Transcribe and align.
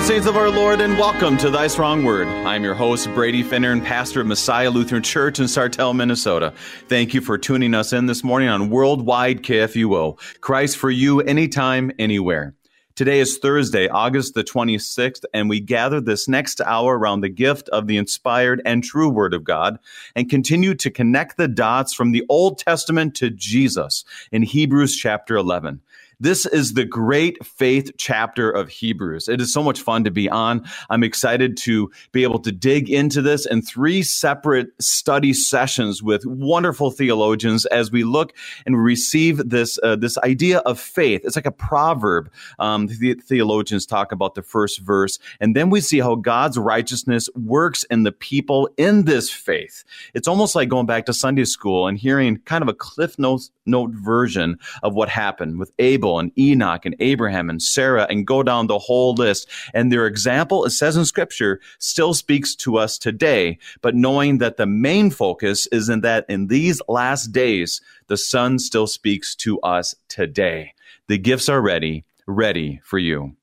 morning, 0.00 0.16
saints 0.16 0.26
of 0.26 0.36
our 0.36 0.48
Lord, 0.48 0.80
and 0.80 0.96
welcome 0.96 1.36
to 1.36 1.50
Thy 1.50 1.66
Strong 1.66 2.04
Word. 2.04 2.26
I'm 2.26 2.64
your 2.64 2.74
host, 2.74 3.12
Brady 3.12 3.44
Finnern, 3.44 3.72
and 3.72 3.84
pastor 3.84 4.22
of 4.22 4.26
Messiah 4.26 4.70
Lutheran 4.70 5.02
Church 5.02 5.38
in 5.38 5.44
Sartell, 5.44 5.94
Minnesota. 5.94 6.54
Thank 6.88 7.12
you 7.12 7.20
for 7.20 7.36
tuning 7.36 7.74
us 7.74 7.92
in 7.92 8.06
this 8.06 8.24
morning 8.24 8.48
on 8.48 8.70
Worldwide 8.70 9.42
KFUO. 9.42 10.18
Christ 10.40 10.78
for 10.78 10.90
you, 10.90 11.20
anytime, 11.20 11.92
anywhere. 11.98 12.54
Today 12.96 13.20
is 13.20 13.38
Thursday, 13.38 13.88
August 13.88 14.34
the 14.34 14.44
26th, 14.44 15.24
and 15.34 15.48
we 15.48 15.60
gather 15.60 16.00
this 16.00 16.28
next 16.28 16.60
hour 16.62 16.98
around 16.98 17.20
the 17.20 17.28
gift 17.28 17.68
of 17.68 17.86
the 17.86 17.96
inspired 17.96 18.62
and 18.64 18.82
true 18.82 19.08
Word 19.08 19.34
of 19.34 19.44
God 19.44 19.78
and 20.16 20.30
continue 20.30 20.74
to 20.76 20.90
connect 20.90 21.36
the 21.36 21.48
dots 21.48 21.92
from 21.92 22.12
the 22.12 22.24
Old 22.28 22.58
Testament 22.58 23.14
to 23.16 23.30
Jesus 23.30 24.04
in 24.32 24.42
Hebrews 24.42 24.96
chapter 24.96 25.36
11. 25.36 25.80
This 26.22 26.44
is 26.44 26.74
the 26.74 26.84
great 26.84 27.42
faith 27.46 27.92
chapter 27.96 28.50
of 28.50 28.68
Hebrews. 28.68 29.26
It 29.26 29.40
is 29.40 29.50
so 29.50 29.62
much 29.62 29.80
fun 29.80 30.04
to 30.04 30.10
be 30.10 30.28
on. 30.28 30.66
I'm 30.90 31.02
excited 31.02 31.56
to 31.58 31.90
be 32.12 32.24
able 32.24 32.40
to 32.40 32.52
dig 32.52 32.90
into 32.90 33.22
this 33.22 33.46
in 33.46 33.62
three 33.62 34.02
separate 34.02 34.68
study 34.82 35.32
sessions 35.32 36.02
with 36.02 36.26
wonderful 36.26 36.90
theologians 36.90 37.64
as 37.66 37.90
we 37.90 38.04
look 38.04 38.34
and 38.66 38.84
receive 38.84 39.48
this 39.48 39.78
uh, 39.82 39.96
this 39.96 40.18
idea 40.18 40.58
of 40.58 40.78
faith. 40.78 41.22
It's 41.24 41.36
like 41.36 41.46
a 41.46 41.50
proverb. 41.50 42.30
Um, 42.58 42.88
the 42.88 43.14
theologians 43.14 43.86
talk 43.86 44.12
about 44.12 44.34
the 44.34 44.42
first 44.42 44.80
verse, 44.80 45.18
and 45.40 45.56
then 45.56 45.70
we 45.70 45.80
see 45.80 46.00
how 46.00 46.16
God's 46.16 46.58
righteousness 46.58 47.30
works 47.34 47.84
in 47.84 48.02
the 48.02 48.12
people 48.12 48.68
in 48.76 49.06
this 49.06 49.30
faith. 49.30 49.84
It's 50.12 50.28
almost 50.28 50.54
like 50.54 50.68
going 50.68 50.86
back 50.86 51.06
to 51.06 51.14
Sunday 51.14 51.46
school 51.46 51.86
and 51.86 51.96
hearing 51.96 52.36
kind 52.44 52.60
of 52.60 52.68
a 52.68 52.74
cliff 52.74 53.18
note, 53.18 53.48
note 53.64 53.92
version 53.92 54.58
of 54.82 54.94
what 54.94 55.08
happened 55.08 55.58
with 55.58 55.72
Abel 55.78 56.09
and 56.18 56.36
Enoch 56.38 56.84
and 56.84 56.96
Abraham 57.00 57.48
and 57.48 57.62
Sarah 57.62 58.06
and 58.10 58.26
go 58.26 58.42
down 58.42 58.66
the 58.66 58.78
whole 58.78 59.14
list. 59.14 59.48
And 59.74 59.92
their 59.92 60.06
example, 60.06 60.64
it 60.64 60.70
says 60.70 60.96
in 60.96 61.04
scripture, 61.04 61.60
still 61.78 62.14
speaks 62.14 62.54
to 62.56 62.78
us 62.78 62.98
today. 62.98 63.58
But 63.80 63.94
knowing 63.94 64.38
that 64.38 64.56
the 64.56 64.66
main 64.66 65.10
focus 65.10 65.66
is 65.68 65.88
in 65.88 66.00
that 66.00 66.26
in 66.28 66.48
these 66.48 66.80
last 66.88 67.32
days, 67.32 67.80
the 68.08 68.16
Son 68.16 68.58
still 68.58 68.86
speaks 68.86 69.34
to 69.36 69.60
us 69.60 69.94
today. 70.08 70.74
The 71.06 71.18
gifts 71.18 71.48
are 71.48 71.60
ready, 71.60 72.04
ready 72.26 72.80
for 72.84 72.98
you. 72.98 73.36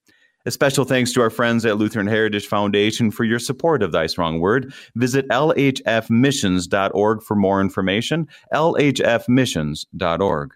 A 0.48 0.52
special 0.52 0.86
thanks 0.86 1.12
to 1.12 1.22
our 1.22 1.30
friends 1.30 1.66
at 1.66 1.78
Lutheran 1.78 2.08
Heritage 2.08 2.48
Foundation 2.48 3.12
for 3.12 3.26
your 3.26 3.40
support 3.40 3.84
of 3.84 3.92
Thy 3.92 4.08
Strong 4.08 4.40
Word. 4.40 4.74
Visit 4.96 5.28
lhfmissions.org 5.28 7.22
for 7.22 7.36
more 7.36 7.60
information. 7.60 8.30
lhfmissions.org. 8.54 10.54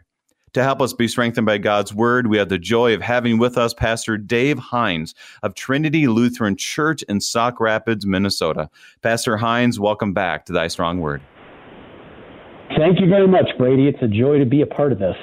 To 0.53 0.63
help 0.63 0.81
us 0.81 0.91
be 0.91 1.07
strengthened 1.07 1.45
by 1.45 1.59
God's 1.59 1.93
word, 1.93 2.27
we 2.27 2.37
have 2.37 2.49
the 2.49 2.57
joy 2.57 2.93
of 2.93 3.01
having 3.01 3.37
with 3.37 3.57
us 3.57 3.73
Pastor 3.73 4.17
Dave 4.17 4.59
Hines 4.59 5.15
of 5.43 5.55
Trinity 5.55 6.07
Lutheran 6.07 6.57
Church 6.57 7.03
in 7.03 7.21
Sauk 7.21 7.61
Rapids, 7.61 8.05
Minnesota. 8.05 8.69
Pastor 9.01 9.37
Hines, 9.37 9.79
welcome 9.79 10.11
back 10.11 10.45
to 10.47 10.53
Thy 10.53 10.67
Strong 10.67 10.99
Word. 10.99 11.21
Thank 12.77 12.99
you 12.99 13.07
very 13.07 13.29
much, 13.29 13.47
Brady. 13.57 13.87
It's 13.87 14.01
a 14.01 14.09
joy 14.09 14.39
to 14.39 14.45
be 14.45 14.61
a 14.61 14.65
part 14.65 14.91
of 14.91 14.99
this. 14.99 15.15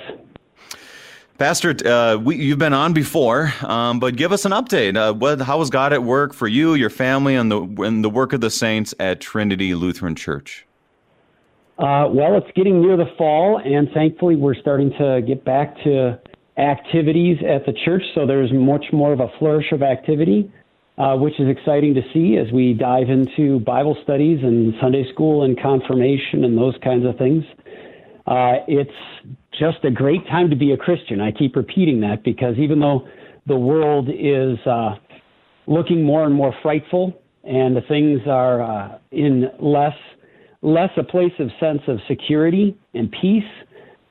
Pastor, 1.36 1.76
uh, 1.86 2.16
we, 2.16 2.36
you've 2.36 2.58
been 2.58 2.72
on 2.72 2.94
before, 2.94 3.52
um, 3.60 4.00
but 4.00 4.16
give 4.16 4.32
us 4.32 4.46
an 4.46 4.52
update. 4.52 4.96
Uh, 4.96 5.12
what, 5.12 5.42
how 5.42 5.58
was 5.58 5.68
God 5.68 5.92
at 5.92 6.04
work 6.04 6.32
for 6.32 6.48
you, 6.48 6.72
your 6.72 6.90
family, 6.90 7.36
and 7.36 7.52
the, 7.52 7.60
and 7.82 8.02
the 8.02 8.10
work 8.10 8.32
of 8.32 8.40
the 8.40 8.50
saints 8.50 8.94
at 8.98 9.20
Trinity 9.20 9.74
Lutheran 9.74 10.14
Church? 10.14 10.66
Uh, 11.78 12.08
well, 12.10 12.36
it's 12.36 12.50
getting 12.56 12.82
near 12.82 12.96
the 12.96 13.06
fall, 13.16 13.62
and 13.64 13.88
thankfully, 13.94 14.34
we're 14.34 14.54
starting 14.56 14.90
to 14.98 15.22
get 15.24 15.44
back 15.44 15.76
to 15.84 16.18
activities 16.58 17.38
at 17.48 17.64
the 17.66 17.72
church. 17.84 18.02
So 18.16 18.26
there's 18.26 18.50
much 18.52 18.84
more 18.92 19.12
of 19.12 19.20
a 19.20 19.28
flourish 19.38 19.70
of 19.70 19.82
activity, 19.82 20.50
uh, 20.98 21.14
which 21.14 21.38
is 21.38 21.48
exciting 21.48 21.94
to 21.94 22.02
see 22.12 22.36
as 22.36 22.52
we 22.52 22.74
dive 22.74 23.08
into 23.10 23.60
Bible 23.60 23.96
studies 24.02 24.40
and 24.42 24.74
Sunday 24.80 25.04
school 25.12 25.44
and 25.44 25.60
confirmation 25.60 26.44
and 26.44 26.58
those 26.58 26.74
kinds 26.82 27.06
of 27.06 27.16
things. 27.16 27.44
Uh, 28.26 28.54
it's 28.66 28.90
just 29.56 29.78
a 29.84 29.90
great 29.90 30.26
time 30.26 30.50
to 30.50 30.56
be 30.56 30.72
a 30.72 30.76
Christian. 30.76 31.20
I 31.20 31.30
keep 31.30 31.54
repeating 31.54 32.00
that 32.00 32.24
because 32.24 32.56
even 32.58 32.80
though 32.80 33.06
the 33.46 33.56
world 33.56 34.08
is 34.08 34.58
uh, 34.66 34.96
looking 35.68 36.02
more 36.02 36.24
and 36.24 36.34
more 36.34 36.52
frightful 36.60 37.22
and 37.44 37.76
the 37.76 37.82
things 37.82 38.20
are 38.26 38.62
uh, 38.62 38.98
in 39.12 39.48
less 39.60 39.94
less 40.62 40.90
a 40.96 41.04
place 41.04 41.32
of 41.38 41.50
sense 41.60 41.82
of 41.86 41.98
security 42.08 42.76
and 42.94 43.12
peace. 43.20 43.44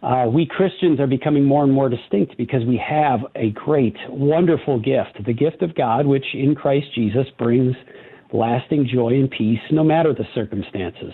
Uh, 0.04 0.28
we 0.32 0.46
Christians 0.46 1.00
are 1.00 1.08
becoming 1.08 1.44
more 1.44 1.64
and 1.64 1.74
more 1.74 1.90
distinct 1.90 2.38
because 2.38 2.64
we 2.66 2.78
have 2.78 3.22
a 3.36 3.50
great, 3.52 3.96
wonderful 4.10 4.80
gift, 4.80 5.24
the 5.26 5.34
gift 5.34 5.62
of 5.62 5.76
God, 5.76 6.06
which 6.06 6.26
in 6.34 6.56
Christ 6.56 6.88
Jesus 6.94 7.28
brings 7.38 7.76
lasting 8.32 8.88
joy 8.92 9.10
and 9.10 9.30
peace 9.30 9.60
no 9.72 9.84
matter 9.84 10.14
the 10.14 10.26
circumstances. 10.36 11.14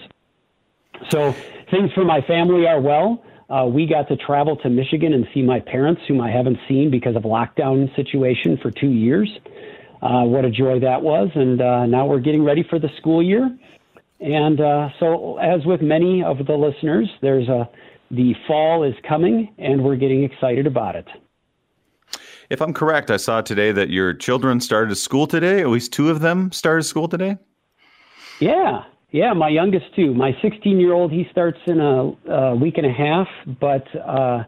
So 1.10 1.36
things 1.72 1.92
for 1.94 2.04
my 2.04 2.22
family 2.22 2.68
are 2.68 2.82
well. 2.82 3.24
Uh, 3.50 3.66
we 3.66 3.86
got 3.86 4.08
to 4.08 4.16
travel 4.18 4.56
to 4.58 4.70
Michigan 4.70 5.14
and 5.14 5.28
see 5.34 5.42
my 5.42 5.60
parents, 5.60 6.02
whom 6.08 6.22
I 6.22 6.32
haven't 6.32 6.58
seen 6.68 6.90
because 6.90 7.16
of 7.16 7.24
lockdown 7.24 7.94
situation 7.96 8.58
for 8.62 8.72
two 8.72 8.90
years. 8.90 9.30
Uh, 10.02 10.24
what 10.24 10.44
a 10.44 10.52
joy 10.52 10.80
that 10.80 11.02
was! 11.02 11.30
And 11.36 11.62
uh, 11.62 11.86
now 11.86 12.06
we're 12.06 12.20
getting 12.20 12.44
ready 12.44 12.64
for 12.70 12.80
the 12.80 12.90
school 12.98 13.24
year, 13.24 13.56
and 14.24 14.62
uh, 14.62 14.90
so, 15.00 15.38
as 15.38 15.66
with 15.66 15.82
many 15.82 16.24
of 16.24 16.38
the 16.46 16.54
listeners, 16.54 17.10
there's 17.22 17.48
a 17.50 17.70
the 18.10 18.34
fall 18.48 18.84
is 18.84 18.94
coming, 19.08 19.54
and 19.58 19.84
we're 19.84 19.96
getting 19.96 20.24
excited 20.24 20.68
about 20.68 20.96
it. 20.96 21.08
If 22.50 22.62
I'm 22.62 22.74
correct, 22.74 23.10
I 23.10 23.18
saw 23.18 23.42
today 23.42 23.72
that 23.72 23.90
your 23.90 24.14
children 24.14 24.60
started 24.60 24.96
school 24.96 25.26
today. 25.26 25.62
At 25.62 25.70
least 25.70 25.92
two 25.92 26.10
of 26.10 26.20
them 26.20 26.52
started 26.52 26.84
school 26.84 27.08
today. 27.08 27.38
Yeah, 28.40 28.84
yeah, 29.12 29.34
my 29.34 29.50
youngest 29.50 29.96
too. 29.96 30.14
My 30.14 30.32
16 30.42 30.80
year 30.80 30.94
old 30.94 31.12
he 31.12 31.26
starts 31.32 31.60
in 31.68 31.80
a, 31.80 32.32
a, 32.32 32.56
week 32.56 32.78
and 32.78 32.86
a 32.86 32.94
half, 32.94 33.28
but 33.60 33.84
uh, 33.96 34.44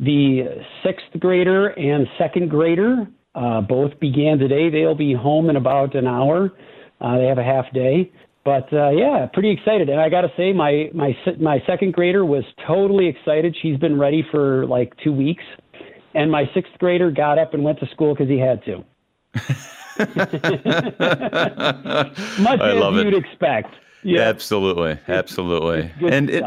the 0.00 0.64
sixth 0.84 1.20
grader 1.20 1.68
and 1.68 2.06
second 2.18 2.50
grader 2.50 3.06
uh, 3.34 3.60
both 3.60 3.98
began 4.00 4.38
today. 4.38 4.68
They'll 4.70 4.94
be 4.94 5.14
home 5.14 5.48
in 5.48 5.56
about 5.56 5.94
an 5.94 6.06
hour. 6.06 6.50
Uh, 7.00 7.18
they 7.18 7.24
have 7.24 7.38
a 7.38 7.44
half 7.44 7.72
day. 7.72 8.12
But 8.44 8.72
uh, 8.72 8.90
yeah, 8.90 9.26
pretty 9.32 9.50
excited. 9.50 9.88
And 9.88 10.00
I 10.00 10.08
got 10.08 10.22
to 10.22 10.32
say, 10.36 10.52
my 10.52 10.90
my 10.92 11.16
my 11.38 11.62
second 11.66 11.92
grader 11.92 12.24
was 12.24 12.44
totally 12.66 13.06
excited. 13.06 13.56
She's 13.60 13.78
been 13.78 13.98
ready 13.98 14.26
for 14.30 14.66
like 14.66 14.94
two 15.02 15.12
weeks, 15.12 15.44
and 16.14 16.30
my 16.30 16.50
sixth 16.52 16.72
grader 16.78 17.12
got 17.12 17.38
up 17.38 17.54
and 17.54 17.62
went 17.62 17.78
to 17.80 17.86
school 17.88 18.14
because 18.14 18.28
he 18.28 18.38
had 18.38 18.64
to. 18.64 18.84
Much 19.98 20.08
I 22.60 22.72
as 22.72 22.94
you'd 22.94 23.14
it. 23.14 23.14
expect. 23.14 23.74
Yeah, 24.02 24.22
absolutely, 24.22 24.98
absolutely. 25.06 25.92
and 26.00 26.28
it, 26.28 26.42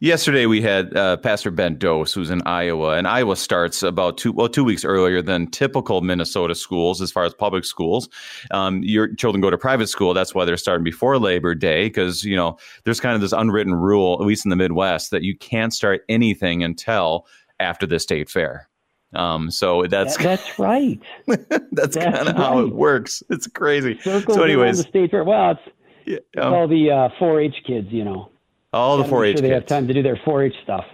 Yesterday 0.00 0.46
we 0.46 0.60
had 0.60 0.94
uh, 0.96 1.16
Pastor 1.16 1.50
Ben 1.50 1.76
Dose, 1.76 2.12
who's 2.12 2.30
in 2.30 2.42
Iowa, 2.44 2.96
and 2.96 3.08
Iowa 3.08 3.36
starts 3.36 3.82
about 3.82 4.18
two 4.18 4.32
well 4.32 4.48
two 4.48 4.64
weeks 4.64 4.84
earlier 4.84 5.22
than 5.22 5.50
typical 5.50 6.02
Minnesota 6.02 6.54
schools 6.54 7.00
as 7.00 7.10
far 7.10 7.24
as 7.24 7.32
public 7.32 7.64
schools. 7.64 8.08
Um, 8.50 8.82
your 8.82 9.14
children 9.14 9.40
go 9.40 9.50
to 9.50 9.56
private 9.56 9.88
school, 9.88 10.12
that's 10.12 10.34
why 10.34 10.44
they're 10.44 10.56
starting 10.56 10.84
before 10.84 11.18
Labor 11.18 11.54
Day 11.54 11.86
because 11.86 12.24
you 12.24 12.36
know 12.36 12.58
there's 12.84 13.00
kind 13.00 13.14
of 13.14 13.20
this 13.20 13.32
unwritten 13.32 13.74
rule, 13.74 14.18
at 14.20 14.26
least 14.26 14.44
in 14.44 14.50
the 14.50 14.56
Midwest, 14.56 15.10
that 15.12 15.22
you 15.22 15.36
can't 15.36 15.72
start 15.72 16.02
anything 16.08 16.62
until 16.62 17.26
after 17.58 17.86
the 17.86 17.98
state 17.98 18.28
fair. 18.28 18.68
Um, 19.14 19.50
so 19.50 19.86
that's 19.86 20.16
that, 20.18 20.24
that's 20.24 20.58
right. 20.58 21.00
that's, 21.26 21.64
that's 21.72 21.96
kind 21.96 22.16
of 22.16 22.26
right. 22.26 22.36
how 22.36 22.58
it 22.58 22.74
works. 22.74 23.22
It's 23.30 23.46
crazy. 23.46 23.98
Circles 24.00 24.36
so, 24.36 24.42
anyways, 24.42 24.78
the 24.78 24.88
state 24.88 25.10
fair. 25.10 25.24
Well, 25.24 25.52
it's, 25.52 25.60
yeah, 26.36 26.42
um, 26.42 26.52
all 26.52 26.68
the 26.68 26.90
uh, 26.90 27.08
4-H 27.20 27.64
kids, 27.66 27.88
you 27.90 28.04
know. 28.04 28.30
All 28.76 28.96
the 28.98 29.04
4-H 29.04 29.38
sure 29.38 29.42
they 29.42 29.54
have 29.54 29.66
time 29.66 29.86
to 29.88 29.94
do 29.94 30.02
their 30.02 30.16
4-H 30.16 30.54
stuff. 30.62 30.84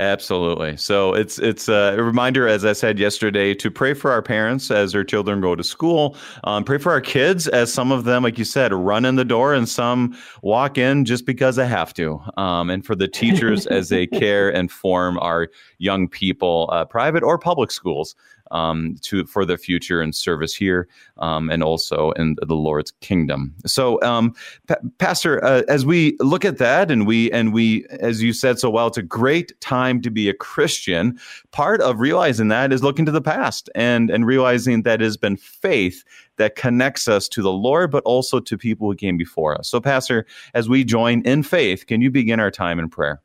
Absolutely. 0.00 0.76
So 0.76 1.12
it's 1.12 1.40
it's 1.40 1.68
a 1.68 1.96
reminder, 1.96 2.46
as 2.46 2.64
I 2.64 2.72
said 2.72 3.00
yesterday, 3.00 3.52
to 3.54 3.68
pray 3.68 3.94
for 3.94 4.12
our 4.12 4.22
parents 4.22 4.70
as 4.70 4.92
their 4.92 5.02
children 5.02 5.40
go 5.40 5.56
to 5.56 5.64
school. 5.64 6.16
Um, 6.44 6.62
pray 6.62 6.78
for 6.78 6.92
our 6.92 7.00
kids 7.00 7.48
as 7.48 7.72
some 7.72 7.90
of 7.90 8.04
them, 8.04 8.22
like 8.22 8.38
you 8.38 8.44
said, 8.44 8.72
run 8.72 9.04
in 9.04 9.16
the 9.16 9.24
door 9.24 9.54
and 9.54 9.68
some 9.68 10.16
walk 10.42 10.78
in 10.78 11.04
just 11.04 11.26
because 11.26 11.56
they 11.56 11.66
have 11.66 11.92
to. 11.94 12.20
Um, 12.36 12.70
and 12.70 12.86
for 12.86 12.94
the 12.94 13.08
teachers 13.22 13.66
as 13.66 13.88
they 13.88 14.06
care 14.06 14.54
and 14.54 14.70
form 14.70 15.18
our 15.18 15.48
young 15.78 16.06
people, 16.06 16.68
uh, 16.72 16.84
private 16.84 17.24
or 17.24 17.36
public 17.36 17.72
schools 17.72 18.14
um, 18.50 18.96
to 19.02 19.26
for 19.26 19.44
the 19.44 19.56
future 19.56 20.00
and 20.00 20.14
service 20.14 20.54
here 20.54 20.88
um, 21.18 21.50
and 21.50 21.62
also 21.62 22.12
in 22.12 22.36
the 22.40 22.54
Lord's 22.54 22.90
kingdom. 23.00 23.54
So, 23.66 24.00
um, 24.02 24.34
pa- 24.66 24.76
Pastor, 24.98 25.44
uh, 25.44 25.62
as 25.68 25.84
we 25.84 26.16
look 26.20 26.44
at 26.44 26.58
that 26.58 26.90
and 26.90 27.06
we 27.06 27.30
and 27.32 27.52
we, 27.52 27.86
as 28.00 28.22
you 28.22 28.32
said 28.32 28.58
so 28.58 28.70
well, 28.70 28.86
it's 28.86 28.98
a 28.98 29.02
great 29.02 29.58
time 29.60 30.00
to 30.02 30.10
be 30.10 30.28
a 30.28 30.34
Christian. 30.34 31.18
Part 31.50 31.80
of 31.80 32.00
realizing 32.00 32.48
that 32.48 32.72
is 32.72 32.82
looking 32.82 33.06
to 33.06 33.12
the 33.12 33.20
past 33.20 33.68
and 33.74 34.10
and 34.10 34.26
realizing 34.26 34.82
that 34.82 35.00
it 35.00 35.04
has 35.04 35.16
been 35.16 35.36
faith 35.36 36.04
that 36.36 36.56
connects 36.56 37.08
us 37.08 37.28
to 37.28 37.42
the 37.42 37.52
Lord, 37.52 37.90
but 37.90 38.04
also 38.04 38.40
to 38.40 38.56
people 38.56 38.88
who 38.88 38.96
came 38.96 39.16
before 39.16 39.58
us. 39.58 39.68
So, 39.68 39.80
Pastor, 39.80 40.26
as 40.54 40.68
we 40.68 40.84
join 40.84 41.22
in 41.22 41.42
faith, 41.42 41.86
can 41.86 42.00
you 42.00 42.10
begin 42.10 42.40
our 42.40 42.50
time 42.50 42.78
in 42.78 42.88
prayer? 42.88 43.20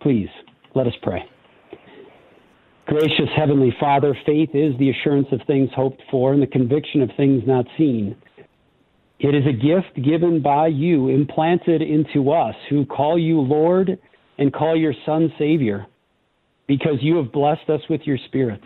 Please, 0.00 0.28
let 0.74 0.86
us 0.86 0.94
pray. 1.02 1.28
Gracious 2.90 3.28
Heavenly 3.36 3.72
Father, 3.78 4.18
faith 4.26 4.50
is 4.52 4.76
the 4.80 4.90
assurance 4.90 5.28
of 5.30 5.40
things 5.46 5.70
hoped 5.76 6.02
for 6.10 6.32
and 6.32 6.42
the 6.42 6.46
conviction 6.48 7.02
of 7.02 7.10
things 7.16 7.44
not 7.46 7.64
seen. 7.78 8.16
It 9.20 9.32
is 9.32 9.44
a 9.46 9.52
gift 9.52 10.04
given 10.04 10.42
by 10.42 10.66
you, 10.66 11.06
implanted 11.06 11.82
into 11.82 12.32
us 12.32 12.56
who 12.68 12.84
call 12.84 13.16
you 13.16 13.40
Lord 13.40 13.96
and 14.38 14.52
call 14.52 14.76
your 14.76 14.92
Son 15.06 15.32
Savior, 15.38 15.86
because 16.66 16.96
you 17.00 17.14
have 17.18 17.30
blessed 17.30 17.70
us 17.70 17.80
with 17.88 18.00
your 18.06 18.18
Spirit. 18.26 18.60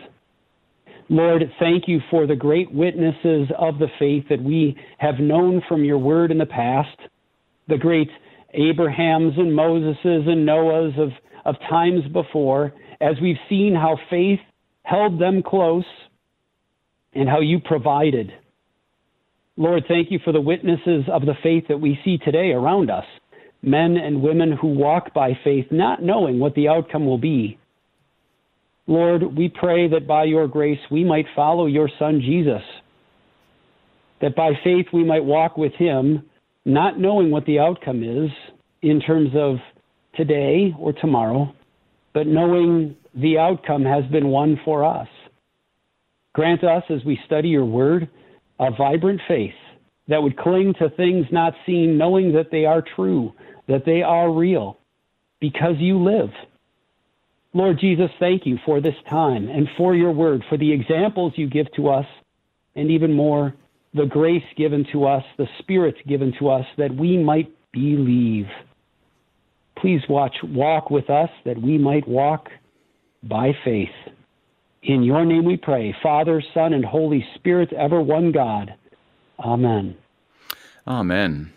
Lord, 1.07 1.43
thank 1.59 1.87
you 1.87 1.99
for 2.09 2.25
the 2.25 2.35
great 2.35 2.73
witnesses 2.73 3.47
of 3.59 3.77
the 3.77 3.89
faith 3.99 4.23
that 4.31 4.41
we 4.41 4.75
have 4.97 5.19
known 5.19 5.61
from 5.69 5.83
your 5.83 5.99
word 5.99 6.31
in 6.31 6.39
the 6.39 6.47
past, 6.47 6.97
the 7.67 7.77
great 7.77 8.09
Abrahams 8.55 9.33
and 9.37 9.51
Moseses 9.51 10.27
and 10.27 10.47
Noahs 10.47 10.99
of, 10.99 11.11
of 11.45 11.59
times 11.69 12.01
before, 12.11 12.73
as 13.05 13.15
we've 13.21 13.35
seen 13.47 13.75
how 13.75 13.97
faith 14.09 14.39
held 14.83 15.19
them 15.19 15.43
close 15.43 15.85
and 17.13 17.29
how 17.29 17.39
you 17.39 17.59
provided. 17.59 18.31
Lord, 19.57 19.83
thank 19.87 20.11
you 20.11 20.19
for 20.23 20.33
the 20.33 20.41
witnesses 20.41 21.05
of 21.11 21.21
the 21.21 21.35
faith 21.43 21.65
that 21.69 21.79
we 21.79 21.99
see 22.03 22.17
today 22.17 22.51
around 22.51 22.89
us 22.89 23.05
men 23.61 23.97
and 23.97 24.21
women 24.21 24.51
who 24.51 24.67
walk 24.67 25.11
by 25.13 25.31
faith, 25.43 25.65
not 25.71 26.03
knowing 26.03 26.37
what 26.39 26.53
the 26.53 26.67
outcome 26.67 27.05
will 27.05 27.17
be. 27.17 27.57
Lord, 28.85 29.35
we 29.35 29.49
pray 29.49 29.87
that 29.89 30.05
by 30.07 30.25
your 30.25 30.47
grace 30.47 30.77
we 30.91 31.03
might 31.03 31.25
follow 31.35 31.65
your 31.65 31.89
Son 31.97 32.21
Jesus, 32.21 32.61
that 34.21 34.35
by 34.35 34.51
faith 34.63 34.85
we 34.93 35.03
might 35.03 35.25
walk 35.25 35.57
with 35.57 35.73
him, 35.73 36.29
not 36.63 36.99
knowing 36.99 37.31
what 37.31 37.45
the 37.45 37.57
outcome 37.57 38.03
is 38.03 38.29
in 38.83 39.01
terms 39.01 39.29
of 39.35 39.55
today 40.15 40.71
or 40.77 40.93
tomorrow, 40.93 41.51
but 42.15 42.25
knowing 42.27 42.95
the 43.13 43.37
outcome 43.37 43.83
has 43.83 44.05
been 44.05 44.29
won 44.29 44.57
for 44.63 44.85
us. 44.85 45.09
Grant 46.33 46.63
us, 46.63 46.83
as 46.89 47.03
we 47.05 47.19
study 47.25 47.49
your 47.49 47.65
word, 47.65 48.09
a 48.57 48.71
vibrant 48.71 49.19
faith 49.27 49.53
that 50.07 50.23
would 50.23 50.37
cling 50.37 50.73
to 50.79 50.89
things 50.91 51.25
not 51.29 51.53
seen, 51.65 51.97
knowing 51.97 52.31
that 52.31 52.51
they 52.51 52.65
are 52.65 52.81
true, 52.95 53.33
that 53.67 53.85
they 53.85 54.01
are 54.01 54.31
real, 54.31 54.79
because 55.41 55.75
you 55.77 56.01
live. 56.01 56.29
Lord 57.53 57.79
Jesus, 57.79 58.09
thank 58.17 58.45
you 58.45 58.57
for 58.65 58.79
this 58.79 58.95
time 59.09 59.49
and 59.49 59.67
for 59.77 59.93
your 59.93 60.11
word, 60.11 60.41
for 60.49 60.57
the 60.57 60.71
examples 60.71 61.33
you 61.35 61.49
give 61.49 61.67
to 61.75 61.89
us, 61.89 62.05
and 62.75 62.89
even 62.91 63.11
more, 63.11 63.53
the 63.93 64.05
grace 64.05 64.43
given 64.57 64.85
to 64.93 65.05
us, 65.05 65.23
the 65.37 65.47
Spirit 65.59 65.95
given 66.07 66.33
to 66.39 66.49
us, 66.49 66.65
that 66.77 66.95
we 66.95 67.17
might 67.17 67.51
believe. 67.73 68.47
Please 69.77 70.01
watch, 70.09 70.35
walk 70.43 70.89
with 70.89 71.09
us 71.09 71.29
that 71.45 71.61
we 71.61 71.77
might 71.77 72.07
walk 72.07 72.49
by 73.23 73.53
faith. 73.63 73.89
In 74.83 75.03
your 75.03 75.25
name 75.25 75.45
we 75.45 75.57
pray, 75.57 75.95
Father, 76.03 76.43
Son, 76.53 76.73
and 76.73 76.85
Holy 76.85 77.25
Spirit, 77.35 77.73
ever 77.73 78.01
one 78.01 78.31
God. 78.31 78.73
Amen. 79.39 79.97
Amen. 80.87 81.51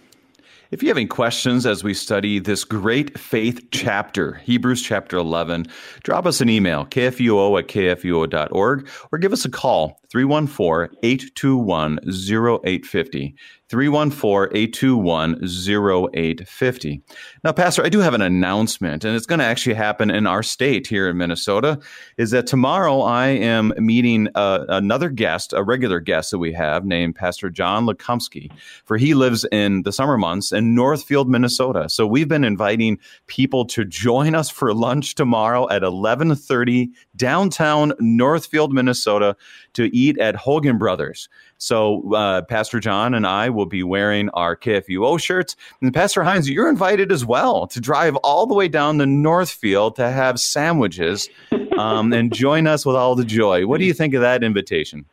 If 0.71 0.83
you 0.83 0.89
have 0.89 0.99
any 0.99 1.07
questions 1.07 1.65
as 1.65 1.83
we 1.83 1.95
study 1.95 2.39
this 2.39 2.63
great 2.65 3.19
faith 3.19 3.69
chapter, 3.71 4.35
Hebrews 4.35 4.83
chapter 4.83 5.17
11, 5.17 5.67
drop 6.03 6.27
us 6.27 6.43
an 6.43 6.51
email, 6.51 6.85
kfuo 6.85 7.59
at 7.59 7.69
kfuo.org, 7.69 8.89
or 9.11 9.19
give 9.19 9.33
us 9.33 9.47
a 9.47 9.51
call, 9.51 9.99
314 10.11 10.99
821 11.03 11.99
0850. 12.05 13.35
314 13.69 14.57
821 14.57 15.45
0850. 15.45 17.03
Now, 17.45 17.53
Pastor, 17.53 17.85
I 17.85 17.91
do 17.91 18.01
have 18.01 18.15
an 18.15 18.23
announcement, 18.23 19.05
and 19.05 19.15
it's 19.15 19.27
going 19.27 19.41
to 19.41 19.45
actually 19.45 19.75
happen 19.75 20.11
in 20.11 20.27
our 20.27 20.43
state 20.43 20.87
here 20.87 21.09
in 21.09 21.19
Minnesota. 21.19 21.79
Is 22.17 22.31
that 22.31 22.47
tomorrow 22.47 23.01
I 23.03 23.27
am 23.27 23.75
meeting 23.77 24.29
uh, 24.35 24.65
another 24.69 25.11
guest, 25.11 25.53
a 25.53 25.63
regular 25.63 26.01
guest 26.01 26.31
that 26.31 26.39
we 26.39 26.53
have 26.55 26.87
named 26.87 27.17
Pastor 27.17 27.51
John 27.51 27.87
Lekumsky, 27.87 28.51
for 28.85 28.97
he 28.97 29.13
lives 29.13 29.45
in 29.53 29.83
the 29.83 29.93
summer 29.93 30.17
months 30.17 30.51
in 30.51 30.75
Northfield, 30.75 31.29
Minnesota. 31.29 31.89
So 31.91 32.07
we've 32.07 32.29
been 32.29 32.45
inviting 32.45 32.99
people 33.27 33.67
to 33.67 33.85
join 33.85 34.35
us 34.35 34.49
for 34.49 34.73
lunch 34.73 35.15
tomorrow 35.15 35.65
at 35.65 35.83
1130 35.83 36.91
downtown 37.17 37.93
Northfield, 38.01 38.73
Minnesota 38.73 39.37
to 39.75 39.95
eat 39.95 40.19
at 40.19 40.37
Hogan 40.37 40.79
Brothers. 40.79 41.29
So 41.59 42.15
uh, 42.15 42.43
Pastor 42.43 42.81
John 42.81 43.15
and 43.15 43.27
I 43.27 43.51
will 43.51 43.67
be 43.67 43.83
wearing 43.83 44.31
our 44.31 44.57
KFUO 44.57 45.21
shirts. 45.21 45.57
And 45.83 45.93
Pastor 45.93 46.23
Hines, 46.23 46.49
you're 46.49 46.69
invited 46.69 47.13
as 47.13 47.25
well 47.25 47.67
to 47.67 47.81
drive 47.81 48.17
all 48.17 48.47
the 48.47 48.55
way 48.55 48.69
down 48.69 48.99
to 48.99 49.07
Northfield 49.07 49.97
to 49.97 50.09
have 50.11 50.41
sandwiches 50.41 51.29
um, 51.77 52.13
and 52.13 52.33
join 52.35 52.67
us 52.67 52.87
with 52.87 52.97
all 52.97 53.15
the 53.15 53.25
joy. 53.25 53.67
What 53.67 53.79
do 53.79 53.85
you 53.85 53.95
think 53.95 54.15
of 54.15 54.21
that 54.21 54.43
invitation? 54.43 55.05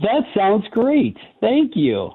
That 0.00 0.24
sounds 0.34 0.66
great. 0.70 1.16
Thank 1.40 1.76
you. 1.76 2.12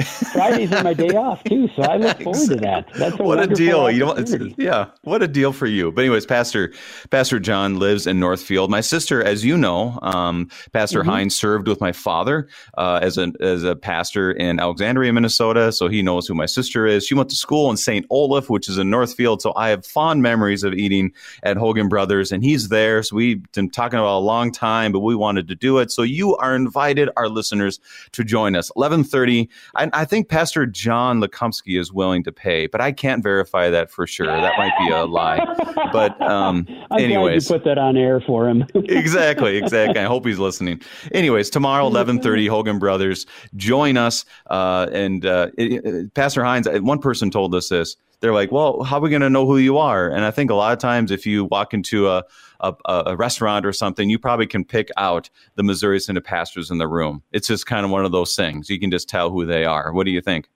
Fridays 0.00 0.72
are 0.72 0.82
my 0.82 0.94
day 0.94 1.10
off 1.10 1.42
too, 1.44 1.68
so 1.76 1.82
I 1.82 1.96
look 1.96 2.20
forward 2.22 2.48
to 2.48 2.56
that. 2.56 2.88
That's 2.94 3.18
a 3.18 3.22
what 3.22 3.40
a 3.40 3.46
deal! 3.46 3.90
You 3.90 4.14
yeah, 4.56 4.86
what 5.02 5.22
a 5.22 5.28
deal 5.28 5.52
for 5.52 5.66
you. 5.66 5.92
But 5.92 6.02
anyways, 6.02 6.26
Pastor 6.26 6.72
Pastor 7.10 7.38
John 7.38 7.78
lives 7.78 8.06
in 8.06 8.20
Northfield. 8.20 8.70
My 8.70 8.80
sister, 8.80 9.22
as 9.22 9.44
you 9.44 9.56
know, 9.56 9.98
um, 10.02 10.48
Pastor 10.72 11.00
mm-hmm. 11.00 11.10
Hines 11.10 11.38
served 11.38 11.68
with 11.68 11.80
my 11.80 11.92
father 11.92 12.48
uh, 12.78 13.00
as 13.02 13.18
a 13.18 13.32
as 13.40 13.64
a 13.64 13.76
pastor 13.76 14.30
in 14.32 14.60
Alexandria, 14.60 15.12
Minnesota. 15.12 15.72
So 15.72 15.88
he 15.88 16.02
knows 16.02 16.26
who 16.26 16.34
my 16.34 16.46
sister 16.46 16.86
is. 16.86 17.06
She 17.06 17.14
went 17.14 17.28
to 17.30 17.36
school 17.36 17.70
in 17.70 17.76
St. 17.76 18.06
Olaf, 18.10 18.50
which 18.50 18.68
is 18.68 18.78
in 18.78 18.90
Northfield. 18.90 19.42
So 19.42 19.52
I 19.56 19.70
have 19.70 19.84
fond 19.84 20.22
memories 20.22 20.62
of 20.62 20.74
eating 20.74 21.12
at 21.42 21.56
Hogan 21.56 21.88
Brothers, 21.88 22.32
and 22.32 22.42
he's 22.44 22.68
there. 22.68 23.02
So 23.02 23.16
we've 23.16 23.40
been 23.52 23.70
talking 23.70 23.98
about 23.98 24.18
a 24.18 24.24
long 24.24 24.52
time, 24.52 24.92
but 24.92 25.00
we 25.00 25.14
wanted 25.14 25.48
to 25.48 25.54
do 25.54 25.78
it. 25.78 25.90
So 25.90 26.02
you 26.02 26.36
are 26.36 26.54
invited, 26.54 27.10
our 27.16 27.28
listeners, 27.28 27.80
to 28.12 28.24
join 28.24 28.56
us. 28.56 28.70
Eleven 28.76 29.04
thirty. 29.04 29.48
I 29.74 29.89
I 29.92 30.04
think 30.04 30.28
Pastor 30.28 30.66
John 30.66 31.20
Lekumsky 31.20 31.78
is 31.78 31.92
willing 31.92 32.24
to 32.24 32.32
pay, 32.32 32.66
but 32.66 32.80
I 32.80 32.92
can't 32.92 33.22
verify 33.22 33.70
that 33.70 33.90
for 33.90 34.06
sure. 34.06 34.26
That 34.26 34.58
might 34.58 34.72
be 34.78 34.92
a 34.92 35.04
lie. 35.04 35.44
But 35.92 36.20
um, 36.22 36.66
I'm 36.90 37.00
anyways, 37.00 37.46
glad 37.46 37.54
you 37.54 37.60
put 37.60 37.64
that 37.68 37.78
on 37.78 37.96
air 37.96 38.20
for 38.20 38.48
him. 38.48 38.64
exactly, 38.74 39.56
exactly. 39.56 40.00
I 40.00 40.04
hope 40.04 40.26
he's 40.26 40.38
listening. 40.38 40.80
Anyways, 41.12 41.50
tomorrow, 41.50 41.86
eleven 41.86 42.20
thirty, 42.20 42.46
Hogan 42.46 42.78
Brothers, 42.78 43.26
join 43.56 43.96
us. 43.96 44.24
Uh, 44.48 44.86
and 44.92 45.24
uh, 45.26 45.50
it, 45.56 45.84
it, 45.84 46.14
Pastor 46.14 46.44
Hines, 46.44 46.66
uh, 46.66 46.78
one 46.80 46.98
person 46.98 47.30
told 47.30 47.54
us 47.54 47.68
this. 47.68 47.96
They're 48.20 48.34
like, 48.34 48.52
"Well, 48.52 48.82
how 48.82 48.98
are 48.98 49.00
we 49.00 49.10
going 49.10 49.22
to 49.22 49.30
know 49.30 49.46
who 49.46 49.58
you 49.58 49.78
are?" 49.78 50.08
And 50.08 50.24
I 50.24 50.30
think 50.30 50.50
a 50.50 50.54
lot 50.54 50.72
of 50.72 50.78
times, 50.78 51.10
if 51.10 51.26
you 51.26 51.46
walk 51.46 51.72
into 51.74 52.08
a 52.08 52.24
a, 52.60 53.02
a, 53.06 53.16
restaurant 53.16 53.66
or 53.66 53.72
something, 53.72 54.10
you 54.10 54.18
probably 54.18 54.46
can 54.46 54.64
pick 54.64 54.90
out 54.96 55.30
the 55.56 55.62
Missouri 55.62 56.00
Synod 56.00 56.24
pastors 56.24 56.70
in 56.70 56.78
the 56.78 56.88
room. 56.88 57.22
It's 57.32 57.48
just 57.48 57.66
kind 57.66 57.84
of 57.84 57.90
one 57.90 58.04
of 58.04 58.12
those 58.12 58.34
things. 58.34 58.68
You 58.70 58.78
can 58.78 58.90
just 58.90 59.08
tell 59.08 59.30
who 59.30 59.46
they 59.46 59.64
are. 59.64 59.92
What 59.92 60.04
do 60.04 60.10
you 60.10 60.20
think? 60.20 60.48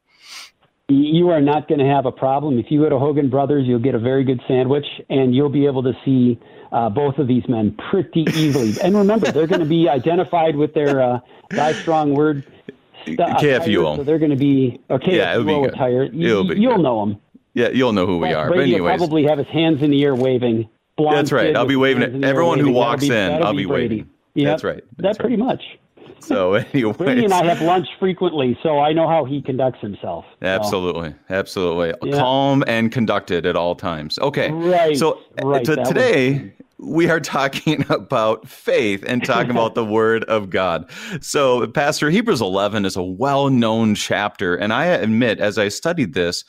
You 0.89 1.31
are 1.31 1.41
not 1.41 1.67
going 1.67 1.79
to 1.79 1.87
have 1.87 2.05
a 2.05 2.13
problem. 2.13 2.59
If 2.59 2.67
you 2.71 2.83
go 2.83 2.91
to 2.91 2.99
Hogan 2.99 3.31
Brothers, 3.31 3.67
you'll 3.67 3.79
get 3.79 3.95
a 3.95 3.99
very 3.99 4.23
good 4.23 4.41
sandwich, 4.47 4.85
and 5.09 5.35
you'll 5.35 5.49
be 5.49 5.65
able 5.65 5.83
to 5.83 5.93
see 6.05 6.39
uh, 6.73 6.91
both 6.91 7.19
of 7.19 7.27
these 7.27 7.49
men 7.49 7.75
pretty 7.91 8.27
easily. 8.35 8.75
and 8.83 8.95
remember, 8.95 9.33
they're 9.33 9.47
going 9.47 9.61
to 9.61 9.67
be 9.67 9.89
identified 9.89 10.57
with 10.57 10.75
their 10.75 11.01
uh, 11.01 11.21
Thy 11.51 11.73
Strong 11.73 12.15
Word. 12.15 12.45
St- 13.07 13.19
KFUO. 13.19 13.97
So 13.97 14.03
they're 14.03 14.19
going 14.19 14.31
to 14.31 14.37
be 14.37 14.81
okay. 14.91 15.17
Yeah, 15.17 15.35
it'll 15.35 15.45
be 15.45 15.69
attire. 15.69 16.05
You, 16.05 16.43
will 16.69 16.79
know 16.79 17.01
them. 17.05 17.21
Yeah, 17.55 17.69
you'll 17.69 17.93
know 17.93 18.07
who 18.07 18.19
we 18.19 18.33
are. 18.33 18.49
Brady 18.49 18.73
but 18.73 18.77
anyways, 18.77 18.99
probably 18.99 19.25
have 19.25 19.39
his 19.39 19.47
hands 19.49 19.83
in 19.83 19.91
the 19.91 20.03
air 20.05 20.15
waving. 20.15 20.69
That's 20.99 21.33
right. 21.33 21.57
I'll 21.57 21.67
be 21.67 21.77
waving 21.77 22.03
it. 22.03 22.25
Everyone 22.25 22.59
who 22.59 22.73
walks 22.73 23.09
be, 23.09 23.15
in, 23.15 23.43
I'll 23.43 23.55
be, 23.55 23.67
waving. 23.67 24.09
Yeah, 24.35 24.51
that's 24.51 24.65
right. 24.65 24.83
That's 24.99 25.19
that 25.19 25.23
pretty 25.23 25.37
much. 25.37 25.63
So 26.21 26.55
anyway, 26.73 26.93
Brady 26.93 27.25
and 27.25 27.35
I 27.35 27.45
have 27.45 27.61
lunch 27.61 27.87
frequently, 27.99 28.57
so 28.63 28.79
I 28.79 28.95
know 28.95 29.07
how 29.07 29.27
he 29.27 29.43
conducts 29.43 29.81
himself. 29.81 30.25
Absolutely, 30.41 31.11
so. 31.11 31.17
absolutely, 31.35 31.93
yeah. 32.03 32.17
calm 32.17 32.65
and 32.67 32.91
conducted 32.91 33.45
at 33.45 33.57
all 33.57 33.75
times. 33.75 34.19
Okay, 34.19 34.51
right. 34.51 34.97
So 34.97 35.21
uh, 35.43 35.47
right. 35.47 35.65
T- 35.65 35.75
today. 35.85 36.55
we 36.79 37.11
are 37.11 37.21
talking 37.21 37.85
about 37.91 38.49
faith 38.49 39.05
and 39.07 39.23
talking 39.23 39.51
about 39.51 39.75
the 39.75 39.85
word 39.85 40.25
of 40.25 40.49
God. 40.49 40.91
So, 41.21 41.67
Pastor, 41.69 42.11
Hebrews 42.11 42.41
11 42.41 42.85
is 42.85 42.97
a 42.97 43.03
well 43.03 43.51
known 43.51 43.95
chapter. 43.95 44.57
And 44.57 44.73
I 44.73 44.87
admit, 44.87 45.41
as 45.41 45.59
I 45.59 45.69
studied 45.69 46.15
this, 46.15 46.45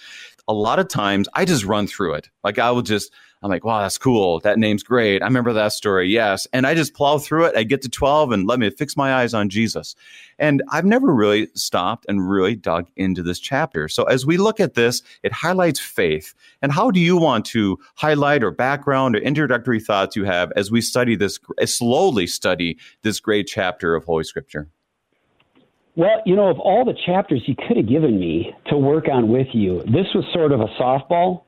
a 0.47 0.53
lot 0.53 0.79
of 0.79 0.87
times 0.87 1.27
I 1.33 1.45
just 1.45 1.65
run 1.65 1.87
through 1.87 2.13
it. 2.15 2.29
Like 2.43 2.59
I 2.59 2.71
will 2.71 2.81
just, 2.81 3.11
I'm 3.43 3.49
like, 3.49 3.63
wow, 3.63 3.81
that's 3.81 3.97
cool. 3.97 4.39
That 4.39 4.57
name's 4.57 4.81
great. 4.81 5.21
I 5.21 5.25
remember 5.25 5.53
that 5.53 5.71
story. 5.73 6.09
Yes. 6.09 6.47
And 6.51 6.65
I 6.65 6.73
just 6.73 6.93
plow 6.93 7.17
through 7.17 7.45
it. 7.45 7.55
I 7.55 7.63
get 7.63 7.81
to 7.83 7.89
12 7.89 8.31
and 8.31 8.47
let 8.47 8.59
me 8.59 8.69
fix 8.69 8.97
my 8.97 9.13
eyes 9.13 9.33
on 9.33 9.49
Jesus. 9.49 9.95
And 10.39 10.63
I've 10.71 10.85
never 10.85 11.13
really 11.13 11.47
stopped 11.53 12.05
and 12.09 12.27
really 12.27 12.55
dug 12.55 12.87
into 12.95 13.21
this 13.21 13.39
chapter. 13.39 13.87
So 13.87 14.03
as 14.05 14.25
we 14.25 14.37
look 14.37 14.59
at 14.59 14.73
this, 14.73 15.03
it 15.23 15.31
highlights 15.31 15.79
faith. 15.79 16.33
And 16.61 16.71
how 16.71 16.91
do 16.91 16.99
you 16.99 17.17
want 17.17 17.45
to 17.47 17.77
highlight 17.95 18.43
or 18.43 18.51
background 18.51 19.15
or 19.15 19.19
introductory 19.19 19.79
thoughts 19.79 20.15
you 20.15 20.25
have 20.25 20.51
as 20.55 20.71
we 20.71 20.81
study 20.81 21.15
this, 21.15 21.39
slowly 21.65 22.27
study 22.27 22.77
this 23.03 23.19
great 23.19 23.47
chapter 23.47 23.95
of 23.95 24.05
Holy 24.05 24.23
Scripture? 24.23 24.69
Well, 25.97 26.21
you 26.25 26.35
know, 26.35 26.49
of 26.49 26.59
all 26.59 26.83
the 26.83 26.97
chapters 27.05 27.41
you 27.45 27.55
could 27.55 27.77
have 27.77 27.87
given 27.87 28.19
me 28.19 28.53
to 28.67 28.77
work 28.77 29.05
on 29.09 29.29
with 29.29 29.47
you, 29.53 29.81
this 29.83 30.07
was 30.13 30.25
sort 30.33 30.51
of 30.51 30.59
a 30.59 30.67
softball 30.79 31.44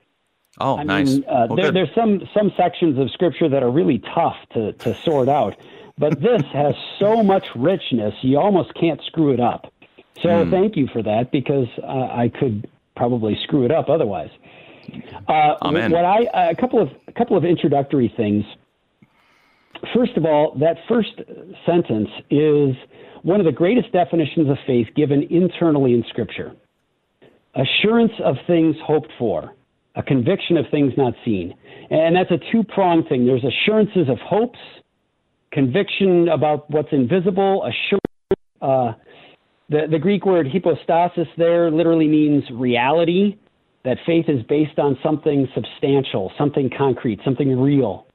Oh, 0.60 0.78
I 0.78 0.84
nice. 0.84 1.08
Mean, 1.08 1.26
uh, 1.26 1.48
well, 1.50 1.56
there, 1.56 1.72
there's 1.72 1.94
some 1.94 2.28
some 2.34 2.52
sections 2.58 2.98
of 2.98 3.12
scripture 3.12 3.48
that 3.50 3.64
are 3.64 3.70
really 3.70 4.00
tough 4.14 4.38
to 4.54 4.74
to 4.74 4.96
sort 4.96 5.30
out, 5.30 5.56
but 5.98 6.20
this 6.22 6.42
has 6.54 6.76
so 7.00 7.24
much 7.24 7.48
richness, 7.56 8.14
you 8.22 8.40
almost 8.40 8.74
can't 8.74 9.02
screw 9.06 9.34
it 9.34 9.40
up. 9.40 9.72
So 10.22 10.30
mm. 10.30 10.50
thank 10.50 10.76
you 10.76 10.88
for 10.88 11.04
that 11.04 11.32
because 11.32 11.68
uh, 11.84 11.86
I 11.86 12.32
could 12.34 12.68
probably 12.96 13.38
screw 13.44 13.66
it 13.66 13.72
up 13.72 13.90
otherwise. 13.90 14.32
Uh, 15.28 15.56
Amen. 15.62 15.92
What 15.92 16.06
I 16.06 16.50
a 16.50 16.56
couple 16.56 16.82
of 16.82 16.90
a 17.08 17.12
couple 17.12 17.38
of 17.38 17.46
introductory 17.46 18.12
things. 18.16 18.46
First 19.94 20.18
of 20.18 20.26
all, 20.26 20.56
that 20.60 20.78
first 20.88 21.22
sentence 21.68 22.10
is 22.32 22.76
one 23.22 23.40
of 23.40 23.46
the 23.46 23.52
greatest 23.52 23.92
definitions 23.92 24.50
of 24.50 24.58
faith 24.66 24.88
given 24.96 25.22
internally 25.30 25.94
in 25.94 26.04
Scripture. 26.10 26.54
Assurance 27.54 28.14
of 28.24 28.38
things 28.48 28.76
hoped 28.84 29.12
for 29.20 29.54
a 29.98 30.04
conviction 30.04 30.56
of 30.58 30.66
things 30.72 30.94
not 30.96 31.14
seen. 31.26 31.54
And 31.90 32.16
that's 32.16 32.32
a 32.32 32.38
two 32.52 32.64
pronged 32.64 33.10
thing. 33.10 33.26
There's 33.26 33.44
assurances 33.44 34.08
of 34.10 34.20
hopes, 34.20 34.60
conviction 35.52 36.30
about 36.30 36.70
what's 36.70 36.90
invisible, 36.92 37.64
assurance. 37.66 38.04
Uh, 38.62 38.94
the, 39.70 39.88
the 39.92 40.00
Greek 40.00 40.26
word 40.26 40.48
hypostasis 40.48 41.28
there 41.38 41.70
literally 41.70 42.08
means 42.08 42.44
reality, 42.52 43.38
that 43.84 43.98
faith 44.06 44.26
is 44.28 44.44
based 44.44 44.80
on 44.80 44.98
something 45.02 45.48
substantial, 45.54 46.32
something 46.38 46.70
concrete, 46.78 47.20
something 47.24 47.60
real. 47.60 48.07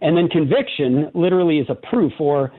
And 0.00 0.16
then 0.16 0.28
conviction 0.28 1.10
literally 1.14 1.58
is 1.58 1.66
a 1.68 1.74
proof 1.74 2.12
or 2.18 2.52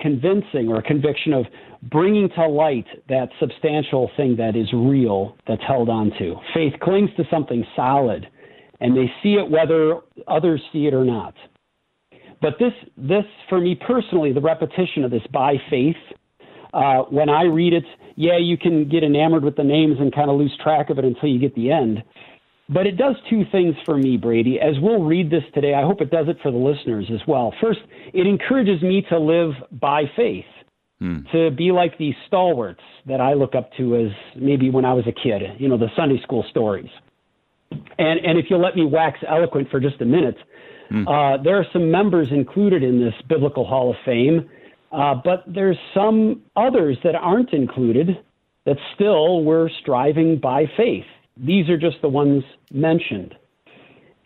convincing 0.00 0.68
or 0.68 0.76
a 0.78 0.82
conviction 0.82 1.32
of 1.32 1.44
bringing 1.90 2.28
to 2.30 2.46
light 2.46 2.86
that 3.08 3.28
substantial 3.40 4.10
thing 4.16 4.36
that 4.36 4.56
is 4.56 4.72
real 4.72 5.36
that's 5.46 5.62
held 5.66 5.88
onto. 5.88 6.36
Faith 6.54 6.74
clings 6.80 7.10
to 7.16 7.24
something 7.30 7.66
solid, 7.74 8.28
and 8.80 8.96
they 8.96 9.10
see 9.22 9.34
it 9.34 9.50
whether 9.50 10.00
others 10.28 10.62
see 10.72 10.86
it 10.86 10.94
or 10.94 11.04
not. 11.04 11.34
But 12.40 12.54
this, 12.58 12.72
this 12.96 13.24
for 13.48 13.60
me 13.60 13.74
personally, 13.74 14.32
the 14.32 14.40
repetition 14.40 15.04
of 15.04 15.10
this 15.10 15.22
by 15.32 15.54
faith, 15.70 15.96
uh, 16.72 17.02
when 17.10 17.28
I 17.28 17.44
read 17.44 17.72
it, 17.72 17.84
yeah, 18.16 18.38
you 18.38 18.56
can 18.56 18.88
get 18.88 19.02
enamored 19.02 19.44
with 19.44 19.56
the 19.56 19.64
names 19.64 19.96
and 19.98 20.14
kind 20.14 20.30
of 20.30 20.36
lose 20.36 20.56
track 20.62 20.90
of 20.90 20.98
it 20.98 21.04
until 21.04 21.28
you 21.28 21.38
get 21.38 21.54
the 21.54 21.70
end. 21.72 22.02
But 22.68 22.86
it 22.86 22.96
does 22.96 23.16
two 23.28 23.44
things 23.52 23.74
for 23.84 23.96
me, 23.96 24.16
Brady. 24.16 24.58
As 24.58 24.74
we'll 24.80 25.02
read 25.02 25.30
this 25.30 25.42
today, 25.52 25.74
I 25.74 25.82
hope 25.82 26.00
it 26.00 26.10
does 26.10 26.28
it 26.28 26.38
for 26.42 26.50
the 26.50 26.56
listeners 26.56 27.06
as 27.12 27.20
well. 27.28 27.52
First, 27.60 27.80
it 28.14 28.26
encourages 28.26 28.82
me 28.82 29.04
to 29.10 29.18
live 29.18 29.52
by 29.72 30.04
faith, 30.16 30.46
hmm. 30.98 31.18
to 31.32 31.50
be 31.50 31.72
like 31.72 31.98
these 31.98 32.14
stalwarts 32.26 32.80
that 33.06 33.20
I 33.20 33.34
look 33.34 33.54
up 33.54 33.70
to 33.76 33.96
as 33.96 34.12
maybe 34.34 34.70
when 34.70 34.86
I 34.86 34.94
was 34.94 35.06
a 35.06 35.12
kid, 35.12 35.42
you 35.58 35.68
know, 35.68 35.76
the 35.76 35.90
Sunday 35.94 36.20
school 36.22 36.44
stories. 36.48 36.88
And, 37.70 38.20
and 38.24 38.38
if 38.38 38.46
you'll 38.48 38.62
let 38.62 38.76
me 38.76 38.86
wax 38.86 39.18
eloquent 39.28 39.70
for 39.70 39.78
just 39.78 40.00
a 40.00 40.06
minute, 40.06 40.36
hmm. 40.88 41.06
uh, 41.06 41.36
there 41.42 41.58
are 41.58 41.66
some 41.70 41.90
members 41.90 42.28
included 42.30 42.82
in 42.82 42.98
this 42.98 43.14
Biblical 43.28 43.66
Hall 43.66 43.90
of 43.90 43.96
Fame, 44.06 44.48
uh, 44.90 45.14
but 45.22 45.44
there's 45.46 45.78
some 45.92 46.40
others 46.56 46.96
that 47.04 47.14
aren't 47.14 47.52
included 47.52 48.24
that 48.64 48.78
still 48.94 49.44
were 49.44 49.70
striving 49.82 50.38
by 50.38 50.64
faith 50.78 51.04
these 51.36 51.68
are 51.68 51.76
just 51.76 51.96
the 52.02 52.08
ones 52.08 52.44
mentioned. 52.72 53.34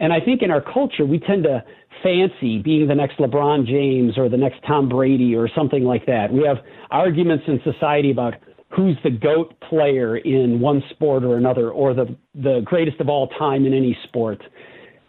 And 0.01 0.13
I 0.13 0.21
think 0.21 0.43
in 0.43 0.51
our 0.51 0.61
culture, 0.61 1.05
we 1.05 1.19
tend 1.19 1.45
to 1.45 1.65
fancy 2.03 2.59
being 2.59 2.87
the 2.87 2.95
next 2.95 3.19
LeBron 3.19 3.67
James 3.67 4.17
or 4.17 4.29
the 4.29 4.37
next 4.37 4.61
Tom 4.67 4.89
Brady 4.89 5.35
or 5.35 5.49
something 5.55 5.85
like 5.85 6.07
that. 6.07 6.33
We 6.33 6.45
have 6.47 6.59
arguments 6.91 7.45
in 7.49 7.61
society 7.65 8.11
about 8.11 8.35
who's 8.71 8.97
the 9.03 9.11
GOAT 9.11 9.55
player 9.69 10.19
in 10.19 10.61
one 10.61 10.83
sport 10.91 11.25
or 11.25 11.37
another, 11.37 11.71
or 11.71 11.95
the, 11.95 12.15
the 12.35 12.61
greatest 12.65 13.01
of 13.01 13.09
all 13.09 13.29
time 13.29 13.65
in 13.65 13.73
any 13.73 13.97
sport. 14.05 14.43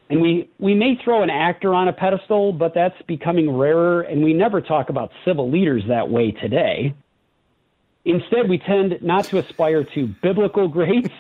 And 0.10 0.22
we, 0.22 0.50
we 0.60 0.74
may 0.74 0.98
throw 1.04 1.22
an 1.22 1.30
actor 1.30 1.74
on 1.76 1.88
a 1.88 1.94
pedestal, 1.94 2.52
but 2.52 2.74
that's 2.74 3.00
becoming 3.08 3.56
rarer, 3.56 4.02
and 4.02 4.24
we 4.24 4.34
never 4.34 4.60
talk 4.60 4.90
about 4.90 5.12
civil 5.26 5.52
leaders 5.52 5.84
that 5.88 6.10
way 6.10 6.32
today. 6.32 6.96
Instead, 8.10 8.50
we 8.50 8.58
tend 8.58 8.98
not 9.02 9.26
to 9.26 9.38
aspire 9.38 9.84
to 9.84 10.08
biblical 10.24 10.68
greats, 10.80 11.14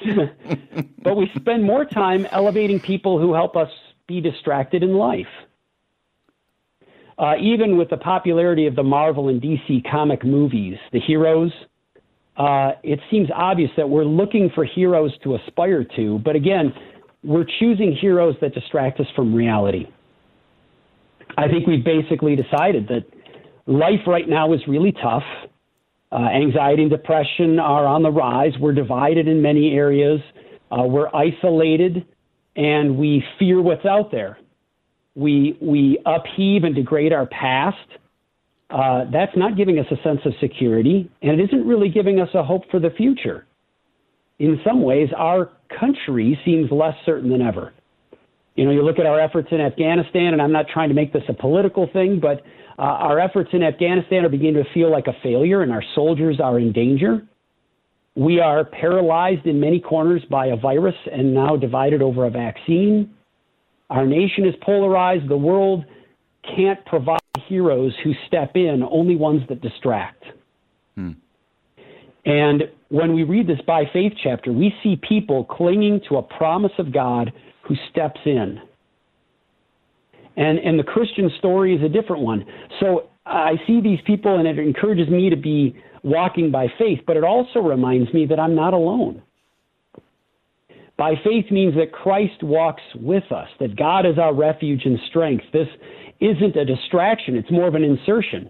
but 1.04 1.16
we 1.16 1.30
spend 1.36 1.64
more 1.64 1.86
time 1.86 2.26
elevating 2.32 2.80
people 2.80 3.20
who 3.20 3.34
help 3.34 3.56
us 3.56 3.70
be 4.08 4.20
distracted 4.20 4.82
in 4.82 4.96
life. 4.96 5.28
Uh, 7.18 7.36
even 7.40 7.78
with 7.78 7.90
the 7.90 7.98
popularity 7.98 8.66
of 8.66 8.76
the 8.76 8.84
Marvel 8.84 9.28
and 9.28 9.42
DC 9.42 9.90
comic 9.92 10.24
movies, 10.24 10.78
the 10.92 11.00
heroes, 11.00 11.52
uh, 12.38 12.72
it 12.82 13.00
seems 13.12 13.30
obvious 13.36 13.70
that 13.76 13.88
we're 13.88 14.06
looking 14.06 14.50
for 14.56 14.64
heroes 14.64 15.12
to 15.24 15.36
aspire 15.36 15.84
to, 15.96 16.18
but 16.20 16.36
again, 16.36 16.74
we're 17.24 17.46
choosing 17.60 17.94
heroes 17.94 18.36
that 18.42 18.54
distract 18.54 19.00
us 19.02 19.08
from 19.16 19.36
reality. 19.36 19.86
I 21.38 21.50
think 21.50 21.68
we've 21.68 21.84
basically 21.84 22.36
decided 22.36 22.88
that 22.88 23.04
life 23.68 24.08
right 24.08 24.28
now 24.28 24.54
is 24.54 24.62
really 24.68 24.94
tough 24.94 25.24
uh, 26.12 26.28
anxiety 26.34 26.84
and 26.84 26.92
depression 26.92 27.60
are 27.60 27.86
on 27.86 28.02
the 28.04 28.10
rise. 28.10 28.54
We're 28.60 28.74
divided 28.74 29.28
in 29.28 29.42
many 29.42 29.74
areas. 29.74 30.20
Uh, 30.72 30.84
we're 30.84 31.10
isolated, 31.14 32.06
and 32.56 32.98
we 32.98 33.24
fear 33.38 33.62
what's 33.62 33.86
out 33.86 34.12
there. 34.12 34.40
We 35.16 35.58
we 35.62 36.00
upheave 36.06 36.64
and 36.64 36.74
degrade 36.76 37.14
our 37.14 37.28
past. 37.28 37.78
Uh, 38.70 39.06
that's 39.12 39.36
not 39.36 39.58
giving 39.58 39.80
us 39.80 39.86
a 39.92 40.02
sense 40.04 40.20
of 40.26 40.34
security, 40.40 41.10
and 41.22 41.40
it 41.40 41.44
isn't 41.44 41.68
really 41.68 41.90
giving 41.90 42.20
us 42.20 42.30
a 42.34 42.44
hope 42.44 42.64
for 42.70 42.80
the 42.80 42.92
future. 42.92 43.46
In 44.38 44.60
some 44.66 44.84
ways, 44.84 45.10
our 45.18 45.52
country 45.80 46.40
seems 46.46 46.72
less 46.72 46.94
certain 47.06 47.30
than 47.30 47.42
ever. 47.42 47.74
You 48.60 48.66
know, 48.66 48.72
you 48.72 48.84
look 48.84 49.00
at 49.00 49.06
our 49.06 49.22
efforts 49.22 49.48
in 49.52 49.62
Afghanistan, 49.62 50.34
and 50.34 50.42
I'm 50.42 50.52
not 50.52 50.66
trying 50.68 50.90
to 50.90 50.94
make 50.94 51.14
this 51.14 51.24
a 51.30 51.34
political 51.34 51.88
thing, 51.94 52.20
but 52.20 52.42
uh, 52.78 52.82
our 52.82 53.18
efforts 53.18 53.52
in 53.54 53.64
Afghanistan 53.64 54.26
are 54.26 54.30
beginning 54.30 54.62
to 54.62 54.70
feel 54.74 54.92
like 54.92 55.08
a 55.08 55.14
failure, 55.24 55.62
and 55.62 55.72
our 55.72 55.82
soldiers 55.96 56.42
are 56.44 56.60
in 56.60 56.74
danger. 56.74 57.26
We 58.16 58.42
are 58.42 58.66
paralyzed 58.66 59.46
in 59.46 59.62
many 59.62 59.80
corners 59.80 60.24
by 60.30 60.48
a 60.48 60.58
virus 60.58 60.96
and 61.10 61.34
now 61.34 61.56
divided 61.56 62.02
over 62.02 62.26
a 62.26 62.30
vaccine. 62.30 63.16
Our 63.90 64.06
nation 64.06 64.46
is 64.46 64.56
polarized. 64.62 65.30
The 65.30 65.38
world 65.38 65.86
can't 66.54 66.86
provide 66.86 67.22
heroes 67.48 67.94
who 68.04 68.12
step 68.28 68.58
in, 68.58 68.84
only 68.92 69.16
ones 69.16 69.42
that 69.48 69.62
distract. 69.62 70.26
Hmm. 70.96 71.12
And 72.26 72.64
when 72.90 73.14
we 73.14 73.24
read 73.24 73.48
this 73.48 73.62
by 73.66 73.86
faith 73.94 74.12
chapter, 74.22 74.52
we 74.52 74.74
see 74.84 75.00
people 75.08 75.46
clinging 75.46 76.02
to 76.10 76.18
a 76.18 76.22
promise 76.22 76.74
of 76.78 76.92
God 76.92 77.32
who 77.70 77.76
steps 77.90 78.20
in. 78.26 78.60
And, 80.36 80.58
and 80.60 80.78
the 80.80 80.84
Christian 80.84 81.32
story 81.38 81.76
is 81.76 81.84
a 81.84 81.90
different 81.90 82.24
one. 82.24 82.46
So 82.80 83.10
I 83.26 83.54
see 83.68 83.80
these 83.80 84.00
people, 84.06 84.40
and 84.40 84.48
it 84.48 84.58
encourages 84.58 85.08
me 85.08 85.30
to 85.30 85.38
be 85.38 85.82
walking 86.04 86.50
by 86.50 86.68
faith, 86.80 87.00
but 87.06 87.16
it 87.16 87.24
also 87.24 87.60
reminds 87.60 88.14
me 88.14 88.26
that 88.26 88.40
I'm 88.40 88.56
not 88.56 88.74
alone. 88.74 89.22
By 90.98 91.14
faith 91.24 91.52
means 91.52 91.76
that 91.76 91.92
Christ 91.92 92.42
walks 92.42 92.82
with 92.96 93.32
us, 93.32 93.48
that 93.60 93.78
God 93.78 94.06
is 94.06 94.18
our 94.18 94.34
refuge 94.34 94.82
and 94.86 95.00
strength. 95.10 95.46
This 95.54 95.68
isn't 96.20 96.56
a 96.58 96.66
distraction, 96.66 97.38
it's 97.38 97.52
more 97.52 97.68
of 97.68 97.76
an 97.76 97.84
insertion. 97.84 98.50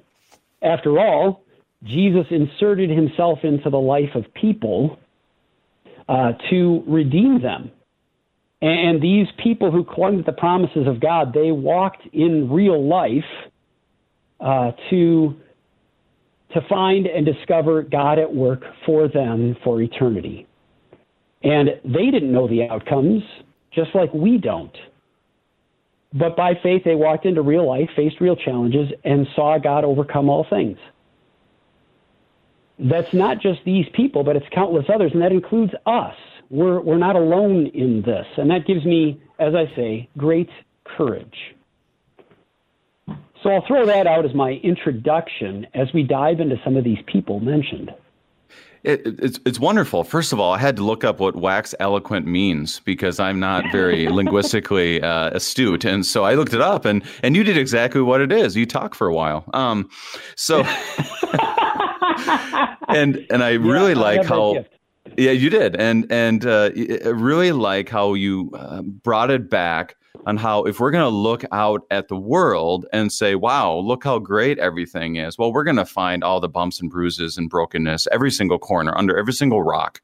After 0.61 0.97
all, 0.97 1.43
Jesus 1.83 2.25
inserted 2.31 2.89
himself 2.89 3.39
into 3.43 3.69
the 3.69 3.77
life 3.77 4.15
of 4.15 4.25
people 4.33 4.97
uh, 6.07 6.33
to 6.49 6.83
redeem 6.87 7.41
them. 7.41 7.71
And 8.61 9.01
these 9.01 9.27
people 9.41 9.71
who 9.71 9.85
clung 9.85 10.17
to 10.17 10.23
the 10.23 10.33
promises 10.33 10.85
of 10.85 10.99
God, 10.99 11.33
they 11.33 11.51
walked 11.51 12.05
in 12.11 12.51
real 12.51 12.87
life 12.87 13.23
uh, 14.39 14.71
to 14.89 15.35
to 16.53 16.61
find 16.67 17.05
and 17.05 17.27
discover 17.27 17.83
God 17.83 18.17
at 18.17 18.33
work 18.33 18.63
for 18.83 19.07
them 19.07 19.55
for 19.63 19.81
eternity. 19.83 20.47
And 21.43 21.69
they 21.85 22.09
didn't 22.09 22.31
know 22.31 22.47
the 22.47 22.67
outcomes, 22.67 23.21
just 23.71 23.93
like 23.93 24.11
we 24.15 24.39
don't. 24.39 24.75
But 26.11 26.35
by 26.35 26.53
faith, 26.63 26.81
they 26.83 26.95
walked 26.95 27.25
into 27.25 27.43
real 27.43 27.67
life, 27.67 27.87
faced 27.95 28.19
real 28.19 28.35
challenges, 28.35 28.89
and 29.05 29.27
saw 29.35 29.59
God 29.59 29.83
overcome 29.83 30.27
all 30.27 30.45
things. 30.49 30.79
That's 32.79 33.13
not 33.13 33.39
just 33.39 33.59
these 33.63 33.85
people, 33.93 34.23
but 34.23 34.35
it's 34.35 34.47
countless 34.51 34.85
others, 34.91 35.11
and 35.13 35.21
that 35.21 35.31
includes 35.31 35.73
us 35.85 36.15
we're, 36.49 36.79
we're 36.81 36.97
not 36.97 37.15
alone 37.15 37.67
in 37.67 38.01
this. 38.01 38.25
And 38.37 38.49
that 38.51 38.65
gives 38.65 38.85
me, 38.85 39.21
as 39.39 39.53
I 39.55 39.65
say, 39.75 40.09
great 40.17 40.49
courage. 40.85 41.55
So 43.43 43.49
I'll 43.51 43.65
throw 43.67 43.85
that 43.85 44.05
out 44.05 44.25
as 44.25 44.33
my 44.33 44.59
introduction 44.63 45.65
as 45.73 45.87
we 45.93 46.03
dive 46.03 46.39
into 46.39 46.57
some 46.63 46.75
of 46.75 46.83
these 46.83 46.99
people 47.05 47.39
mentioned. 47.39 47.91
It, 48.83 49.01
it's 49.05 49.39
it's 49.45 49.59
wonderful. 49.59 50.05
First 50.05 50.31
of 50.31 50.39
all, 50.39 50.53
I 50.53 50.57
had 50.57 50.77
to 50.77 50.83
look 50.83 51.03
up 51.03 51.19
what 51.19 51.35
wax 51.35 51.75
eloquent 51.81 52.25
means 52.25 52.79
because 52.79 53.19
I'm 53.19 53.37
not 53.37 53.65
very 53.73 54.07
linguistically 54.11 55.01
uh, 55.01 55.31
astute, 55.31 55.83
and 55.83 56.05
so 56.05 56.23
I 56.23 56.35
looked 56.35 56.53
it 56.53 56.61
up, 56.61 56.85
and 56.85 57.03
and 57.21 57.35
you 57.35 57.43
did 57.43 57.57
exactly 57.57 58.01
what 58.01 58.21
it 58.21 58.31
is. 58.31 58.55
You 58.55 58.65
talk 58.65 58.95
for 58.95 59.07
a 59.07 59.13
while, 59.13 59.43
um, 59.53 59.89
so 60.35 60.63
and 62.87 63.25
and 63.29 63.43
I 63.43 63.53
really 63.53 63.95
like 63.95 64.23
how 64.23 64.63
Yeah, 65.19 65.31
you 65.31 65.49
did, 65.49 65.75
and 65.75 66.09
and 66.09 66.45
uh, 66.45 66.71
really 66.73 67.51
like 67.51 67.89
how 67.89 68.13
you 68.13 68.51
uh, 68.53 68.81
brought 68.83 69.29
it 69.29 69.49
back 69.49 69.97
on 70.25 70.37
how 70.37 70.63
if 70.63 70.79
we're 70.79 70.91
going 70.91 71.03
to 71.03 71.09
look 71.09 71.43
out 71.51 71.81
at 71.91 72.07
the 72.07 72.15
world 72.15 72.85
and 72.93 73.11
say, 73.11 73.35
"Wow, 73.35 73.79
look 73.79 74.05
how 74.05 74.19
great 74.19 74.59
everything 74.59 75.17
is," 75.17 75.37
well, 75.37 75.51
we're 75.51 75.65
going 75.65 75.75
to 75.75 75.85
find 75.85 76.23
all 76.23 76.39
the 76.39 76.47
bumps 76.47 76.79
and 76.79 76.89
bruises 76.89 77.37
and 77.37 77.49
brokenness 77.49 78.07
every 78.13 78.31
single 78.31 78.59
corner, 78.59 78.97
under 78.97 79.17
every 79.17 79.33
single 79.33 79.61
rock. 79.61 80.01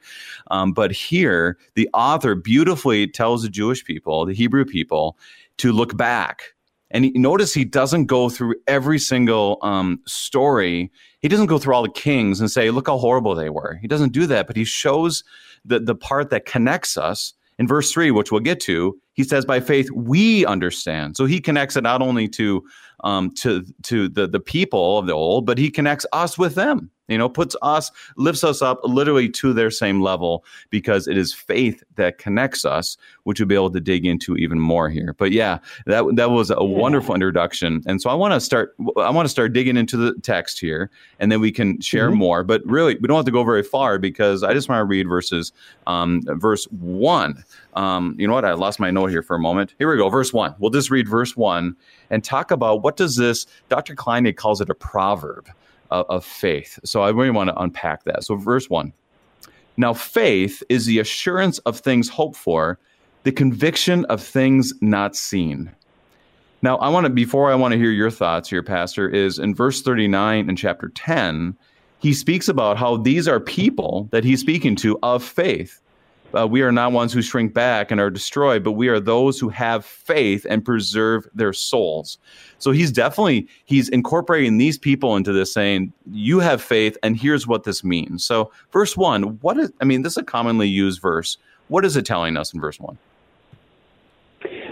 Um, 0.51 0.73
but 0.73 0.91
here, 0.91 1.57
the 1.75 1.89
author 1.93 2.35
beautifully 2.35 3.07
tells 3.07 3.43
the 3.43 3.49
Jewish 3.49 3.85
people, 3.85 4.25
the 4.25 4.33
Hebrew 4.33 4.65
people, 4.65 5.17
to 5.59 5.71
look 5.71 5.95
back. 5.95 6.54
And 6.95 7.11
notice 7.13 7.53
he 7.53 7.65
doesn't 7.65 8.05
go 8.05 8.29
through 8.29 8.55
every 8.67 8.99
single 8.99 9.57
um, 9.61 9.99
story. 10.07 10.89
He 11.19 11.27
doesn't 11.27 11.47
go 11.47 11.57
through 11.57 11.75
all 11.75 11.83
the 11.83 11.89
kings 11.89 12.39
and 12.39 12.49
say, 12.49 12.71
"Look 12.71 12.87
how 12.87 12.97
horrible 12.97 13.35
they 13.35 13.49
were." 13.49 13.77
He 13.81 13.87
doesn't 13.87 14.13
do 14.13 14.25
that, 14.27 14.47
but 14.47 14.55
he 14.55 14.63
shows 14.63 15.21
the 15.65 15.81
the 15.81 15.93
part 15.93 16.29
that 16.29 16.45
connects 16.45 16.97
us 16.97 17.33
in 17.59 17.67
verse 17.67 17.91
3 17.91 18.11
which 18.11 18.31
we'll 18.31 18.41
get 18.41 18.59
to 18.59 18.97
he 19.13 19.23
says 19.23 19.45
by 19.45 19.59
faith 19.59 19.89
we 19.91 20.45
understand 20.45 21.15
so 21.15 21.25
he 21.25 21.39
connects 21.39 21.75
it 21.75 21.81
not 21.81 22.01
only 22.01 22.27
to 22.27 22.63
um, 23.03 23.31
to 23.31 23.65
to 23.83 24.07
the 24.09 24.27
the 24.27 24.39
people 24.39 24.97
of 24.97 25.07
the 25.07 25.13
old 25.13 25.45
but 25.45 25.57
he 25.57 25.71
connects 25.71 26.05
us 26.13 26.37
with 26.37 26.55
them 26.55 26.91
you 27.07 27.17
know 27.17 27.29
puts 27.29 27.55
us 27.61 27.91
lifts 28.17 28.43
us 28.43 28.61
up 28.61 28.79
literally 28.83 29.29
to 29.29 29.53
their 29.53 29.71
same 29.71 30.01
level 30.01 30.43
because 30.69 31.07
it 31.07 31.17
is 31.17 31.33
faith 31.33 31.83
that 31.95 32.17
connects 32.17 32.65
us 32.65 32.97
which 33.23 33.39
we'll 33.39 33.47
be 33.47 33.55
able 33.55 33.71
to 33.71 33.79
dig 33.79 34.05
into 34.05 34.37
even 34.37 34.59
more 34.59 34.89
here. 34.89 35.13
But 35.17 35.31
yeah 35.31 35.59
that 35.85 36.05
that 36.15 36.31
was 36.31 36.51
a 36.51 36.55
yeah. 36.55 36.63
wonderful 36.63 37.15
introduction. 37.15 37.81
And 37.85 38.01
so 38.01 38.09
i 38.09 38.13
want 38.13 38.33
to 38.33 38.39
start 38.39 38.75
i 38.97 39.09
want 39.09 39.25
to 39.25 39.29
start 39.29 39.53
digging 39.53 39.77
into 39.77 39.97
the 39.97 40.13
text 40.21 40.59
here 40.59 40.89
and 41.19 41.31
then 41.31 41.41
we 41.41 41.51
can 41.51 41.79
share 41.81 42.09
mm-hmm. 42.09 42.19
more. 42.19 42.43
But 42.43 42.65
really 42.65 42.95
we 42.95 43.07
don't 43.07 43.17
have 43.17 43.25
to 43.25 43.31
go 43.31 43.43
very 43.43 43.63
far 43.63 43.97
because 43.99 44.43
i 44.43 44.53
just 44.53 44.69
want 44.69 44.79
to 44.79 44.85
read 44.85 45.07
verses 45.07 45.51
um, 45.87 46.21
verse 46.25 46.65
1 46.71 47.43
um, 47.75 48.15
you 48.17 48.25
know 48.25 48.33
what? 48.33 48.45
I 48.45 48.53
lost 48.53 48.79
my 48.79 48.89
note 48.89 49.07
here 49.07 49.21
for 49.21 49.35
a 49.35 49.39
moment. 49.39 49.75
Here 49.77 49.89
we 49.89 49.97
go 49.97 50.09
verse 50.09 50.33
1 50.33 50.55
we'll 50.59 50.71
just 50.71 50.89
read 50.89 51.07
verse 51.07 51.35
1 51.35 51.75
and 52.09 52.23
talk 52.23 52.51
about 52.51 52.83
what 52.83 52.97
does 52.97 53.15
this 53.15 53.45
dr 53.69 53.93
Kleinig 53.95 54.37
calls 54.37 54.61
it 54.61 54.69
a 54.69 54.75
proverb 54.75 55.49
of, 55.95 56.05
of 56.09 56.25
faith. 56.25 56.79
So 56.83 57.01
I 57.01 57.09
really 57.09 57.31
want 57.31 57.49
to 57.49 57.59
unpack 57.59 58.03
that. 58.05 58.23
So, 58.23 58.35
verse 58.35 58.69
one. 58.69 58.93
Now, 59.77 59.93
faith 59.93 60.63
is 60.69 60.85
the 60.85 60.99
assurance 60.99 61.59
of 61.59 61.79
things 61.79 62.07
hoped 62.07 62.37
for, 62.37 62.79
the 63.23 63.31
conviction 63.31 64.05
of 64.05 64.23
things 64.23 64.73
not 64.81 65.15
seen. 65.15 65.71
Now, 66.61 66.77
I 66.77 66.89
want 66.89 67.05
to, 67.05 67.09
before 67.09 67.51
I 67.51 67.55
want 67.55 67.73
to 67.73 67.77
hear 67.77 67.91
your 67.91 68.09
thoughts 68.09 68.49
here, 68.49 68.63
Pastor, 68.63 69.09
is 69.09 69.37
in 69.37 69.53
verse 69.53 69.81
39 69.81 70.49
in 70.49 70.55
chapter 70.55 70.89
10, 70.89 71.57
he 71.99 72.13
speaks 72.13 72.47
about 72.47 72.77
how 72.77 72.97
these 72.97 73.27
are 73.27 73.39
people 73.39 74.07
that 74.11 74.23
he's 74.23 74.39
speaking 74.39 74.75
to 74.77 74.97
of 75.03 75.23
faith 75.23 75.81
uh, 76.35 76.47
we 76.47 76.61
are 76.61 76.71
not 76.71 76.91
ones 76.91 77.13
who 77.13 77.21
shrink 77.21 77.53
back 77.53 77.91
and 77.91 77.99
are 77.99 78.09
destroyed, 78.09 78.63
but 78.63 78.73
we 78.73 78.87
are 78.87 78.99
those 78.99 79.39
who 79.39 79.49
have 79.49 79.85
faith 79.85 80.45
and 80.49 80.65
preserve 80.65 81.27
their 81.33 81.53
souls. 81.53 82.17
So 82.59 82.71
he's 82.71 82.91
definitely 82.91 83.47
he's 83.65 83.89
incorporating 83.89 84.57
these 84.57 84.77
people 84.77 85.15
into 85.15 85.31
this, 85.31 85.53
saying, 85.53 85.93
"You 86.11 86.39
have 86.39 86.61
faith, 86.61 86.97
and 87.03 87.17
here's 87.17 87.47
what 87.47 87.63
this 87.63 87.83
means." 87.83 88.25
So, 88.25 88.51
verse 88.71 88.97
one, 88.97 89.39
what 89.41 89.57
is? 89.57 89.71
I 89.81 89.85
mean, 89.85 90.01
this 90.01 90.13
is 90.13 90.17
a 90.17 90.23
commonly 90.23 90.67
used 90.67 91.01
verse. 91.01 91.37
What 91.67 91.85
is 91.85 91.95
it 91.95 92.05
telling 92.05 92.37
us 92.37 92.53
in 92.53 92.59
verse 92.59 92.79
one? 92.79 92.97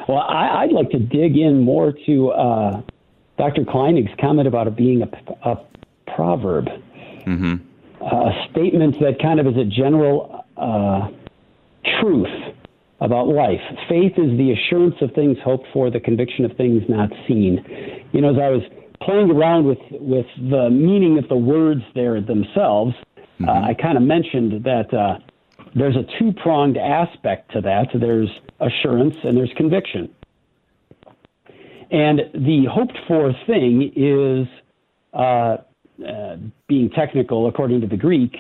Well, 0.08 0.20
I, 0.20 0.66
would 0.66 0.76
like 0.76 0.90
to 0.90 1.00
dig 1.00 1.38
in 1.38 1.62
more 1.62 1.94
to 2.06 2.32
uh, 2.32 2.82
Dr. 3.38 3.64
Kleinig's 3.64 4.12
comment 4.20 4.48
about 4.50 4.68
it 4.68 4.76
being 4.76 5.02
a, 5.02 5.50
a 5.50 5.66
proverb, 6.14 6.66
mm-hmm. 7.26 7.56
a 8.06 8.48
statement 8.52 9.00
that 9.00 9.20
kind 9.22 9.40
of 9.40 9.48
is 9.48 9.56
a 9.56 9.64
general. 9.64 10.46
Uh, 10.58 11.10
truth 12.00 12.56
about 13.00 13.28
life. 13.28 13.62
Faith 13.90 14.14
is 14.18 14.38
the 14.38 14.52
assurance 14.52 14.96
of 15.02 15.12
things 15.14 15.38
hoped 15.44 15.68
for, 15.74 15.90
the 15.90 16.00
conviction 16.00 16.46
of 16.46 16.56
things 16.56 16.84
not 16.88 17.10
seen. 17.28 17.64
You 18.14 18.22
know, 18.22 18.32
as 18.32 18.40
I 18.42 18.50
was 18.50 18.62
playing 19.02 19.30
around 19.30 19.66
with, 19.66 19.80
with 19.92 20.26
the 20.38 20.70
meaning 20.70 21.18
of 21.18 21.28
the 21.28 21.36
words 21.36 21.82
there 21.96 22.22
themselves, 22.22 22.96
mm-hmm. 23.16 23.50
uh, 23.50 23.70
I 23.70 23.74
kind 23.74 23.98
of 23.98 24.04
mentioned 24.04 24.64
that 24.64 24.94
uh, 24.94 25.20
there's 25.76 25.98
a 25.98 26.06
two 26.18 26.32
pronged 26.32 26.78
aspect 26.78 27.52
to 27.54 27.62
that 27.62 27.88
there's 27.94 28.30
assurance 28.62 29.16
and 29.24 29.36
there's 29.36 29.52
conviction. 29.58 30.10
And 31.92 32.22
the 32.34 32.66
hoped 32.72 32.98
for 33.08 33.34
thing 33.46 33.92
is, 33.96 34.48
uh, 35.14 35.58
uh 36.04 36.38
being 36.68 36.90
technical 36.90 37.48
according 37.48 37.82
to 37.82 37.88
the 37.88 37.98
Greek, 37.98 38.36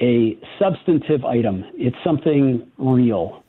a 0.00 0.38
substantive 0.58 1.24
item, 1.24 1.64
it's 1.74 1.96
something 2.04 2.70
real. 2.78 3.42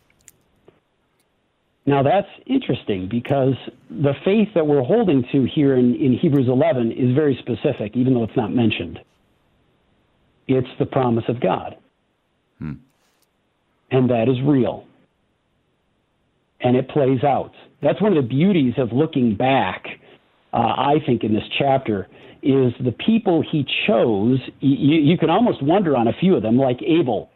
Now 1.86 2.02
that's 2.02 2.28
interesting 2.46 3.10
because 3.10 3.56
the 3.90 4.14
faith 4.24 4.50
that 4.56 4.66
we're 4.66 4.84
holding 4.84 5.26
to 5.32 5.46
here 5.46 5.76
in, 5.76 5.96
in 5.96 6.18
Hebrews 6.18 6.48
11 6.48 6.92
is 6.94 7.14
very 7.14 7.38
specific, 7.42 7.96
even 7.96 8.14
though 8.14 8.24
it's 8.24 8.38
not 8.38 8.54
mentioned. 8.54 9.00
It's 10.48 10.68
the 10.80 10.86
promise 10.86 11.26
of 11.28 11.40
God. 11.40 11.78
Hmm. 12.60 12.74
And 13.92 14.10
that 14.10 14.30
is 14.30 14.42
real. 14.42 14.86
And 16.62 16.78
it 16.78 16.90
plays 16.90 17.24
out. 17.24 17.54
That's 17.82 18.02
one 18.02 18.16
of 18.16 18.24
the 18.24 18.28
beauties 18.28 18.74
of 18.78 18.94
looking 18.94 19.36
back, 19.36 19.86
uh, 20.54 20.58
I 20.58 20.96
think, 21.06 21.24
in 21.24 21.34
this 21.34 21.44
chapter, 21.58 22.08
is 22.44 22.74
the 22.84 22.92
people 22.92 23.42
he 23.42 23.66
chose. 23.88 24.40
You, 24.60 25.00
you 25.00 25.18
can 25.18 25.30
almost 25.30 25.64
wonder 25.64 25.96
on 25.96 26.08
a 26.08 26.14
few 26.14 26.36
of 26.36 26.44
them, 26.44 26.58
like 26.58 26.82
Abel. 26.82 27.32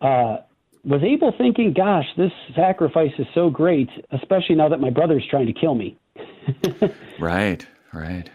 Uh, 0.00 0.38
was 0.84 1.00
Abel 1.02 1.32
thinking, 1.36 1.72
gosh, 1.72 2.06
this 2.16 2.32
sacrifice 2.56 3.12
is 3.18 3.26
so 3.34 3.50
great, 3.50 3.88
especially 4.10 4.56
now 4.56 4.68
that 4.68 4.80
my 4.80 4.90
brother's 4.90 5.24
trying 5.30 5.46
to 5.46 5.52
kill 5.52 5.76
me? 5.76 5.96
right, 7.20 7.64
right. 7.92 8.28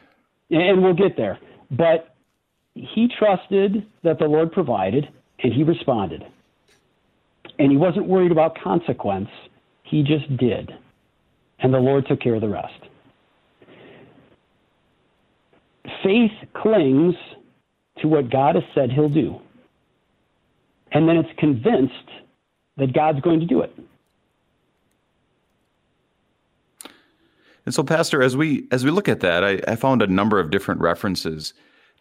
And 0.50 0.82
we'll 0.82 0.94
get 0.94 1.18
there. 1.18 1.40
But 1.70 2.16
he 2.74 3.10
trusted 3.20 3.86
that 4.04 4.20
the 4.20 4.26
Lord 4.26 4.54
provided, 4.54 5.10
and 5.40 5.54
he 5.54 5.64
responded. 5.64 6.24
And 7.60 7.70
he 7.70 7.78
wasn't 7.78 8.08
worried 8.08 8.32
about 8.32 8.58
consequence, 8.58 9.30
he 9.84 10.04
just 10.04 10.38
did. 10.38 10.72
And 11.60 11.74
the 11.74 11.80
Lord 11.80 12.06
took 12.08 12.22
care 12.22 12.36
of 12.36 12.42
the 12.42 12.50
rest. 12.50 12.80
Faith 16.04 16.32
clings 16.54 17.16
to 18.02 18.08
what 18.08 18.30
God 18.30 18.56
has 18.56 18.64
said 18.74 18.92
he'll 18.92 19.10
do. 19.10 19.40
And 20.92 21.08
then 21.08 21.18
it's 21.18 21.30
convinced 21.38 21.94
that 22.78 22.94
God's 22.94 23.20
going 23.22 23.40
to 23.40 23.46
do 23.46 23.62
it. 23.62 23.74
And 27.66 27.74
so, 27.74 27.84
Pastor, 27.84 28.24
as 28.24 28.38
we 28.38 28.66
as 28.72 28.86
we 28.86 28.92
look 28.92 29.10
at 29.10 29.20
that, 29.20 29.44
I, 29.44 29.60
I 29.68 29.76
found 29.76 30.02
a 30.02 30.08
number 30.08 30.40
of 30.40 30.52
different 30.52 30.80
references 30.80 31.54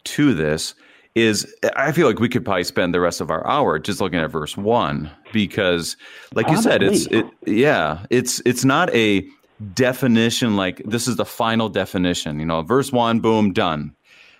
to 0.05 0.33
this. 0.33 0.73
Is 1.13 1.53
I 1.75 1.91
feel 1.91 2.07
like 2.07 2.19
we 2.19 2.29
could 2.29 2.45
probably 2.45 2.63
spend 2.63 2.93
the 2.93 3.01
rest 3.01 3.19
of 3.19 3.31
our 3.31 3.45
hour 3.45 3.79
just 3.79 3.99
looking 3.99 4.19
at 4.19 4.29
verse 4.29 4.55
one 4.55 5.11
because, 5.33 5.97
like 6.33 6.47
you 6.47 6.61
said, 6.61 6.83
it's 6.83 7.07
it 7.07 7.25
yeah, 7.45 8.05
it's 8.09 8.41
it's 8.45 8.63
not 8.63 8.93
a 8.95 9.27
definition 9.73 10.55
like 10.55 10.81
this 10.85 11.07
is 11.07 11.15
the 11.15 11.25
final 11.25 11.69
definition. 11.69 12.39
You 12.39 12.45
know, 12.45 12.61
verse 12.61 12.91
one, 12.91 13.19
boom, 13.19 13.53
done. 13.53 13.95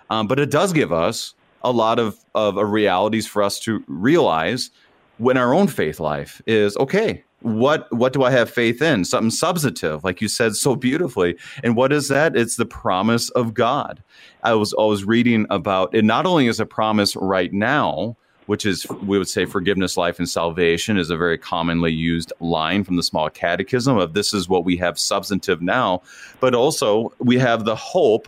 Um, 0.09 0.27
but 0.27 0.39
it 0.39 0.51
does 0.51 0.73
give 0.73 0.93
us 0.93 1.33
a 1.63 1.71
lot 1.71 1.99
of, 1.99 2.17
of 2.35 2.55
realities 2.55 3.27
for 3.27 3.43
us 3.43 3.59
to 3.61 3.83
realize 3.87 4.69
when 5.17 5.37
our 5.37 5.53
own 5.53 5.67
faith 5.67 5.99
life 5.99 6.41
is 6.45 6.77
okay. 6.77 7.23
What 7.41 7.91
what 7.93 8.13
do 8.13 8.23
I 8.23 8.31
have 8.31 8.49
faith 8.49 8.81
in? 8.81 9.05
Something 9.05 9.29
substantive, 9.29 10.03
like 10.03 10.21
you 10.21 10.27
said 10.27 10.55
so 10.55 10.75
beautifully. 10.75 11.37
And 11.63 11.75
what 11.75 11.93
is 11.93 12.07
that? 12.07 12.35
It's 12.35 12.55
the 12.55 12.65
promise 12.65 13.29
of 13.31 13.53
God. 13.53 14.01
I 14.43 14.53
was 14.53 14.73
always 14.73 15.05
reading 15.05 15.45
about 15.51 15.93
it. 15.93 16.03
Not 16.03 16.25
only 16.25 16.47
is 16.47 16.59
a 16.59 16.65
promise 16.65 17.15
right 17.15 17.53
now, 17.53 18.17
which 18.47 18.65
is 18.65 18.89
we 19.03 19.17
would 19.17 19.29
say 19.29 19.45
forgiveness, 19.45 19.95
life, 19.95 20.17
and 20.19 20.29
salvation 20.29 20.97
is 20.97 21.09
a 21.09 21.17
very 21.17 21.37
commonly 21.37 21.91
used 21.91 22.33
line 22.39 22.83
from 22.83 22.95
the 22.95 23.03
small 23.03 23.29
catechism 23.29 23.97
of 23.97 24.13
this 24.13 24.33
is 24.33 24.49
what 24.49 24.65
we 24.65 24.75
have 24.77 24.97
substantive 24.97 25.61
now, 25.61 26.01
but 26.39 26.55
also 26.55 27.13
we 27.19 27.37
have 27.37 27.65
the 27.65 27.75
hope 27.75 28.27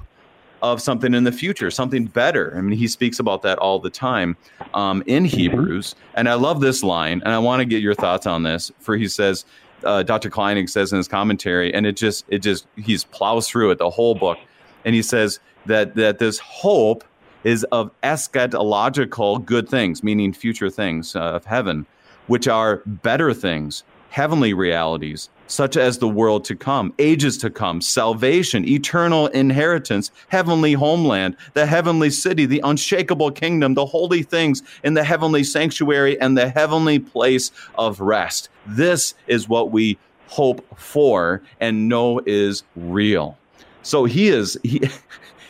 of 0.62 0.82
something 0.82 1.14
in 1.14 1.24
the 1.24 1.32
future, 1.32 1.72
something 1.72 2.06
better. 2.06 2.54
I 2.56 2.62
mean, 2.62 2.78
he 2.78 2.88
speaks 2.88 3.20
about 3.20 3.42
that 3.44 3.58
all 3.60 3.80
the 3.80 3.90
time 3.90 4.36
um, 4.74 5.04
in 5.06 5.24
mm-hmm. 5.24 5.38
Hebrews. 5.38 5.96
And 6.16 6.28
I 6.28 6.34
love 6.34 6.60
this 6.60 6.84
line, 6.84 7.22
and 7.24 7.34
I 7.34 7.40
want 7.40 7.62
to 7.62 7.66
get 7.66 7.82
your 7.82 7.96
thoughts 7.96 8.28
on 8.28 8.44
this. 8.44 8.72
For 8.80 8.98
he 8.98 9.08
says, 9.08 9.46
uh, 9.86 10.04
Dr. 10.04 10.30
Kleinig 10.30 10.70
says 10.70 10.92
in 10.92 10.98
his 10.98 11.08
commentary, 11.08 11.74
and 11.74 11.86
it 11.86 11.96
just, 11.96 12.26
it 12.28 12.40
just, 12.40 12.68
he's 12.76 13.06
plows 13.06 13.48
through 13.48 13.72
it 13.72 13.78
the 13.78 13.90
whole 13.90 14.16
book, 14.16 14.38
and 14.84 14.94
he 14.94 15.02
says 15.02 15.40
that 15.66 15.96
that 15.96 16.20
this 16.20 16.40
hope 16.40 17.04
is 17.44 17.64
of 17.66 17.92
eschatological 18.02 19.44
good 19.46 19.70
things, 19.70 20.04
meaning 20.04 20.34
future 20.34 20.70
things 20.70 21.16
uh, 21.16 21.20
of 21.20 21.46
heaven, 21.46 21.86
which 22.28 22.48
are 22.48 22.82
better 22.86 23.34
things, 23.34 23.84
heavenly 24.10 24.54
realities, 24.54 25.30
such 25.48 25.76
as 25.78 25.98
the 25.98 26.08
world 26.08 26.46
to 26.46 26.56
come, 26.56 26.94
ages 27.00 27.38
to 27.38 27.50
come, 27.50 27.82
salvation, 27.82 28.68
eternal 28.68 29.28
inheritance, 29.28 30.12
heavenly 30.28 30.74
homeland, 30.74 31.36
the 31.54 31.66
heavenly 31.66 32.10
city, 32.10 32.46
the 32.46 32.62
unshakable 32.64 33.32
kingdom, 33.32 33.74
the 33.74 33.86
holy 33.86 34.22
things 34.22 34.62
in 34.84 34.94
the 34.94 35.04
heavenly 35.04 35.44
sanctuary, 35.44 36.20
and 36.22 36.38
the 36.38 36.50
heavenly 36.50 37.00
place 37.00 37.52
of 37.76 38.00
rest. 38.00 38.50
This 38.68 39.16
is 39.28 39.50
what 39.50 39.72
we 39.72 39.98
hope 40.28 40.64
for 40.78 41.42
and 41.60 41.90
know 41.90 42.22
is 42.26 42.64
real. 42.76 43.38
So 43.82 44.06
he 44.06 44.30
is 44.30 44.58
he 44.64 44.82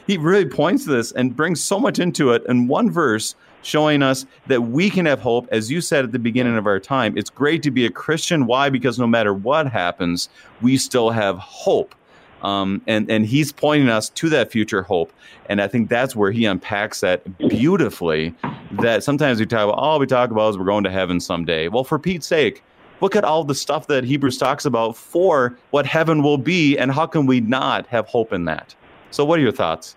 he 0.10 0.18
really 0.18 0.44
points 0.44 0.86
to 0.86 0.90
this 0.90 1.12
and 1.12 1.36
brings 1.36 1.64
so 1.64 1.80
much 1.80 2.00
into 2.00 2.32
it 2.32 2.44
in 2.50 2.68
one 2.68 2.90
verse 2.90 3.36
showing 3.62 4.02
us 4.02 4.26
that 4.48 4.60
we 4.60 4.90
can 4.90 5.06
have 5.06 5.20
hope. 5.20 5.48
As 5.52 5.70
you 5.70 5.82
said 5.82 6.04
at 6.04 6.12
the 6.12 6.18
beginning 6.18 6.58
of 6.58 6.66
our 6.66 6.80
time, 6.80 7.16
it's 7.16 7.30
great 7.30 7.62
to 7.62 7.70
be 7.70 7.86
a 7.86 7.92
Christian. 7.92 8.48
Why? 8.48 8.72
Because 8.72 8.98
no 8.98 9.06
matter 9.06 9.36
what 9.36 9.68
happens, 9.68 10.28
we 10.64 10.78
still 10.78 11.12
have 11.12 11.38
hope. 11.38 11.94
Um, 12.42 12.82
and 12.88 13.08
and 13.12 13.24
he's 13.24 13.52
pointing 13.52 13.88
us 13.88 14.10
to 14.10 14.30
that 14.30 14.52
future 14.52 14.82
hope, 14.82 15.14
and 15.48 15.62
I 15.62 15.68
think 15.68 15.90
that's 15.90 16.16
where 16.16 16.32
he 16.32 16.46
unpacks 16.46 17.02
that 17.02 17.38
beautifully. 17.38 18.34
That 18.82 19.04
sometimes 19.04 19.40
we 19.40 19.46
talk 19.46 19.66
about 19.66 19.78
all 19.78 20.00
we 20.00 20.08
talk 20.08 20.32
about 20.32 20.50
is 20.50 20.58
we're 20.58 20.66
going 20.66 20.86
to 20.86 20.90
heaven 20.90 21.20
someday. 21.20 21.68
Well, 21.68 21.84
for 21.84 22.00
Pete's 22.00 22.26
sake, 22.26 22.64
look 23.02 23.16
at 23.16 23.24
all 23.26 23.44
the 23.44 23.54
stuff 23.54 23.86
that 23.88 24.06
Hebrews 24.06 24.40
talks 24.40 24.66
about 24.66 24.98
for 24.98 25.56
what 25.70 25.86
heaven 25.86 26.24
will 26.24 26.40
be, 26.40 26.78
and 26.80 26.92
how 26.92 27.06
can 27.06 27.28
we 27.28 27.42
not 27.42 27.86
have 27.88 28.08
hope 28.08 28.34
in 28.34 28.46
that? 28.46 28.74
So, 29.12 29.26
what 29.26 29.38
are 29.40 29.42
your 29.42 29.52
thoughts? 29.52 29.96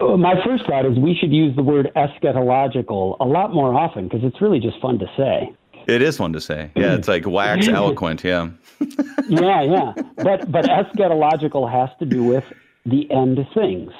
My 0.00 0.34
first 0.44 0.66
thought 0.66 0.86
is 0.86 0.98
we 0.98 1.14
should 1.14 1.32
use 1.32 1.54
the 1.56 1.62
word 1.62 1.90
eschatological 1.96 3.16
a 3.20 3.24
lot 3.24 3.52
more 3.52 3.74
often 3.74 4.08
because 4.08 4.24
it's 4.24 4.40
really 4.40 4.58
just 4.58 4.80
fun 4.80 4.98
to 4.98 5.06
say. 5.16 5.54
It 5.86 6.02
is 6.02 6.16
fun 6.16 6.32
to 6.32 6.40
say. 6.40 6.70
Yeah, 6.76 6.94
it's 6.94 7.08
like 7.08 7.26
wax 7.26 7.68
eloquent. 7.68 8.24
Yeah. 8.24 8.50
yeah, 9.28 9.62
yeah. 9.62 9.92
But 10.16 10.50
but 10.50 10.64
eschatological 10.66 11.70
has 11.70 11.90
to 11.98 12.06
do 12.06 12.22
with 12.22 12.44
the 12.86 13.10
end 13.10 13.38
things, 13.54 13.92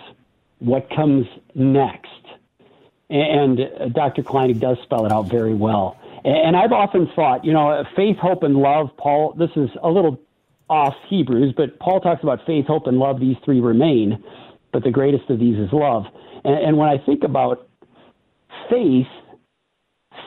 what 0.59 0.89
comes 0.91 1.27
next, 1.55 2.09
and 3.11 3.61
uh, 3.61 3.89
Dr. 3.89 4.23
Kleinig 4.23 4.61
does 4.61 4.79
spell 4.83 5.07
it 5.07 5.13
out 5.13 5.29
very 5.29 5.55
well. 5.55 5.99
And 6.25 6.57
I've 6.57 6.71
often 6.71 7.11
thought, 7.17 7.45
you 7.45 7.53
know, 7.53 7.85
faith, 7.97 8.17
hope, 8.17 8.45
and 8.45 8.57
love. 8.57 8.91
Paul, 8.97 9.35
this 9.37 9.51
is 9.57 9.71
a 9.83 9.89
little 9.89 10.21
off 10.71 10.95
Hebrews, 11.09 11.53
but 11.57 11.81
Paul 11.81 12.01
talks 12.01 12.23
about 12.23 12.47
faith, 12.47 12.67
hope, 12.67 12.87
and 12.87 12.99
love. 12.99 13.19
These 13.19 13.37
three 13.45 13.61
remain 13.61 14.23
but 14.73 14.83
the 14.83 14.91
greatest 14.91 15.29
of 15.31 15.39
these 15.39 15.59
is 15.59 15.69
love. 15.73 16.05
And, 16.45 16.55
and 16.55 16.77
when 16.77 16.89
I 16.89 16.99
think 17.05 17.25
about 17.25 17.69
faith, 18.71 19.07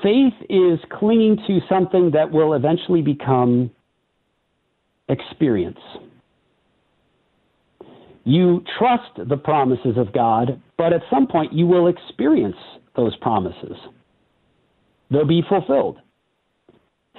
faith 0.01 0.33
is 0.49 0.79
clinging 0.99 1.37
to 1.47 1.59
something 1.67 2.11
that 2.11 2.31
will 2.31 2.53
eventually 2.53 3.01
become 3.01 3.71
experience. 5.09 5.79
You 8.23 8.63
trust 8.79 9.29
the 9.29 9.37
promises 9.37 9.97
of 9.97 10.11
God, 10.11 10.59
but 10.77 10.93
at 10.93 11.01
some 11.11 11.27
point 11.27 11.53
you 11.53 11.67
will 11.67 11.87
experience 11.87 12.55
those 12.95 13.15
promises. 13.17 13.77
They'll 15.11 15.27
be 15.27 15.43
fulfilled. 15.47 15.99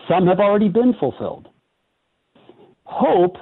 Some 0.09 0.27
have 0.27 0.41
already 0.41 0.69
been 0.69 0.95
fulfilled. 0.99 1.49
Hope, 2.85 3.37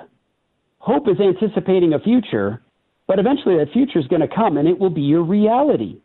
hope 0.79 1.09
is 1.09 1.17
anticipating 1.21 1.95
a 1.95 1.99
future, 1.99 2.63
but 3.07 3.19
eventually 3.19 3.57
that 3.59 3.73
future 3.73 3.99
is 3.99 4.07
going 4.07 4.23
to 4.23 4.29
come 4.29 4.57
and 4.57 4.69
it 4.69 4.79
will 4.79 4.91
be 4.91 5.03
your 5.03 5.23
reality. 5.23 5.99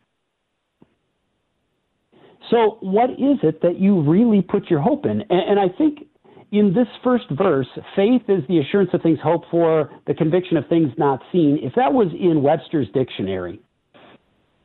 So, 2.49 2.77
what 2.81 3.11
is 3.11 3.37
it 3.43 3.61
that 3.61 3.79
you 3.79 4.01
really 4.01 4.41
put 4.41 4.69
your 4.69 4.79
hope 4.79 5.05
in? 5.05 5.21
And, 5.21 5.29
and, 5.29 5.59
I 5.59 5.69
think 5.69 6.07
in 6.51 6.73
this 6.73 6.87
first 7.03 7.25
verse, 7.31 7.67
faith 7.95 8.23
is 8.27 8.43
the 8.47 8.59
assurance 8.59 8.89
of 8.93 9.01
things 9.03 9.19
hoped 9.21 9.47
for, 9.51 9.91
the 10.07 10.15
conviction 10.15 10.57
of 10.57 10.67
things 10.67 10.91
not 10.97 11.21
seen. 11.31 11.59
If 11.61 11.75
that 11.75 11.93
was 11.93 12.07
in 12.19 12.41
Webster's 12.41 12.87
dictionary, 12.91 13.59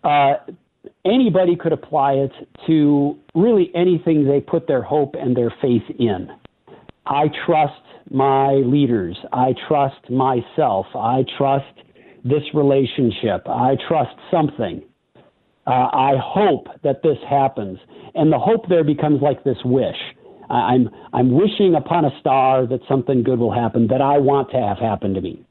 uh, 0.02 0.34
anybody 1.04 1.56
could 1.56 1.72
apply 1.72 2.12
it 2.12 2.32
to 2.66 3.18
really 3.34 3.70
anything 3.74 4.26
they 4.26 4.40
put 4.40 4.66
their 4.66 4.82
hope 4.82 5.14
and 5.14 5.36
their 5.36 5.52
faith 5.60 5.82
in. 5.98 6.28
I 7.06 7.28
trust 7.44 7.82
my 8.10 8.52
leaders. 8.52 9.18
I 9.32 9.54
trust 9.68 10.08
myself. 10.08 10.86
I 10.94 11.24
trust 11.36 11.66
this 12.24 12.42
relationship. 12.54 13.46
I 13.46 13.76
trust 13.86 14.16
something. 14.30 14.82
Uh, 15.66 15.70
I 15.70 16.14
hope 16.22 16.68
that 16.82 17.02
this 17.02 17.18
happens. 17.28 17.78
And 18.14 18.32
the 18.32 18.38
hope 18.38 18.68
there 18.68 18.84
becomes 18.84 19.22
like 19.22 19.44
this 19.44 19.58
wish. 19.64 19.96
I'm, 20.50 20.90
I'm 21.12 21.32
wishing 21.32 21.74
upon 21.74 22.04
a 22.04 22.10
star 22.20 22.66
that 22.66 22.80
something 22.88 23.22
good 23.22 23.38
will 23.38 23.52
happen 23.52 23.86
that 23.88 24.00
I 24.00 24.18
want 24.18 24.50
to 24.50 24.58
have 24.58 24.78
happen 24.78 25.14
to 25.14 25.20
me. 25.20 25.44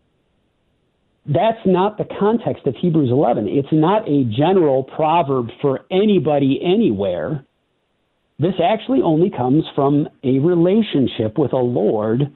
That's 1.25 1.65
not 1.65 1.97
the 1.97 2.05
context 2.19 2.67
of 2.67 2.75
Hebrews 2.75 3.09
11. 3.09 3.47
It's 3.47 3.71
not 3.71 4.07
a 4.09 4.25
general 4.25 4.83
proverb 4.83 5.47
for 5.61 5.85
anybody 5.89 6.59
anywhere. 6.63 7.45
This 8.39 8.55
actually 8.61 9.01
only 9.01 9.29
comes 9.29 9.63
from 9.73 10.09
a 10.23 10.39
relationship 10.39 11.37
with 11.37 11.53
a 11.53 11.57
Lord 11.57 12.33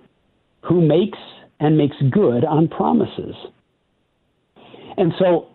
who 0.61 0.81
makes 0.81 1.17
and 1.59 1.77
makes 1.77 1.95
good 2.11 2.45
on 2.45 2.69
promises. 2.69 3.35
And 4.97 5.13
so 5.19 5.49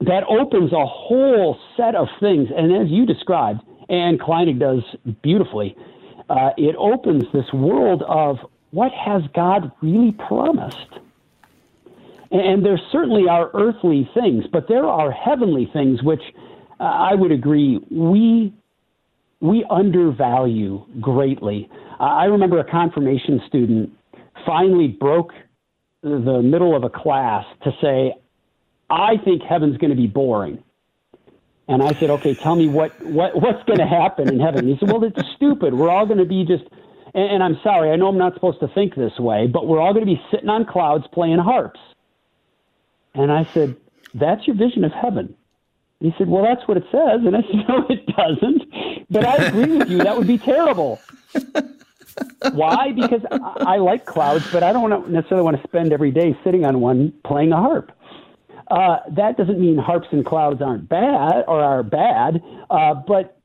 that 0.00 0.24
opens 0.28 0.72
a 0.72 0.86
whole 0.86 1.58
set 1.76 1.94
of 1.94 2.08
things. 2.20 2.48
And 2.56 2.74
as 2.74 2.88
you 2.88 3.06
described, 3.06 3.60
and 3.88 4.20
Kleinig 4.20 4.58
does 4.58 4.82
beautifully, 5.22 5.76
uh, 6.28 6.50
it 6.56 6.74
opens 6.78 7.24
this 7.32 7.52
world 7.52 8.02
of 8.08 8.38
what 8.70 8.90
has 8.92 9.22
God 9.34 9.70
really 9.82 10.12
promised? 10.12 10.76
And 12.30 12.64
there 12.64 12.80
certainly 12.90 13.28
are 13.28 13.50
earthly 13.52 14.08
things, 14.14 14.44
but 14.50 14.66
there 14.66 14.86
are 14.86 15.10
heavenly 15.10 15.68
things 15.72 16.02
which 16.02 16.22
uh, 16.80 16.84
I 16.84 17.14
would 17.14 17.30
agree 17.30 17.78
we 17.90 18.54
we 19.40 19.66
undervalue 19.68 20.84
greatly. 21.00 21.68
Uh, 22.00 22.04
I 22.04 22.24
remember 22.26 22.60
a 22.60 22.70
confirmation 22.70 23.42
student 23.48 23.90
finally 24.46 24.88
broke 24.88 25.32
the 26.02 26.40
middle 26.42 26.76
of 26.76 26.84
a 26.84 26.88
class 26.88 27.44
to 27.64 27.72
say, 27.82 28.14
I 28.92 29.16
think 29.16 29.42
heaven's 29.42 29.78
going 29.78 29.90
to 29.90 29.96
be 29.96 30.06
boring. 30.06 30.62
And 31.66 31.82
I 31.82 31.98
said, 31.98 32.10
okay, 32.10 32.34
tell 32.34 32.54
me 32.54 32.68
what, 32.68 33.00
what 33.02 33.40
what's 33.40 33.62
going 33.64 33.78
to 33.78 33.86
happen 33.86 34.28
in 34.28 34.38
heaven. 34.38 34.60
And 34.60 34.68
he 34.68 34.78
said, 34.78 34.92
well, 34.92 35.02
it's 35.04 35.18
stupid. 35.36 35.72
We're 35.72 35.88
all 35.88 36.04
going 36.04 36.18
to 36.18 36.26
be 36.26 36.44
just, 36.44 36.64
and, 37.14 37.32
and 37.34 37.42
I'm 37.42 37.58
sorry, 37.62 37.90
I 37.90 37.96
know 37.96 38.08
I'm 38.08 38.18
not 38.18 38.34
supposed 38.34 38.60
to 38.60 38.68
think 38.68 38.94
this 38.94 39.18
way, 39.18 39.46
but 39.46 39.66
we're 39.66 39.80
all 39.80 39.94
going 39.94 40.04
to 40.04 40.12
be 40.12 40.20
sitting 40.30 40.50
on 40.50 40.66
clouds 40.66 41.06
playing 41.12 41.38
harps. 41.38 41.80
And 43.14 43.32
I 43.32 43.44
said, 43.54 43.76
that's 44.12 44.46
your 44.46 44.56
vision 44.56 44.84
of 44.84 44.92
heaven. 44.92 45.34
He 46.00 46.12
said, 46.18 46.28
well, 46.28 46.42
that's 46.42 46.66
what 46.68 46.76
it 46.76 46.84
says. 46.90 47.20
And 47.24 47.34
I 47.34 47.42
said, 47.42 47.64
no, 47.68 47.86
it 47.88 48.06
doesn't. 48.06 49.08
But 49.08 49.24
I 49.24 49.36
agree 49.36 49.78
with 49.78 49.88
you. 49.88 49.98
That 49.98 50.18
would 50.18 50.26
be 50.26 50.38
terrible. 50.38 51.00
Why? 52.52 52.92
Because 52.92 53.22
I, 53.30 53.74
I 53.74 53.76
like 53.76 54.04
clouds, 54.04 54.50
but 54.52 54.62
I 54.62 54.72
don't 54.72 55.10
necessarily 55.10 55.44
want 55.44 55.62
to 55.62 55.68
spend 55.68 55.92
every 55.92 56.10
day 56.10 56.36
sitting 56.44 56.66
on 56.66 56.80
one 56.80 57.12
playing 57.24 57.52
a 57.52 57.56
harp. 57.56 57.92
Uh, 58.72 59.00
that 59.10 59.36
doesn't 59.36 59.60
mean 59.60 59.76
harps 59.76 60.08
and 60.12 60.24
clouds 60.24 60.62
aren't 60.62 60.88
bad 60.88 61.44
or 61.46 61.60
are 61.60 61.82
bad, 61.82 62.42
uh, 62.70 62.94
but 63.06 63.38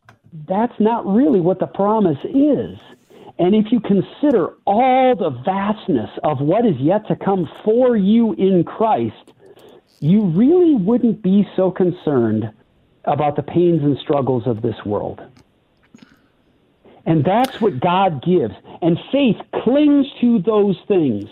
that's 0.48 0.80
not 0.80 1.06
really 1.06 1.42
what 1.42 1.60
the 1.60 1.68
promise 1.68 2.18
is. 2.24 2.80
And 3.38 3.54
if 3.54 3.66
you 3.70 3.82
consider 3.82 4.54
all 4.66 5.18
the 5.18 5.32
vastness 5.44 6.10
of 6.24 6.40
what 6.40 6.66
is 6.66 6.78
yet 6.78 7.06
to 7.10 7.16
come 7.18 7.50
for 7.66 7.98
you 7.98 8.36
in 8.36 8.64
Christ, 8.64 9.34
you 10.00 10.28
really 10.28 10.76
wouldn't 10.76 11.22
be 11.22 11.46
so 11.58 11.72
concerned 11.72 12.50
about 13.04 13.36
the 13.36 13.44
pains 13.44 13.84
and 13.84 13.98
struggles 13.98 14.48
of 14.48 14.62
this 14.62 14.78
world. 14.86 15.22
And 17.06 17.26
that's 17.26 17.60
what 17.60 17.82
God 17.82 18.24
gives. 18.24 18.56
And 18.82 18.98
faith 19.12 19.38
clings 19.62 20.08
to 20.22 20.40
those 20.40 20.78
things. 20.88 21.26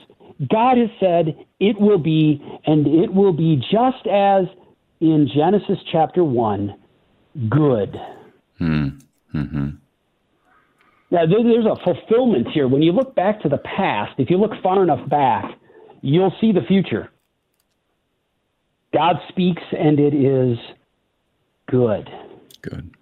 God 0.49 0.77
has 0.77 0.89
said 0.99 1.44
it 1.59 1.79
will 1.79 1.97
be, 1.97 2.41
and 2.65 2.85
it 2.87 3.13
will 3.13 3.33
be 3.33 3.57
just 3.71 4.07
as 4.07 4.45
in 4.99 5.29
Genesis 5.33 5.77
chapter 5.91 6.23
1 6.23 6.75
good. 7.49 7.99
Hmm. 8.57 8.87
Mm-hmm. 9.33 9.69
Now, 11.11 11.25
there's 11.25 11.65
a 11.65 11.75
fulfillment 11.83 12.47
here. 12.49 12.67
When 12.67 12.81
you 12.81 12.91
look 12.91 13.15
back 13.15 13.41
to 13.41 13.49
the 13.49 13.57
past, 13.59 14.13
if 14.17 14.29
you 14.29 14.37
look 14.37 14.51
far 14.63 14.81
enough 14.81 15.07
back, 15.09 15.57
you'll 16.01 16.33
see 16.41 16.51
the 16.51 16.61
future. 16.61 17.09
God 18.93 19.17
speaks, 19.29 19.63
and 19.77 19.99
it 19.99 20.13
is 20.13 20.57
good. 21.67 22.09
Good. 22.61 22.95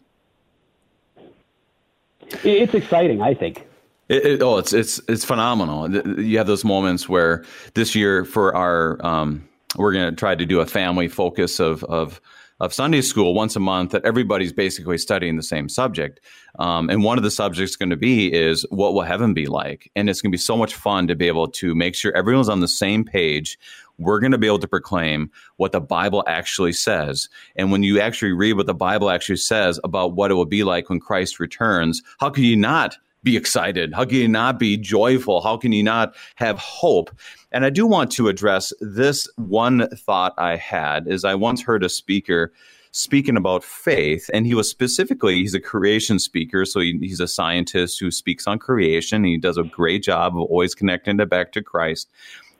It's 2.44 2.74
exciting, 2.74 3.22
I 3.22 3.36
think. 3.36 3.68
It, 4.10 4.26
it, 4.26 4.42
oh, 4.42 4.58
it's 4.58 4.74
it's 4.74 5.00
it's 5.08 5.24
phenomenal. 5.24 6.20
You 6.20 6.38
have 6.38 6.48
those 6.48 6.66
moments 6.66 7.08
where 7.08 7.46
this 7.74 7.96
year 7.96 8.26
for 8.26 8.56
our 8.56 9.04
um, 9.06 9.48
we're 9.78 9.94
going 9.94 10.10
to 10.10 10.16
try 10.16 10.36
to 10.36 10.46
do 10.46 10.60
a 10.60 10.66
family 10.66 11.08
focus 11.08 11.60
of 11.60 11.84
of 11.86 12.20
of 12.60 12.74
Sunday 12.74 13.02
school 13.02 13.34
once 13.34 13.56
a 13.56 13.60
month 13.60 13.92
that 13.92 14.06
everybody's 14.06 14.54
basically 14.54 14.98
studying 14.98 15.36
the 15.36 15.44
same 15.44 15.68
subject. 15.68 16.20
Um, 16.60 16.90
and 16.90 17.04
one 17.04 17.18
of 17.18 17.24
the 17.24 17.32
subjects 17.32 17.76
going 17.76 17.90
to 17.90 17.98
be 17.98 18.32
is 18.32 18.66
what 18.70 18.94
will 18.94 19.02
heaven 19.02 19.34
be 19.34 19.48
like? 19.48 19.92
And 19.96 20.10
it's 20.10 20.22
going 20.22 20.32
to 20.32 20.36
be 20.36 20.40
so 20.40 20.56
much 20.56 20.76
fun 20.76 21.08
to 21.08 21.16
be 21.16 21.28
able 21.28 21.48
to 21.48 21.76
make 21.76 21.96
sure 21.96 22.16
everyone's 22.16 22.50
on 22.50 22.60
the 22.62 22.68
same 22.68 23.04
page. 23.04 23.58
We're 23.98 24.20
going 24.20 24.32
to 24.32 24.38
be 24.38 24.48
able 24.48 24.60
to 24.60 24.68
proclaim 24.68 25.32
what 25.58 25.72
the 25.72 25.82
Bible 25.82 26.24
actually 26.28 26.74
says. 26.74 27.28
And 27.56 27.72
when 27.72 27.84
you 27.84 28.00
actually 28.00 28.32
read 28.32 28.54
what 28.54 28.66
the 28.66 28.74
Bible 28.74 29.10
actually 29.10 29.38
says 29.38 29.80
about 29.84 30.14
what 30.14 30.32
it 30.32 30.36
will 30.36 30.46
be 30.46 30.64
like 30.64 30.90
when 30.90 31.00
Christ 31.00 31.40
returns, 31.40 32.02
how 32.20 32.30
can 32.30 32.44
you 32.44 32.56
not 32.56 32.98
be 33.24 33.38
excited? 33.38 33.94
How 33.94 34.06
can 34.06 34.18
you 34.18 34.28
not 34.28 34.60
be 34.60 34.78
joyful? 34.78 35.42
How 35.42 35.58
can 35.58 35.72
you 35.72 35.84
not 35.84 36.16
have 36.36 36.60
hope? 36.60 37.10
And 37.52 37.66
I 37.66 37.70
do 37.70 37.88
want 37.88 38.12
to 38.14 38.28
address 38.28 38.74
this 38.82 39.30
one 39.38 39.88
thought 39.96 40.34
I 40.38 40.58
had 40.58 41.08
is 41.08 41.24
I 41.24 41.36
once 41.36 41.62
heard 41.62 41.84
a 41.84 41.90
speaker 41.90 42.52
speaking 42.92 43.36
about 43.36 43.64
faith 43.64 44.30
and 44.34 44.46
he 44.46 44.54
was 44.54 44.70
specifically 44.70 45.38
he's 45.38 45.56
a 45.56 45.60
creation 45.60 46.20
speaker 46.20 46.64
so 46.64 46.80
he, 46.80 46.96
he's 47.00 47.20
a 47.20 47.28
scientist 47.28 48.00
who 48.00 48.12
speaks 48.12 48.46
on 48.46 48.60
creation 48.60 49.24
he 49.24 49.36
does 49.36 49.58
a 49.58 49.64
great 49.64 50.04
job 50.04 50.38
of 50.38 50.44
always 50.44 50.76
connecting 50.76 51.20
it 51.20 51.28
back 51.28 51.52
to 51.52 51.60
christ 51.60 52.08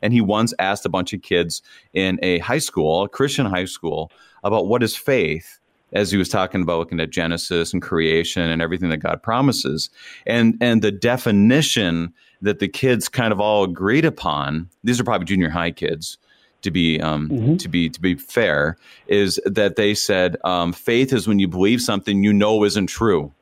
and 0.02 0.12
he 0.12 0.20
once 0.20 0.52
asked 0.58 0.84
a 0.84 0.88
bunch 0.88 1.12
of 1.12 1.22
kids 1.22 1.62
in 1.92 2.18
a 2.20 2.40
high 2.40 2.58
school 2.58 3.04
a 3.04 3.08
christian 3.08 3.46
high 3.46 3.64
school 3.64 4.10
about 4.42 4.66
what 4.66 4.82
is 4.82 4.96
faith 4.96 5.60
as 5.94 6.10
he 6.10 6.18
was 6.18 6.28
talking 6.28 6.62
about 6.62 6.78
looking 6.78 7.00
at 7.00 7.10
Genesis 7.10 7.72
and 7.72 7.80
creation 7.80 8.42
and 8.42 8.60
everything 8.60 8.90
that 8.90 8.98
God 8.98 9.22
promises. 9.22 9.88
And 10.26 10.58
and 10.60 10.82
the 10.82 10.92
definition 10.92 12.12
that 12.42 12.58
the 12.58 12.68
kids 12.68 13.08
kind 13.08 13.32
of 13.32 13.40
all 13.40 13.64
agreed 13.64 14.04
upon, 14.04 14.68
these 14.82 15.00
are 15.00 15.04
probably 15.04 15.24
junior 15.24 15.48
high 15.48 15.70
kids, 15.70 16.18
to 16.62 16.70
be 16.70 17.00
um, 17.00 17.28
mm-hmm. 17.28 17.56
to 17.56 17.68
be 17.68 17.88
to 17.88 18.00
be 18.00 18.16
fair, 18.16 18.76
is 19.06 19.40
that 19.46 19.76
they 19.76 19.94
said 19.94 20.36
um, 20.44 20.72
faith 20.72 21.12
is 21.12 21.26
when 21.28 21.38
you 21.38 21.48
believe 21.48 21.80
something 21.80 22.22
you 22.22 22.32
know 22.32 22.64
isn't 22.64 22.88
true. 22.88 23.32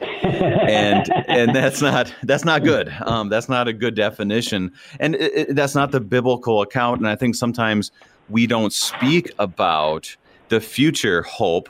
and 0.00 1.06
and 1.28 1.54
that's 1.54 1.82
not 1.82 2.14
that's 2.22 2.44
not 2.44 2.62
good. 2.64 2.94
Um, 3.02 3.28
that's 3.28 3.48
not 3.48 3.68
a 3.68 3.72
good 3.72 3.94
definition, 3.94 4.72
and 4.98 5.14
it, 5.14 5.32
it, 5.34 5.56
that's 5.56 5.74
not 5.74 5.90
the 5.90 6.00
biblical 6.00 6.62
account. 6.62 7.00
And 7.00 7.08
I 7.08 7.16
think 7.16 7.34
sometimes 7.34 7.90
we 8.30 8.46
don't 8.46 8.72
speak 8.72 9.30
about 9.38 10.16
the 10.50 10.60
future 10.60 11.22
hope 11.22 11.68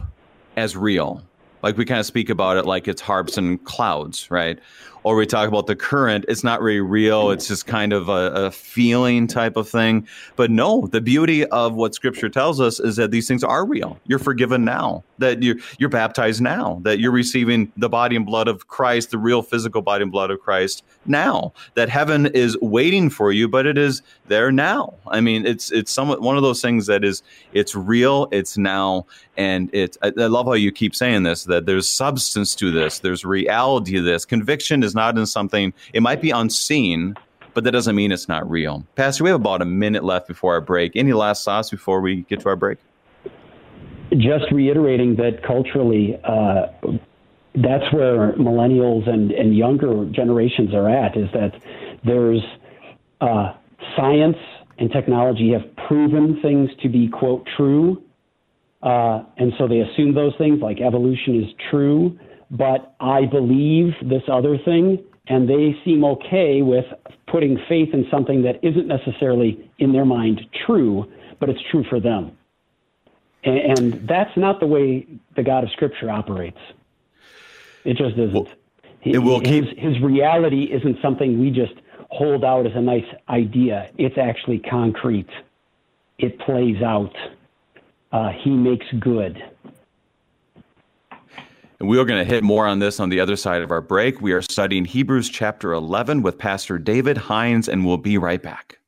as 0.57 0.77
real. 0.77 1.23
Like 1.62 1.77
we 1.77 1.85
kind 1.85 2.01
of 2.01 2.07
speak 2.07 2.31
about 2.31 2.57
it 2.57 2.66
like 2.66 2.88
it's 2.88 3.03
harps 3.03 3.37
and 3.37 3.62
clouds, 3.64 4.31
right? 4.31 4.59
Or 5.02 5.16
we 5.16 5.26
talk 5.26 5.48
about 5.48 5.66
the 5.66 5.76
current, 5.76 6.24
it's 6.28 6.44
not 6.44 6.60
really 6.60 6.80
real. 6.80 7.30
It's 7.30 7.48
just 7.48 7.66
kind 7.66 7.92
of 7.92 8.08
a, 8.08 8.32
a, 8.46 8.50
feeling 8.50 9.26
type 9.26 9.56
of 9.56 9.68
thing. 9.68 10.06
But 10.36 10.50
no, 10.50 10.86
the 10.88 11.00
beauty 11.00 11.46
of 11.46 11.74
what 11.74 11.94
Scripture 11.94 12.28
tells 12.28 12.60
us 12.60 12.80
is 12.80 12.96
that 12.96 13.10
these 13.10 13.26
things 13.26 13.42
are 13.42 13.64
real. 13.64 13.98
You're 14.06 14.18
forgiven 14.18 14.64
now. 14.64 15.02
That 15.18 15.42
you're 15.42 15.56
you're 15.78 15.88
baptized 15.88 16.40
now. 16.40 16.80
That 16.82 16.98
you're 16.98 17.12
receiving 17.12 17.72
the 17.76 17.88
body 17.88 18.16
and 18.16 18.26
blood 18.26 18.48
of 18.48 18.68
Christ, 18.68 19.10
the 19.10 19.18
real 19.18 19.42
physical 19.42 19.82
body 19.82 20.02
and 20.02 20.12
blood 20.12 20.30
of 20.30 20.40
Christ 20.40 20.84
now. 21.06 21.52
That 21.74 21.88
heaven 21.88 22.26
is 22.26 22.58
waiting 22.60 23.10
for 23.10 23.32
you, 23.32 23.48
but 23.48 23.66
it 23.66 23.78
is 23.78 24.02
there 24.26 24.52
now. 24.52 24.94
I 25.06 25.20
mean, 25.20 25.46
it's 25.46 25.70
it's 25.72 25.90
somewhat 25.90 26.20
one 26.20 26.36
of 26.36 26.42
those 26.42 26.60
things 26.62 26.86
that 26.86 27.04
is 27.04 27.22
it's 27.52 27.74
real. 27.74 28.28
It's 28.30 28.56
now, 28.56 29.06
and 29.36 29.70
it's. 29.72 29.98
I, 30.02 30.08
I 30.08 30.26
love 30.26 30.46
how 30.46 30.52
you 30.52 30.72
keep 30.72 30.94
saying 30.94 31.22
this. 31.22 31.44
That 31.44 31.66
there's 31.66 31.88
substance 31.88 32.54
to 32.56 32.70
this. 32.70 33.00
There's 33.00 33.24
reality 33.24 33.94
to 33.94 34.02
this. 34.02 34.24
Conviction 34.24 34.82
is 34.82 34.89
is 34.90 34.94
not 34.94 35.16
in 35.16 35.26
something, 35.26 35.72
it 35.92 36.03
might 36.03 36.20
be 36.20 36.31
unseen, 36.31 37.14
but 37.55 37.64
that 37.64 37.72
doesn't 37.72 37.96
mean 37.96 38.12
it's 38.12 38.29
not 38.29 38.48
real. 38.48 38.85
Pastor, 38.96 39.24
we 39.24 39.31
have 39.31 39.40
about 39.40 39.62
a 39.62 39.64
minute 39.64 40.05
left 40.05 40.29
before 40.29 40.55
our 40.55 40.61
break. 40.61 40.96
Any 40.96 41.12
last 41.12 41.44
thoughts 41.44 41.70
before 41.70 42.00
we 42.00 42.22
get 42.22 42.40
to 42.40 42.48
our 42.48 42.57
break? 42.57 42.79
Just 44.16 44.50
reiterating 44.50 45.16
that 45.16 45.42
culturally, 45.46 46.18
uh, 46.24 46.66
that's 47.55 47.92
where 47.92 48.33
millennials 48.33 49.09
and, 49.09 49.31
and 49.31 49.57
younger 49.57 50.05
generations 50.11 50.74
are 50.74 50.88
at, 50.88 51.16
is 51.16 51.29
that 51.33 51.53
there's 52.05 52.42
uh, 53.20 53.55
science 53.96 54.37
and 54.79 54.90
technology 54.90 55.53
have 55.53 55.64
proven 55.88 56.40
things 56.42 56.70
to 56.83 56.88
be, 56.88 57.09
quote, 57.09 57.46
true. 57.57 58.03
Uh, 58.83 59.22
and 59.37 59.53
so 59.59 59.68
they 59.68 59.81
assume 59.81 60.14
those 60.14 60.33
things 60.38 60.61
like 60.61 60.81
evolution 60.81 61.44
is 61.44 61.50
true 61.70 62.18
but 62.50 62.94
I 63.00 63.26
believe 63.26 63.94
this 64.02 64.22
other 64.28 64.58
thing, 64.58 65.04
and 65.28 65.48
they 65.48 65.76
seem 65.84 66.04
okay 66.04 66.62
with 66.62 66.86
putting 67.26 67.58
faith 67.68 67.90
in 67.92 68.06
something 68.10 68.42
that 68.42 68.62
isn't 68.64 68.86
necessarily 68.86 69.70
in 69.78 69.92
their 69.92 70.04
mind 70.04 70.40
true, 70.66 71.10
but 71.38 71.48
it's 71.48 71.60
true 71.70 71.84
for 71.88 72.00
them. 72.00 72.36
And, 73.44 73.78
and 73.78 74.08
that's 74.08 74.36
not 74.36 74.60
the 74.60 74.66
way 74.66 75.06
the 75.36 75.42
God 75.42 75.64
of 75.64 75.70
Scripture 75.70 76.10
operates. 76.10 76.58
It 77.84 77.96
just 77.96 78.18
isn't. 78.18 78.32
Well, 78.34 78.48
it 79.02 79.18
will 79.18 79.40
keep... 79.40 79.64
his, 79.64 79.78
his 79.78 80.02
reality 80.02 80.64
isn't 80.64 81.00
something 81.00 81.40
we 81.40 81.50
just 81.50 81.74
hold 82.10 82.44
out 82.44 82.66
as 82.66 82.72
a 82.74 82.80
nice 82.80 83.06
idea. 83.28 83.90
It's 83.96 84.18
actually 84.18 84.58
concrete. 84.58 85.30
It 86.18 86.38
plays 86.40 86.82
out. 86.82 87.14
Uh, 88.12 88.30
he 88.30 88.50
makes 88.50 88.86
good. 88.98 89.42
And 91.81 91.88
we 91.88 91.99
are 91.99 92.05
going 92.05 92.23
to 92.23 92.31
hit 92.31 92.45
more 92.45 92.66
on 92.66 92.79
this 92.79 93.01
on 93.01 93.09
the 93.09 93.21
other 93.21 93.37
side 93.37 93.62
of 93.62 93.71
our 93.71 93.81
break. 93.81 94.21
We 94.21 94.33
are 94.33 94.43
studying 94.43 94.85
Hebrews 94.85 95.31
chapter 95.31 95.73
11 95.73 96.21
with 96.21 96.37
Pastor 96.37 96.79
David 96.79 97.16
Hines, 97.16 97.71
and 97.71 97.87
we'll 97.87 97.97
be 97.97 98.19
right 98.19 98.43
back. 98.43 98.80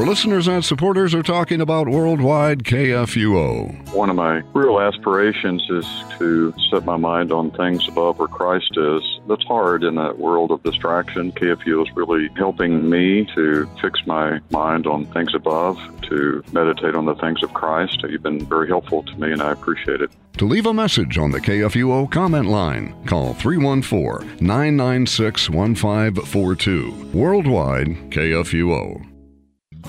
Our 0.00 0.06
listeners 0.06 0.48
and 0.48 0.64
supporters 0.64 1.14
are 1.14 1.22
talking 1.22 1.60
about 1.60 1.86
Worldwide 1.86 2.64
KFUO. 2.64 3.92
One 3.92 4.08
of 4.08 4.16
my 4.16 4.42
real 4.54 4.80
aspirations 4.80 5.62
is 5.68 5.84
to 6.18 6.54
set 6.70 6.86
my 6.86 6.96
mind 6.96 7.30
on 7.32 7.50
things 7.50 7.86
above 7.86 8.18
where 8.18 8.26
Christ 8.26 8.78
is. 8.78 9.02
That's 9.28 9.44
hard 9.44 9.84
in 9.84 9.96
that 9.96 10.18
world 10.18 10.52
of 10.52 10.62
distraction. 10.62 11.32
KFUO 11.32 11.86
is 11.86 11.94
really 11.94 12.30
helping 12.34 12.88
me 12.88 13.26
to 13.34 13.68
fix 13.82 14.00
my 14.06 14.40
mind 14.48 14.86
on 14.86 15.04
things 15.04 15.34
above, 15.34 15.78
to 16.08 16.42
meditate 16.50 16.94
on 16.94 17.04
the 17.04 17.14
things 17.16 17.42
of 17.42 17.52
Christ. 17.52 18.02
You've 18.08 18.22
been 18.22 18.46
very 18.46 18.68
helpful 18.68 19.02
to 19.02 19.14
me, 19.16 19.32
and 19.32 19.42
I 19.42 19.52
appreciate 19.52 20.00
it. 20.00 20.10
To 20.38 20.46
leave 20.46 20.64
a 20.64 20.72
message 20.72 21.18
on 21.18 21.30
the 21.30 21.40
KFUO 21.40 22.10
comment 22.10 22.46
line, 22.46 22.94
call 23.04 23.34
314 23.34 24.38
996 24.40 25.50
1542. 25.50 27.10
Worldwide 27.12 27.88
KFUO. 28.10 29.09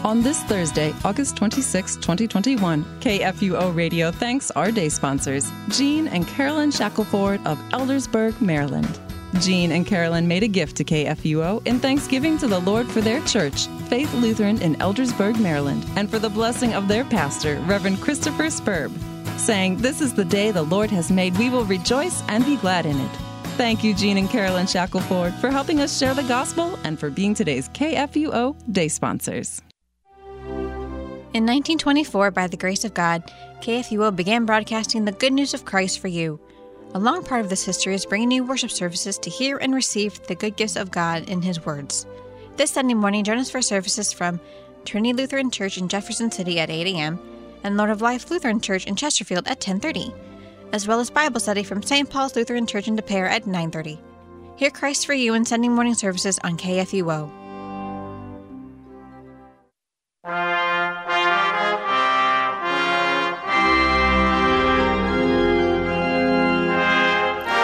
On 0.04 0.24
this 0.24 0.42
Thursday, 0.44 0.94
August 1.06 1.38
26, 1.38 1.98
2021, 1.98 2.84
KFUO 3.02 3.76
Radio 3.76 4.12
thanks 4.12 4.50
our 4.52 4.72
day 4.72 4.90
sponsors, 4.90 5.52
Jean 5.70 6.08
and 6.08 6.28
Carolyn 6.28 6.72
Shackelford 6.72 7.40
of 7.46 7.60
Eldersburg, 7.72 8.42
Maryland. 8.42 9.00
Jean 9.40 9.72
and 9.72 9.86
Carolyn 9.86 10.28
made 10.28 10.42
a 10.42 10.48
gift 10.48 10.76
to 10.78 10.84
KFUO 10.84 11.66
in 11.68 11.80
thanksgiving 11.80 12.40
to 12.40 12.48
the 12.48 12.60
Lord 12.60 12.88
for 12.88 13.02
their 13.02 13.22
church, 13.26 13.68
Faith 13.90 14.12
Lutheran 14.16 14.60
in 14.64 14.76
Eldersburg, 14.78 15.40
Maryland, 15.40 15.86
and 15.96 16.10
for 16.10 16.18
the 16.18 16.30
blessing 16.30 16.74
of 16.74 16.88
their 16.88 17.06
pastor, 17.06 17.60
Reverend 17.68 18.02
Christopher 18.02 18.46
Spurb, 18.46 18.92
saying, 19.38 19.78
This 19.78 20.02
is 20.02 20.16
the 20.16 20.26
day 20.26 20.50
the 20.50 20.64
Lord 20.64 20.90
has 20.90 21.12
made. 21.12 21.38
We 21.38 21.52
will 21.52 21.66
rejoice 21.66 22.24
and 22.28 22.44
be 22.44 22.58
glad 22.58 22.88
in 22.88 23.00
it. 23.00 23.12
Thank 23.56 23.84
you, 23.84 23.94
Jean 23.94 24.18
and 24.18 24.30
Carolyn 24.30 24.66
Shackelford, 24.66 25.36
for 25.36 25.52
helping 25.52 25.80
us 25.80 25.96
share 25.98 26.16
the 26.16 26.24
gospel 26.24 26.80
and 26.84 27.00
for 27.00 27.12
being 27.12 27.36
today's 27.36 27.70
KFUO 27.70 28.56
day 28.74 28.88
sponsors. 28.88 29.62
In 31.34 31.44
1924, 31.44 32.32
by 32.32 32.48
the 32.48 32.58
grace 32.58 32.84
of 32.84 32.94
God, 32.94 33.24
KFUO 33.62 34.14
began 34.14 34.46
broadcasting 34.46 35.06
the 35.06 35.14
good 35.14 35.32
news 35.32 35.54
of 35.54 35.64
Christ 35.64 36.00
for 36.00 36.10
you. 36.10 36.38
A 36.94 37.00
long 37.00 37.24
part 37.24 37.40
of 37.40 37.50
this 37.50 37.64
history 37.64 37.96
is 37.96 38.06
bringing 38.06 38.32
you 38.32 38.44
worship 38.44 38.70
services 38.70 39.18
to 39.20 39.30
hear 39.30 39.56
and 39.56 39.74
receive 39.74 40.22
the 40.24 40.36
good 40.36 40.58
gifts 40.58 40.76
of 40.76 40.92
God 40.92 41.30
in 41.30 41.42
His 41.42 41.66
words. 41.66 42.06
This 42.58 42.72
Sunday 42.72 42.96
morning, 42.96 43.24
join 43.24 43.38
us 43.38 43.50
for 43.50 43.62
services 43.62 44.12
from 44.12 44.42
Trinity 44.84 45.14
Lutheran 45.14 45.52
Church 45.52 45.78
in 45.78 45.88
Jefferson 45.88 46.30
City 46.32 46.60
at 46.60 46.70
8 46.70 46.86
a.m. 46.88 47.18
and 47.64 47.78
Lord 47.78 47.92
of 47.92 48.02
Life 48.02 48.30
Lutheran 48.30 48.60
Church 48.60 48.86
in 48.86 48.98
Chesterfield 48.98 49.48
at 49.48 49.62
10:30, 49.62 50.14
as 50.74 50.86
well 50.86 51.00
as 51.00 51.10
Bible 51.10 51.40
study 51.40 51.64
from 51.64 51.82
St. 51.82 52.10
Paul's 52.10 52.36
Lutheran 52.36 52.68
Church 52.68 52.90
in 52.90 52.98
De 52.98 53.02
Pere 53.02 53.28
at 53.28 53.46
9:30. 53.46 54.02
Hear 54.58 54.70
Christ 54.70 55.06
for 55.06 55.14
you 55.14 55.34
in 55.34 55.46
Sunday 55.46 55.70
morning 55.70 55.94
services 55.94 56.40
on 56.44 56.58
KFUO. 56.58 57.32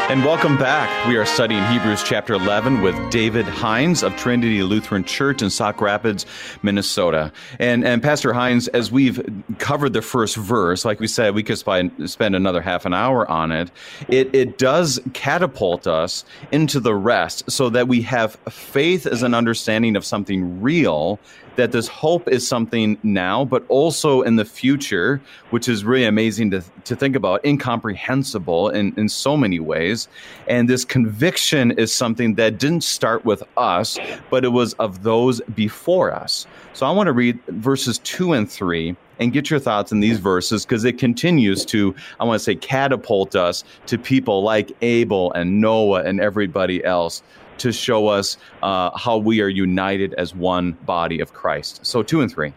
And 0.10 0.24
welcome 0.24 0.58
back. 0.58 1.06
We 1.10 1.17
are 1.17 1.26
studying 1.26 1.62
Hebrews 1.65 2.02
chapter 2.02 2.34
11 2.34 2.80
with 2.80 2.96
David 3.12 3.43
Hines 3.43 4.04
of 4.04 4.15
Trinity 4.15 4.63
Lutheran 4.63 5.04
Church 5.04 5.41
in 5.41 5.50
Sauk 5.50 5.82
Rapids, 5.82 6.26
Minnesota. 6.63 7.34
And, 7.60 7.84
and 7.84 8.02
Pastor 8.02 8.32
Hines, 8.32 8.70
as 8.70 8.89
we've 8.89 9.22
covered 9.58 9.91
the 9.91 10.02
first 10.02 10.38
verse, 10.38 10.86
like 10.86 11.02
we 11.02 11.08
said, 11.08 11.36
we 11.36 11.43
could 11.43 11.58
spend 11.58 12.36
another 12.38 12.62
half 12.62 12.86
an 12.86 12.93
hour 12.93 13.30
on 13.30 13.52
it. 13.52 13.70
It, 14.08 14.34
it 14.34 14.58
does 14.58 15.02
catapult 15.12 15.88
us 15.88 16.24
into 16.54 16.80
the 16.80 16.96
rest 16.96 17.52
so 17.52 17.70
that 17.72 17.89
we 17.89 18.02
have 18.04 18.36
faith 18.50 19.08
as 19.08 19.24
an 19.24 19.34
understanding 19.34 19.98
of 19.98 20.06
something 20.06 20.62
real 20.62 21.20
that 21.58 21.72
this 21.72 21.88
hope 21.88 22.28
is 22.28 22.48
something 22.48 22.98
now, 23.04 23.43
but 23.43 23.63
also 23.67 24.22
in 24.22 24.38
the 24.38 24.46
future, 24.46 25.22
which 25.50 25.67
is 25.67 25.84
really 25.84 26.06
amazing 26.06 26.52
to, 26.52 26.63
to 26.86 26.96
think 26.96 27.15
about, 27.15 27.43
incomprehensible 27.46 28.70
in, 28.70 28.93
in 28.98 29.10
so 29.10 29.36
many 29.36 29.60
ways. 29.60 30.08
And 30.48 30.70
this 30.70 30.86
conviction 30.86 31.72
is 31.72 31.91
something 31.91 32.36
that 32.36 32.58
didn't 32.58 32.84
start 32.84 33.26
with 33.26 33.43
us, 33.58 33.98
but 34.30 34.46
it 34.46 34.50
was 34.50 34.74
of 34.76 35.04
those 35.04 35.41
before 35.56 36.13
us. 36.13 36.48
So 36.74 36.86
I 36.86 36.91
want 36.91 37.08
to 37.08 37.13
read 37.13 37.39
verses 37.48 37.98
two 38.00 38.34
and 38.34 38.50
three 38.50 38.96
and 39.20 39.34
get 39.34 39.50
your 39.50 39.60
thoughts 39.60 39.91
on 39.91 40.00
these 40.00 40.20
verses 40.20 40.63
because 40.63 40.86
it 40.86 41.00
continues 41.00 41.65
to, 41.65 41.96
I 42.20 42.24
want 42.24 42.39
to 42.39 42.43
say, 42.43 42.56
catapult 42.56 43.36
us 43.36 43.63
to 43.88 43.98
people 43.98 44.43
like 44.43 44.72
Abel 44.82 45.32
and 45.34 45.60
Noah 45.60 46.04
and 46.04 46.22
everybody 46.22 46.84
else 46.86 47.24
to 47.60 47.72
show 47.72 48.08
us 48.08 48.38
uh, 48.63 48.98
how 48.98 49.17
we 49.17 49.41
are 49.41 49.50
united 49.50 50.13
as 50.15 50.34
one 50.36 50.74
body 50.86 51.20
of 51.20 51.34
Christ. 51.34 51.86
So, 51.86 52.04
two 52.04 52.22
and 52.22 52.32
three. 52.32 52.54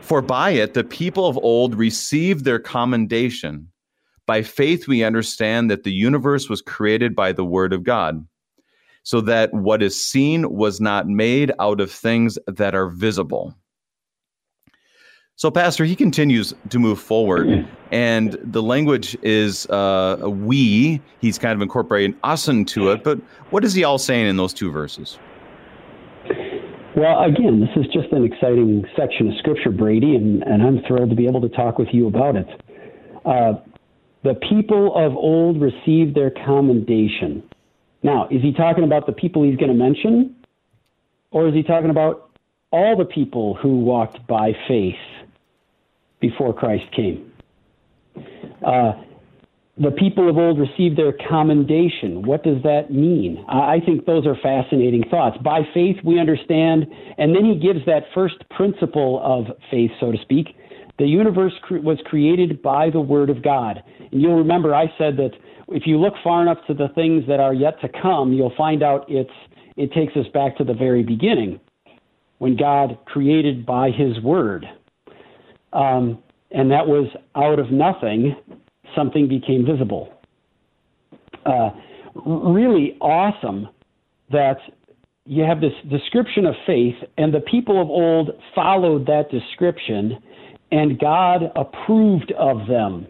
For 0.00 0.20
by 0.20 0.50
it 0.50 0.74
the 0.74 0.84
people 0.84 1.26
of 1.26 1.38
old 1.38 1.74
received 1.74 2.44
their 2.44 2.58
commendation. 2.58 3.68
By 4.26 4.42
faith, 4.42 4.86
we 4.86 5.02
understand 5.02 5.70
that 5.70 5.84
the 5.84 5.92
universe 5.92 6.48
was 6.48 6.62
created 6.62 7.14
by 7.14 7.32
the 7.32 7.44
word 7.44 7.72
of 7.72 7.82
God, 7.82 8.26
so 9.02 9.20
that 9.22 9.52
what 9.52 9.82
is 9.82 10.02
seen 10.02 10.50
was 10.50 10.80
not 10.80 11.08
made 11.08 11.52
out 11.58 11.80
of 11.80 11.90
things 11.90 12.38
that 12.46 12.74
are 12.74 12.88
visible. 12.88 13.54
So, 15.36 15.50
Pastor, 15.50 15.84
he 15.84 15.96
continues 15.96 16.54
to 16.68 16.78
move 16.78 17.00
forward, 17.00 17.66
and 17.90 18.38
the 18.42 18.62
language 18.62 19.16
is 19.22 19.66
uh, 19.66 20.18
we. 20.28 21.00
He's 21.20 21.38
kind 21.38 21.54
of 21.54 21.62
incorporating 21.62 22.16
us 22.22 22.48
into 22.48 22.90
it. 22.90 23.02
But 23.02 23.18
what 23.50 23.64
is 23.64 23.72
he 23.74 23.82
all 23.82 23.98
saying 23.98 24.26
in 24.26 24.36
those 24.36 24.52
two 24.52 24.70
verses? 24.70 25.18
Well, 26.94 27.24
again, 27.24 27.60
this 27.60 27.70
is 27.74 27.90
just 27.92 28.12
an 28.12 28.24
exciting 28.24 28.84
section 28.94 29.32
of 29.32 29.38
Scripture, 29.38 29.70
Brady, 29.70 30.14
and, 30.14 30.42
and 30.42 30.62
I'm 30.62 30.82
thrilled 30.86 31.08
to 31.08 31.16
be 31.16 31.26
able 31.26 31.40
to 31.40 31.48
talk 31.48 31.78
with 31.78 31.88
you 31.90 32.06
about 32.06 32.36
it. 32.36 32.48
Uh, 33.24 33.54
the 34.22 34.34
people 34.34 34.94
of 34.94 35.16
old 35.16 35.60
received 35.60 36.14
their 36.14 36.30
commendation. 36.30 37.42
Now, 38.02 38.28
is 38.30 38.42
he 38.42 38.52
talking 38.52 38.84
about 38.84 39.06
the 39.06 39.12
people 39.12 39.42
he's 39.42 39.56
going 39.56 39.72
to 39.72 39.76
mention? 39.76 40.36
Or 41.30 41.48
is 41.48 41.54
he 41.54 41.62
talking 41.62 41.88
about 41.88 42.30
all 42.70 42.96
the 42.96 43.06
people 43.06 43.54
who 43.54 43.80
walked 43.80 44.26
by 44.26 44.52
faith 44.68 44.94
before 46.22 46.54
Christ 46.54 46.84
came. 46.96 47.30
Uh, 48.66 48.92
the 49.78 49.90
people 49.90 50.28
of 50.28 50.36
old 50.36 50.58
received 50.58 50.96
their 50.96 51.12
commendation. 51.28 52.22
What 52.22 52.44
does 52.44 52.62
that 52.62 52.90
mean? 52.90 53.44
I 53.48 53.80
think 53.84 54.06
those 54.06 54.26
are 54.26 54.36
fascinating 54.42 55.02
thoughts. 55.10 55.36
By 55.38 55.62
faith, 55.74 55.96
we 56.04 56.20
understand, 56.20 56.86
and 57.18 57.34
then 57.34 57.44
he 57.44 57.58
gives 57.58 57.84
that 57.86 58.04
first 58.14 58.36
principle 58.50 59.20
of 59.24 59.56
faith, 59.70 59.90
so 59.98 60.12
to 60.12 60.18
speak. 60.22 60.56
The 60.98 61.06
universe 61.06 61.54
cre- 61.62 61.78
was 61.78 61.98
created 62.04 62.62
by 62.62 62.90
the 62.90 63.00
Word 63.00 63.30
of 63.30 63.42
God. 63.42 63.82
And 64.12 64.20
you'll 64.20 64.36
remember 64.36 64.74
I 64.74 64.86
said 64.98 65.16
that 65.16 65.32
if 65.68 65.86
you 65.86 65.98
look 65.98 66.14
far 66.22 66.42
enough 66.42 66.58
to 66.66 66.74
the 66.74 66.88
things 66.94 67.24
that 67.26 67.40
are 67.40 67.54
yet 67.54 67.80
to 67.80 67.88
come, 67.88 68.32
you'll 68.32 68.54
find 68.56 68.82
out 68.82 69.06
it's, 69.08 69.30
it 69.76 69.92
takes 69.92 70.14
us 70.16 70.26
back 70.34 70.56
to 70.58 70.64
the 70.64 70.74
very 70.74 71.02
beginning 71.02 71.58
when 72.38 72.56
God 72.56 72.98
created 73.06 73.64
by 73.64 73.90
His 73.90 74.20
Word. 74.22 74.66
Um, 75.72 76.22
and 76.50 76.70
that 76.70 76.86
was 76.86 77.08
out 77.34 77.58
of 77.58 77.70
nothing, 77.70 78.36
something 78.94 79.28
became 79.28 79.64
visible. 79.64 80.12
Uh, 81.46 81.70
really 82.26 82.96
awesome 83.00 83.68
that 84.30 84.58
you 85.24 85.44
have 85.44 85.60
this 85.60 85.72
description 85.90 86.46
of 86.46 86.54
faith, 86.66 86.96
and 87.16 87.32
the 87.32 87.40
people 87.40 87.80
of 87.80 87.88
old 87.88 88.30
followed 88.54 89.06
that 89.06 89.30
description, 89.30 90.18
and 90.70 90.98
God 90.98 91.42
approved 91.56 92.32
of 92.32 92.66
them. 92.66 93.06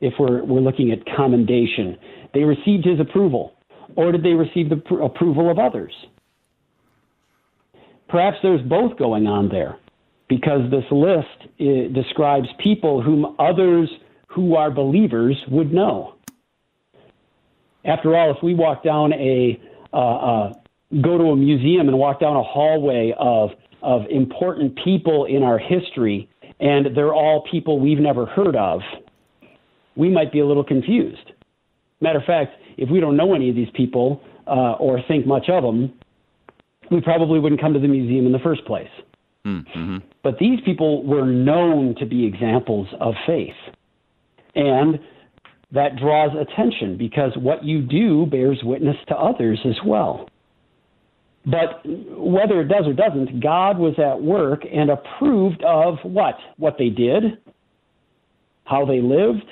If 0.00 0.14
we're, 0.18 0.44
we're 0.44 0.60
looking 0.60 0.92
at 0.92 0.98
commendation, 1.16 1.96
they 2.34 2.40
received 2.40 2.84
his 2.84 3.00
approval, 3.00 3.54
or 3.96 4.12
did 4.12 4.22
they 4.22 4.34
receive 4.34 4.68
the 4.68 4.76
pr- 4.76 5.00
approval 5.00 5.50
of 5.50 5.58
others? 5.58 5.92
Perhaps 8.08 8.38
there's 8.42 8.60
both 8.62 8.98
going 8.98 9.26
on 9.26 9.48
there 9.48 9.78
because 10.36 10.68
this 10.70 10.84
list 10.90 11.48
eh, 11.60 11.88
describes 11.92 12.48
people 12.58 13.00
whom 13.00 13.36
others 13.38 13.88
who 14.26 14.56
are 14.56 14.70
believers 14.70 15.36
would 15.48 15.72
know. 15.72 16.16
After 17.84 18.16
all, 18.16 18.30
if 18.30 18.42
we 18.42 18.54
walk 18.54 18.82
down 18.82 19.12
a 19.12 19.60
uh, 19.92 19.96
uh, 19.96 20.52
go 21.02 21.18
to 21.18 21.24
a 21.24 21.36
museum 21.36 21.88
and 21.88 21.98
walk 21.98 22.18
down 22.20 22.36
a 22.36 22.42
hallway 22.42 23.14
of 23.18 23.50
of 23.82 24.02
important 24.10 24.76
people 24.82 25.26
in 25.26 25.42
our 25.42 25.58
history, 25.58 26.28
and 26.58 26.96
they're 26.96 27.14
all 27.14 27.46
people 27.50 27.78
we've 27.78 27.98
never 27.98 28.26
heard 28.26 28.56
of, 28.56 28.80
we 29.94 30.08
might 30.08 30.32
be 30.32 30.40
a 30.40 30.46
little 30.46 30.64
confused. 30.64 31.30
Matter 32.00 32.18
of 32.18 32.24
fact, 32.24 32.54
if 32.76 32.88
we 32.90 32.98
don't 32.98 33.16
know 33.16 33.34
any 33.34 33.50
of 33.50 33.54
these 33.54 33.68
people 33.74 34.22
uh, 34.46 34.72
or 34.72 35.00
think 35.06 35.26
much 35.26 35.48
of 35.48 35.62
them, 35.62 35.92
we 36.90 37.00
probably 37.00 37.38
wouldn't 37.38 37.60
come 37.60 37.74
to 37.74 37.78
the 37.78 37.88
museum 37.88 38.26
in 38.26 38.32
the 38.32 38.38
first 38.38 38.64
place. 38.64 38.88
Mm-hmm. 39.46 39.98
But 40.22 40.38
these 40.38 40.60
people 40.64 41.04
were 41.04 41.26
known 41.26 41.94
to 41.98 42.06
be 42.06 42.24
examples 42.26 42.88
of 43.00 43.14
faith. 43.26 43.54
And 44.54 44.98
that 45.72 45.96
draws 45.96 46.30
attention 46.36 46.96
because 46.96 47.32
what 47.36 47.64
you 47.64 47.82
do 47.82 48.26
bears 48.26 48.60
witness 48.62 48.96
to 49.08 49.16
others 49.16 49.60
as 49.64 49.76
well. 49.84 50.28
But 51.46 51.82
whether 51.84 52.62
it 52.62 52.68
does 52.68 52.86
or 52.86 52.94
doesn't, 52.94 53.42
God 53.42 53.78
was 53.78 53.94
at 53.98 54.22
work 54.22 54.62
and 54.72 54.90
approved 54.90 55.62
of 55.62 55.98
what? 56.02 56.36
What 56.56 56.76
they 56.78 56.88
did, 56.88 57.38
how 58.64 58.86
they 58.86 59.02
lived, 59.02 59.44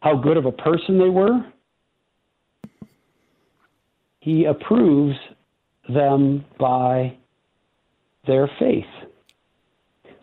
how 0.00 0.16
good 0.16 0.36
of 0.36 0.44
a 0.44 0.52
person 0.52 0.98
they 0.98 1.08
were. 1.08 1.46
He 4.20 4.44
approves 4.44 5.16
them 5.88 6.44
by 6.58 7.16
their 8.26 8.50
faith. 8.58 8.84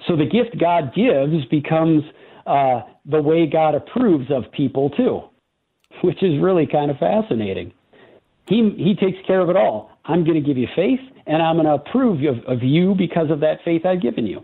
So 0.08 0.16
the 0.16 0.26
gift 0.26 0.58
God 0.60 0.94
gives 0.96 1.46
becomes 1.46 2.04
uh, 2.46 2.82
the 3.06 3.22
way 3.22 3.46
God 3.46 3.76
approves 3.76 4.32
of 4.32 4.52
people 4.52 4.90
too, 4.92 5.22
which 6.04 6.22
is 6.24 6.42
really 6.42 6.66
kind 6.66 6.90
of 6.90 6.98
fascinating. 6.98 7.74
He 8.48 8.74
he 8.78 8.96
takes 8.96 9.18
care 9.28 9.42
of 9.42 9.50
it 9.50 9.56
all. 9.56 9.92
I'm 10.06 10.24
going 10.24 10.42
to 10.42 10.46
give 10.46 10.58
you 10.58 10.68
faith, 10.76 11.00
and 11.28 11.42
I'm 11.42 11.56
going 11.56 11.68
to 11.68 11.74
approve 11.74 12.22
of, 12.24 12.44
of 12.46 12.64
you 12.64 12.96
because 12.96 13.30
of 13.30 13.40
that 13.42 13.60
faith 13.64 13.86
I've 13.86 14.02
given 14.02 14.26
you. 14.26 14.44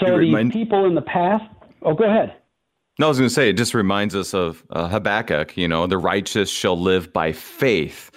So 0.00 0.14
remind- 0.14 0.52
these 0.52 0.64
people 0.64 0.86
in 0.86 0.94
the 0.94 1.02
past. 1.02 1.44
Oh, 1.82 1.94
go 1.94 2.04
ahead. 2.04 2.36
No, 2.98 3.06
I 3.06 3.08
was 3.08 3.18
going 3.18 3.28
to 3.28 3.34
say 3.34 3.48
it 3.48 3.54
just 3.54 3.74
reminds 3.74 4.14
us 4.14 4.34
of 4.34 4.62
uh, 4.70 4.86
Habakkuk. 4.86 5.56
You 5.56 5.66
know, 5.66 5.86
the 5.86 5.98
righteous 5.98 6.50
shall 6.50 6.78
live 6.78 7.12
by 7.12 7.32
faith. 7.32 8.10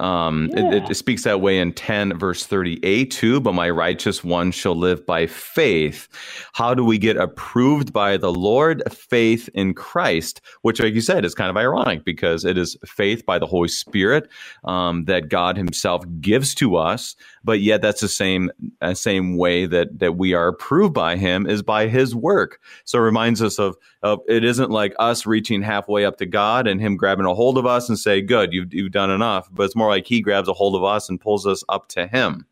Um, 0.00 0.50
yeah. 0.54 0.72
it, 0.72 0.90
it, 0.90 0.94
speaks 0.94 1.24
that 1.24 1.42
way 1.42 1.58
in 1.58 1.74
10 1.74 2.18
verse 2.18 2.46
38 2.46 3.10
too, 3.10 3.38
but 3.38 3.52
my 3.52 3.68
righteous 3.68 4.24
one 4.24 4.50
shall 4.50 4.74
live 4.74 5.04
by 5.04 5.26
faith. 5.26 6.08
How 6.54 6.72
do 6.72 6.82
we 6.82 6.96
get 6.96 7.18
approved 7.18 7.92
by 7.92 8.16
the 8.16 8.32
Lord? 8.32 8.82
Faith 8.90 9.50
in 9.52 9.74
Christ, 9.74 10.40
which, 10.62 10.80
like 10.80 10.94
you 10.94 11.02
said, 11.02 11.26
is 11.26 11.34
kind 11.34 11.50
of 11.50 11.56
ironic 11.58 12.04
because 12.04 12.46
it 12.46 12.56
is 12.56 12.78
faith 12.86 13.26
by 13.26 13.38
the 13.38 13.46
Holy 13.46 13.68
Spirit 13.68 14.28
um, 14.64 15.04
that 15.04 15.28
God 15.28 15.58
Himself 15.58 16.02
gives 16.20 16.54
to 16.54 16.76
us. 16.76 17.14
But 17.42 17.60
yet, 17.60 17.82
that's 17.82 18.00
the 18.00 18.08
same 18.08 18.50
uh, 18.80 18.94
same 18.94 19.36
way 19.36 19.66
that 19.66 19.98
that 19.98 20.16
we 20.16 20.34
are 20.34 20.48
approved 20.48 20.94
by 20.94 21.16
Him 21.16 21.46
is 21.46 21.62
by 21.62 21.88
His 21.88 22.14
work. 22.14 22.60
So 22.84 22.98
it 22.98 23.02
reminds 23.02 23.42
us 23.42 23.58
of 23.58 23.76
of 24.02 24.20
it 24.28 24.44
isn't 24.44 24.70
like 24.70 24.94
us 24.98 25.26
reaching 25.26 25.62
halfway 25.62 26.04
up 26.04 26.18
to 26.18 26.26
God 26.26 26.66
and 26.66 26.80
Him 26.80 26.96
grabbing 26.96 27.26
a 27.26 27.34
hold 27.34 27.58
of 27.58 27.66
us 27.66 27.88
and 27.88 27.98
say, 27.98 28.20
"Good, 28.20 28.52
you've 28.52 28.72
you've 28.72 28.92
done 28.92 29.10
enough." 29.10 29.48
But 29.52 29.64
it's 29.64 29.76
more 29.76 29.88
like 29.88 30.06
He 30.06 30.20
grabs 30.20 30.48
a 30.48 30.52
hold 30.52 30.74
of 30.74 30.84
us 30.84 31.08
and 31.08 31.20
pulls 31.20 31.46
us 31.46 31.64
up 31.68 31.88
to 31.88 32.06
Him 32.06 32.46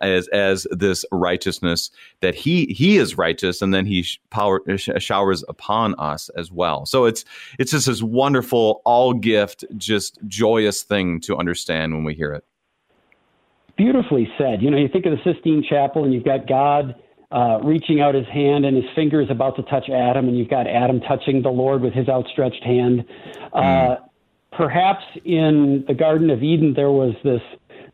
as 0.00 0.28
as 0.28 0.66
this 0.70 1.04
righteousness 1.12 1.90
that 2.20 2.34
he 2.34 2.66
he 2.66 2.96
is 2.96 3.16
righteous 3.16 3.62
and 3.62 3.72
then 3.72 3.86
he 3.86 4.06
power 4.30 4.60
showers 4.76 5.44
upon 5.48 5.94
us 5.98 6.28
as 6.30 6.50
well 6.50 6.86
so 6.86 7.04
it's 7.04 7.24
it's 7.58 7.72
just 7.72 7.86
this 7.86 8.02
wonderful 8.02 8.82
all 8.84 9.12
gift 9.12 9.64
just 9.76 10.18
joyous 10.26 10.82
thing 10.82 11.20
to 11.20 11.36
understand 11.36 11.94
when 11.94 12.04
we 12.04 12.14
hear 12.14 12.32
it 12.32 12.44
beautifully 13.82 14.26
said 14.38 14.60
you 14.62 14.70
know 14.70 14.76
you 14.76 14.88
think 14.88 15.06
of 15.06 15.12
the 15.12 15.32
sistine 15.32 15.64
chapel 15.68 16.04
and 16.04 16.12
you've 16.12 16.24
got 16.24 16.46
god 16.46 16.94
uh, 17.32 17.60
reaching 17.62 18.00
out 18.00 18.14
his 18.14 18.26
hand, 18.26 18.64
and 18.64 18.76
his 18.76 18.86
finger 18.94 19.20
is 19.20 19.30
about 19.30 19.54
to 19.56 19.62
touch 19.62 19.88
Adam, 19.88 20.26
and 20.28 20.36
you've 20.36 20.48
got 20.48 20.66
Adam 20.66 21.00
touching 21.00 21.42
the 21.42 21.48
Lord 21.48 21.80
with 21.80 21.92
his 21.92 22.08
outstretched 22.08 22.64
hand. 22.64 23.04
Uh, 23.52 23.96
perhaps 24.50 25.04
in 25.24 25.84
the 25.86 25.94
Garden 25.94 26.30
of 26.30 26.42
Eden 26.42 26.74
there 26.74 26.90
was 26.90 27.14
this 27.22 27.42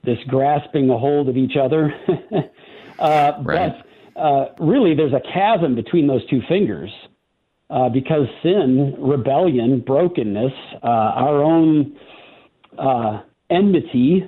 this 0.05 0.19
grasping 0.29 0.89
a 0.89 0.97
hold 0.97 1.29
of 1.29 1.37
each 1.37 1.57
other, 1.57 1.93
uh, 2.99 3.33
Right. 3.43 3.75
but 4.15 4.21
uh, 4.21 4.55
really 4.59 4.95
there's 4.95 5.13
a 5.13 5.21
chasm 5.21 5.75
between 5.75 6.07
those 6.07 6.25
two 6.31 6.41
fingers 6.49 6.91
uh, 7.69 7.89
because 7.91 8.27
sin, 8.43 8.95
rebellion, 8.99 9.81
brokenness, 9.81 10.53
uh, 10.83 10.87
our 10.87 11.43
own 11.43 11.95
uh, 12.79 13.21
enmity 13.51 14.25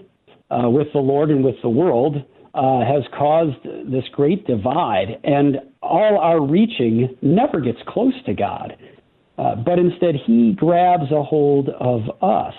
uh, 0.51 0.69
with 0.69 0.89
the 0.93 0.99
Lord 0.99 1.31
and 1.31 1.45
with 1.45 1.57
the 1.63 1.69
world 1.69 2.17
uh, 2.55 2.81
has 2.85 3.03
caused 3.17 3.57
this 3.91 4.05
great 4.13 4.47
divide, 4.47 5.21
and 5.25 5.59
all 5.83 6.19
our 6.19 6.41
reaching 6.41 7.17
never 7.23 7.61
gets 7.61 7.79
close 7.87 8.15
to 8.27 8.35
God, 8.35 8.77
uh, 9.39 9.55
but 9.57 9.79
instead 9.79 10.15
He 10.27 10.55
grabs 10.57 11.11
a 11.13 11.23
hold 11.23 11.69
of 11.69 12.03
us. 12.23 12.55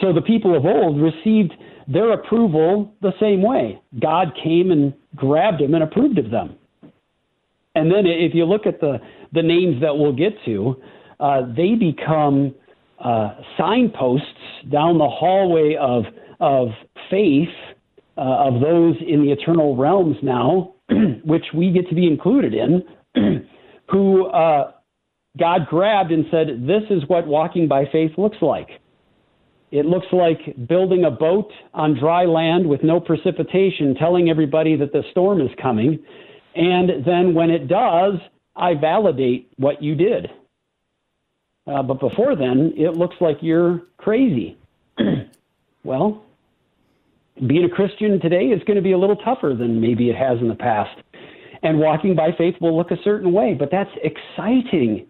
So 0.00 0.12
the 0.12 0.22
people 0.22 0.56
of 0.56 0.64
old 0.64 1.00
received 1.00 1.52
their 1.88 2.12
approval 2.12 2.92
the 3.02 3.12
same 3.20 3.42
way. 3.42 3.80
God 4.00 4.32
came 4.42 4.70
and 4.70 4.92
grabbed 5.16 5.60
them 5.60 5.74
and 5.74 5.82
approved 5.82 6.18
of 6.18 6.30
them. 6.30 6.56
And 7.74 7.90
then 7.90 8.06
if 8.06 8.34
you 8.34 8.44
look 8.44 8.66
at 8.66 8.80
the, 8.80 8.98
the 9.32 9.42
names 9.42 9.80
that 9.80 9.96
we'll 9.96 10.12
get 10.12 10.32
to, 10.44 10.76
uh, 11.20 11.42
they 11.56 11.74
become 11.74 12.54
uh, 12.98 13.36
signposts 13.58 14.26
down 14.70 14.98
the 14.98 15.08
hallway 15.08 15.76
of, 15.80 16.04
of 16.42 16.68
faith 17.08 17.48
uh, 18.18 18.20
of 18.20 18.60
those 18.60 18.96
in 19.06 19.24
the 19.24 19.32
eternal 19.32 19.76
realms 19.76 20.16
now, 20.22 20.74
which 21.24 21.44
we 21.54 21.70
get 21.70 21.88
to 21.88 21.94
be 21.94 22.06
included 22.06 22.52
in, 22.52 22.82
who 23.90 24.26
uh, 24.26 24.72
God 25.38 25.66
grabbed 25.68 26.10
and 26.10 26.26
said, 26.30 26.66
This 26.66 26.82
is 26.90 27.08
what 27.08 27.26
walking 27.26 27.68
by 27.68 27.84
faith 27.90 28.10
looks 28.18 28.38
like. 28.42 28.68
It 29.70 29.86
looks 29.86 30.06
like 30.12 30.68
building 30.68 31.04
a 31.04 31.10
boat 31.10 31.50
on 31.72 31.98
dry 31.98 32.26
land 32.26 32.68
with 32.68 32.82
no 32.82 33.00
precipitation, 33.00 33.94
telling 33.94 34.28
everybody 34.28 34.76
that 34.76 34.92
the 34.92 35.02
storm 35.12 35.40
is 35.40 35.50
coming. 35.62 35.98
And 36.54 37.06
then 37.06 37.32
when 37.32 37.48
it 37.50 37.68
does, 37.68 38.14
I 38.54 38.74
validate 38.74 39.50
what 39.56 39.82
you 39.82 39.94
did. 39.94 40.26
Uh, 41.66 41.82
but 41.82 42.00
before 42.00 42.36
then, 42.36 42.74
it 42.76 42.96
looks 42.96 43.14
like 43.20 43.38
you're 43.40 43.82
crazy. 43.96 44.58
well, 45.84 46.22
being 47.46 47.64
a 47.64 47.68
Christian 47.68 48.20
today 48.20 48.46
is 48.46 48.62
going 48.64 48.76
to 48.76 48.82
be 48.82 48.92
a 48.92 48.98
little 48.98 49.16
tougher 49.16 49.54
than 49.58 49.80
maybe 49.80 50.10
it 50.10 50.16
has 50.16 50.38
in 50.40 50.48
the 50.48 50.54
past. 50.54 51.00
And 51.62 51.78
walking 51.78 52.14
by 52.14 52.32
faith 52.36 52.56
will 52.60 52.76
look 52.76 52.90
a 52.90 53.00
certain 53.02 53.32
way, 53.32 53.54
but 53.54 53.70
that's 53.70 53.90
exciting 54.02 55.06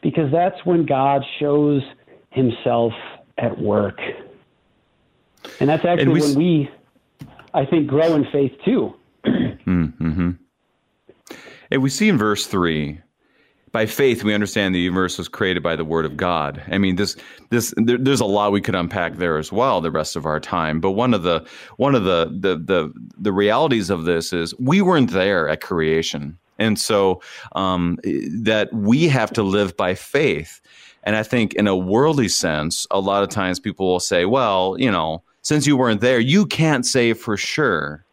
because 0.00 0.32
that's 0.32 0.64
when 0.64 0.86
God 0.86 1.22
shows 1.38 1.82
himself 2.30 2.92
at 3.38 3.58
work. 3.58 4.00
And 5.60 5.68
that's 5.68 5.84
actually 5.84 6.02
And 6.02 6.12
we 6.12 6.20
when 6.20 6.34
we, 6.34 6.70
I 7.54 7.66
think, 7.66 7.88
grow 7.88 8.14
in 8.14 8.24
faith 8.32 8.52
too. 8.64 8.94
Mm-hmm. 9.24 9.84
Mm-hmm. 9.84 10.30
And 11.70 11.82
we 11.82 11.90
see 11.90 12.08
in 12.08 12.18
verse 12.18 12.46
three, 12.46 13.00
by 13.72 13.86
faith 13.86 14.22
we 14.22 14.34
understand 14.34 14.74
the 14.74 14.80
universe 14.80 15.16
was 15.16 15.28
created 15.28 15.62
by 15.62 15.74
the 15.74 15.84
word 15.84 16.04
of 16.04 16.16
God. 16.16 16.62
I 16.70 16.78
mean, 16.78 16.96
this 16.96 17.16
this 17.48 17.74
there, 17.78 17.98
there's 17.98 18.20
a 18.20 18.26
lot 18.26 18.52
we 18.52 18.60
could 18.60 18.74
unpack 18.74 19.16
there 19.16 19.38
as 19.38 19.50
well. 19.50 19.80
The 19.80 19.90
rest 19.90 20.14
of 20.14 20.26
our 20.26 20.38
time, 20.38 20.78
but 20.80 20.92
one 20.92 21.14
of 21.14 21.22
the 21.22 21.44
one 21.78 21.94
of 21.94 22.04
the 22.04 22.26
the 22.38 22.56
the 22.56 22.92
the 23.18 23.32
realities 23.32 23.90
of 23.90 24.04
this 24.04 24.32
is 24.32 24.54
we 24.58 24.82
weren't 24.82 25.10
there 25.10 25.48
at 25.48 25.62
creation, 25.62 26.38
and 26.58 26.78
so 26.78 27.22
um, 27.52 27.98
that 28.04 28.68
we 28.72 29.08
have 29.08 29.32
to 29.32 29.42
live 29.42 29.76
by 29.76 29.94
faith. 29.94 30.60
And 31.04 31.16
I 31.16 31.24
think 31.24 31.54
in 31.54 31.66
a 31.66 31.76
worldly 31.76 32.28
sense, 32.28 32.86
a 32.90 33.00
lot 33.00 33.24
of 33.24 33.28
times 33.28 33.58
people 33.58 33.88
will 33.88 34.00
say, 34.00 34.24
well, 34.24 34.76
you 34.78 34.90
know, 34.90 35.22
since 35.40 35.66
you 35.66 35.76
weren't 35.76 36.00
there, 36.00 36.20
you 36.20 36.46
can't 36.46 36.86
say 36.86 37.12
for 37.12 37.36
sure. 37.36 38.04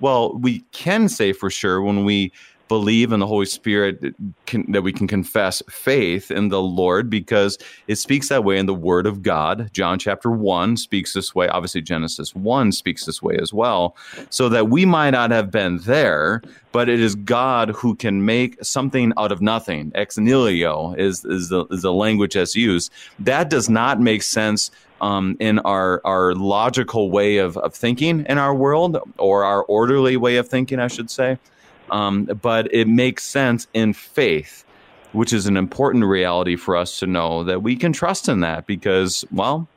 Well, 0.00 0.36
we 0.36 0.60
can 0.72 1.08
say 1.08 1.32
for 1.32 1.48
sure 1.48 1.80
when 1.80 2.04
we 2.04 2.32
believe 2.68 3.12
in 3.12 3.20
the 3.20 3.26
Holy 3.26 3.46
Spirit 3.46 4.00
that 4.00 4.14
can, 4.46 4.70
that 4.72 4.82
we 4.82 4.92
can 4.92 5.06
confess 5.06 5.62
faith 5.68 6.30
in 6.30 6.48
the 6.48 6.60
Lord 6.60 7.08
because 7.08 7.58
it 7.86 7.96
speaks 7.96 8.28
that 8.28 8.44
way 8.44 8.58
in 8.58 8.66
the 8.66 8.74
Word 8.74 9.06
of 9.06 9.22
God. 9.22 9.70
John 9.72 9.98
chapter 9.98 10.30
1 10.30 10.76
speaks 10.76 11.12
this 11.12 11.34
way. 11.34 11.48
Obviously, 11.48 11.82
Genesis 11.82 12.34
1 12.34 12.72
speaks 12.72 13.04
this 13.04 13.22
way 13.22 13.36
as 13.40 13.52
well. 13.52 13.96
So 14.30 14.48
that 14.48 14.68
we 14.68 14.84
might 14.84 15.10
not 15.10 15.30
have 15.30 15.50
been 15.50 15.78
there, 15.78 16.42
but 16.72 16.88
it 16.88 17.00
is 17.00 17.14
God 17.14 17.70
who 17.70 17.94
can 17.94 18.24
make 18.24 18.62
something 18.64 19.12
out 19.16 19.32
of 19.32 19.40
nothing. 19.40 19.92
Ex 19.94 20.18
nihilo 20.18 20.94
is, 20.94 21.24
is, 21.24 21.48
the, 21.48 21.66
is 21.66 21.82
the 21.82 21.92
language 21.92 22.34
that's 22.34 22.56
used. 22.56 22.92
That 23.18 23.50
does 23.50 23.68
not 23.68 24.00
make 24.00 24.22
sense 24.22 24.70
um, 25.00 25.36
in 25.40 25.58
our 25.60 26.00
our 26.06 26.34
logical 26.34 27.10
way 27.10 27.36
of, 27.36 27.56
of 27.58 27.74
thinking 27.74 28.24
in 28.30 28.38
our 28.38 28.54
world 28.54 28.98
or 29.18 29.44
our 29.44 29.62
orderly 29.64 30.16
way 30.16 30.36
of 30.36 30.48
thinking, 30.48 30.78
I 30.78 30.88
should 30.88 31.10
say. 31.10 31.38
Um, 31.90 32.24
but 32.24 32.72
it 32.74 32.88
makes 32.88 33.24
sense 33.24 33.66
in 33.74 33.92
faith, 33.92 34.64
which 35.12 35.32
is 35.32 35.46
an 35.46 35.56
important 35.56 36.04
reality 36.04 36.56
for 36.56 36.76
us 36.76 36.98
to 37.00 37.06
know 37.06 37.44
that 37.44 37.62
we 37.62 37.76
can 37.76 37.92
trust 37.92 38.28
in 38.28 38.40
that 38.40 38.66
because, 38.66 39.24
well, 39.32 39.68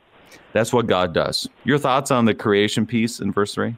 that's 0.52 0.72
what 0.72 0.86
God 0.86 1.12
does. 1.14 1.48
Your 1.64 1.78
thoughts 1.78 2.10
on 2.10 2.24
the 2.24 2.34
creation 2.34 2.86
piece 2.86 3.20
in 3.20 3.32
verse 3.32 3.54
3? 3.54 3.76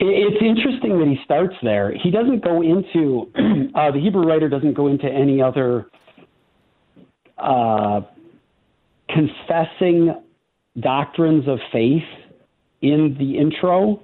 It's 0.00 0.40
interesting 0.40 0.98
that 1.00 1.08
he 1.08 1.18
starts 1.24 1.56
there. 1.62 1.92
He 1.92 2.10
doesn't 2.10 2.44
go 2.44 2.62
into, 2.62 3.30
uh, 3.74 3.90
the 3.90 4.00
Hebrew 4.00 4.22
writer 4.22 4.48
doesn't 4.48 4.74
go 4.74 4.86
into 4.86 5.06
any 5.06 5.42
other 5.42 5.88
uh, 7.36 8.02
confessing 9.08 10.14
doctrines 10.78 11.48
of 11.48 11.58
faith 11.72 12.04
in 12.80 13.16
the 13.18 13.38
intro. 13.38 14.00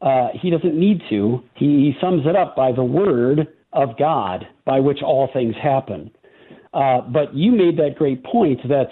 Uh, 0.00 0.28
he 0.40 0.50
doesn't 0.50 0.78
need 0.78 1.00
to. 1.10 1.40
He, 1.54 1.66
he 1.66 1.92
sums 2.00 2.26
it 2.26 2.36
up 2.36 2.54
by 2.54 2.72
the 2.72 2.84
word 2.84 3.48
of 3.72 3.96
God 3.98 4.46
by 4.64 4.80
which 4.80 4.98
all 5.02 5.28
things 5.32 5.54
happen. 5.62 6.10
Uh, 6.74 7.00
but 7.00 7.34
you 7.34 7.52
made 7.52 7.78
that 7.78 7.94
great 7.96 8.22
point 8.24 8.60
that 8.68 8.88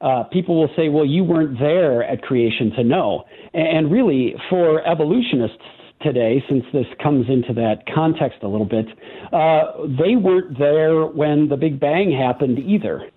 uh, 0.00 0.24
people 0.24 0.58
will 0.58 0.70
say, 0.76 0.88
well, 0.88 1.06
you 1.06 1.22
weren't 1.22 1.58
there 1.60 2.02
at 2.02 2.22
creation 2.22 2.72
to 2.72 2.82
know. 2.82 3.24
And 3.54 3.90
really, 3.90 4.34
for 4.50 4.84
evolutionists 4.86 5.58
today, 6.00 6.42
since 6.48 6.64
this 6.72 6.86
comes 7.00 7.26
into 7.28 7.52
that 7.54 7.84
context 7.94 8.38
a 8.42 8.48
little 8.48 8.66
bit, 8.66 8.86
uh, 9.32 9.86
they 9.86 10.16
weren't 10.16 10.58
there 10.58 11.06
when 11.06 11.48
the 11.48 11.56
Big 11.56 11.78
Bang 11.78 12.10
happened 12.10 12.58
either. 12.58 13.08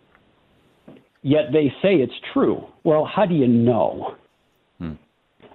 Yet 1.24 1.46
they 1.52 1.70
say 1.82 1.96
it's 1.96 2.14
true. 2.34 2.68
Well, 2.84 3.04
how 3.04 3.26
do 3.26 3.34
you 3.34 3.48
know? 3.48 4.16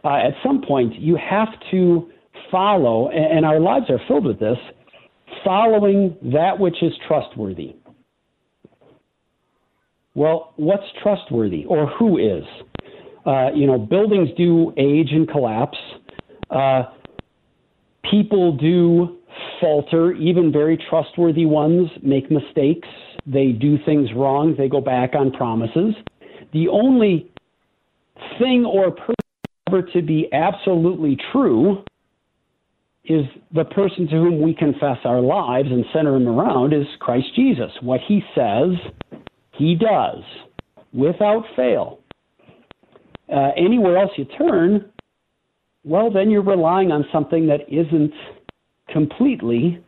Uh, 0.05 0.16
at 0.16 0.32
some 0.42 0.62
point, 0.62 0.94
you 0.98 1.16
have 1.16 1.48
to 1.70 2.11
follow, 2.51 3.11
and 3.11 3.44
our 3.44 3.61
lives 3.61 3.86
are 3.90 4.01
filled 4.09 4.24
with 4.24 4.40
this, 4.40 4.57
following 5.44 6.16
that 6.32 6.59
which 6.59 6.82
is 6.82 6.92
trustworthy. 7.07 7.76
Well, 10.14 10.53
what's 10.57 10.84
trustworthy 11.03 11.64
or 11.66 11.86
who 11.86 12.18
is? 12.18 12.44
Uh, 13.24 13.51
you 13.55 13.66
know, 13.66 13.78
buildings 13.78 14.28
do 14.36 14.72
age 14.76 15.09
and 15.12 15.28
collapse. 15.28 15.78
Uh, 16.51 16.84
people 18.11 18.57
do 18.57 19.18
falter. 19.61 20.12
Even 20.12 20.51
very 20.51 20.82
trustworthy 20.88 21.46
ones 21.46 21.88
make 22.03 22.30
mistakes. 22.30 22.88
They 23.26 23.53
do 23.53 23.76
things 23.84 24.09
wrong. 24.16 24.55
They 24.57 24.68
go 24.68 24.80
back 24.80 25.14
on 25.14 25.30
promises. 25.30 25.94
The 26.53 26.68
only 26.68 27.30
thing 28.38 28.64
or 28.64 28.90
person 28.90 29.14
ever 29.71 29.83
to 29.83 30.03
be 30.03 30.29
absolutely 30.33 31.16
true 31.33 31.85
is 33.05 33.25
the 33.55 33.64
person 33.64 34.07
to 34.07 34.12
whom 34.12 34.43
we 34.43 34.55
confess 34.55 34.99
our 35.05 35.21
lives 35.21 35.68
and 35.71 35.85
center 35.93 36.16
him 36.16 36.29
around 36.29 36.73
is 36.73 36.87
Christ 36.99 37.27
Jesus. 37.35 37.71
What 37.81 38.01
he 38.07 38.23
says, 38.35 38.71
he 39.57 39.75
does 39.75 40.23
without 40.93 41.45
fail. 41.57 42.01
Uh, 43.33 43.51
anywhere 43.57 43.97
else 43.97 44.11
you 44.16 44.25
turn, 44.25 44.91
well, 45.85 46.11
then 46.12 46.31
you're 46.31 46.43
relying 46.43 46.91
on 46.91 47.05
something 47.12 47.47
that 47.47 47.61
isn't 47.68 48.12
completely 48.93 49.83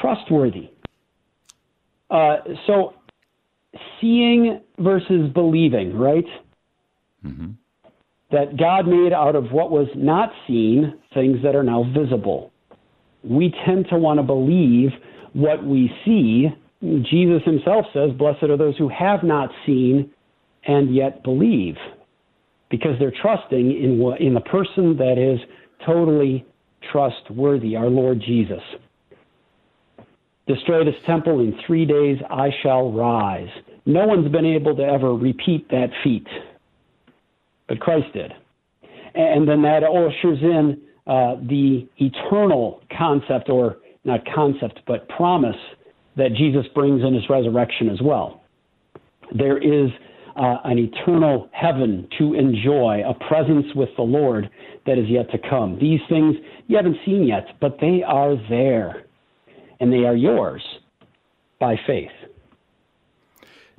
trustworthy. 0.00 0.70
Uh, 2.10 2.36
so, 2.66 2.94
seeing 4.00 4.60
versus 4.78 5.32
believing, 5.32 5.96
right? 5.96 6.24
That 8.36 8.58
God 8.58 8.86
made 8.86 9.14
out 9.14 9.34
of 9.34 9.50
what 9.50 9.70
was 9.70 9.88
not 9.96 10.28
seen 10.46 10.92
things 11.14 11.38
that 11.42 11.56
are 11.56 11.62
now 11.62 11.90
visible. 11.96 12.52
We 13.24 13.50
tend 13.64 13.86
to 13.88 13.96
want 13.96 14.18
to 14.18 14.22
believe 14.22 14.90
what 15.32 15.64
we 15.64 15.90
see. 16.04 16.48
Jesus 16.82 17.40
himself 17.46 17.86
says, 17.94 18.10
Blessed 18.18 18.42
are 18.42 18.58
those 18.58 18.76
who 18.76 18.90
have 18.90 19.22
not 19.22 19.48
seen 19.64 20.10
and 20.66 20.94
yet 20.94 21.24
believe, 21.24 21.76
because 22.70 22.98
they're 22.98 23.14
trusting 23.22 23.70
in, 23.70 24.14
in 24.20 24.34
the 24.34 24.40
person 24.40 24.98
that 24.98 25.16
is 25.16 25.40
totally 25.86 26.44
trustworthy, 26.92 27.74
our 27.74 27.88
Lord 27.88 28.20
Jesus. 28.20 28.60
Destroy 30.46 30.84
this 30.84 31.00
temple 31.06 31.40
in 31.40 31.58
three 31.66 31.86
days, 31.86 32.18
I 32.28 32.50
shall 32.62 32.92
rise. 32.92 33.48
No 33.86 34.06
one's 34.06 34.30
been 34.30 34.44
able 34.44 34.76
to 34.76 34.82
ever 34.82 35.14
repeat 35.14 35.70
that 35.70 35.88
feat, 36.04 36.26
but 37.68 37.80
Christ 37.80 38.12
did. 38.12 38.32
And 39.14 39.48
then 39.48 39.62
that 39.62 39.82
ushers 39.82 40.38
in 40.42 40.80
uh, 41.06 41.36
the 41.48 41.88
eternal 41.98 42.82
concept, 42.96 43.48
or 43.48 43.78
not 44.04 44.20
concept, 44.34 44.80
but 44.86 45.08
promise 45.08 45.56
that 46.16 46.34
Jesus 46.34 46.66
brings 46.74 47.02
in 47.02 47.14
his 47.14 47.28
resurrection 47.28 47.88
as 47.88 48.00
well. 48.02 48.42
There 49.32 49.58
is 49.58 49.90
uh, 50.36 50.58
an 50.64 50.78
eternal 50.78 51.48
heaven 51.52 52.08
to 52.18 52.34
enjoy, 52.34 53.02
a 53.06 53.14
presence 53.14 53.66
with 53.74 53.88
the 53.96 54.02
Lord 54.02 54.50
that 54.84 54.98
is 54.98 55.08
yet 55.08 55.30
to 55.30 55.38
come. 55.38 55.78
These 55.78 56.00
things 56.08 56.36
you 56.66 56.76
haven't 56.76 56.98
seen 57.04 57.26
yet, 57.26 57.46
but 57.60 57.78
they 57.80 58.02
are 58.02 58.36
there, 58.48 59.04
and 59.80 59.92
they 59.92 60.04
are 60.04 60.16
yours 60.16 60.62
by 61.58 61.76
faith. 61.86 62.10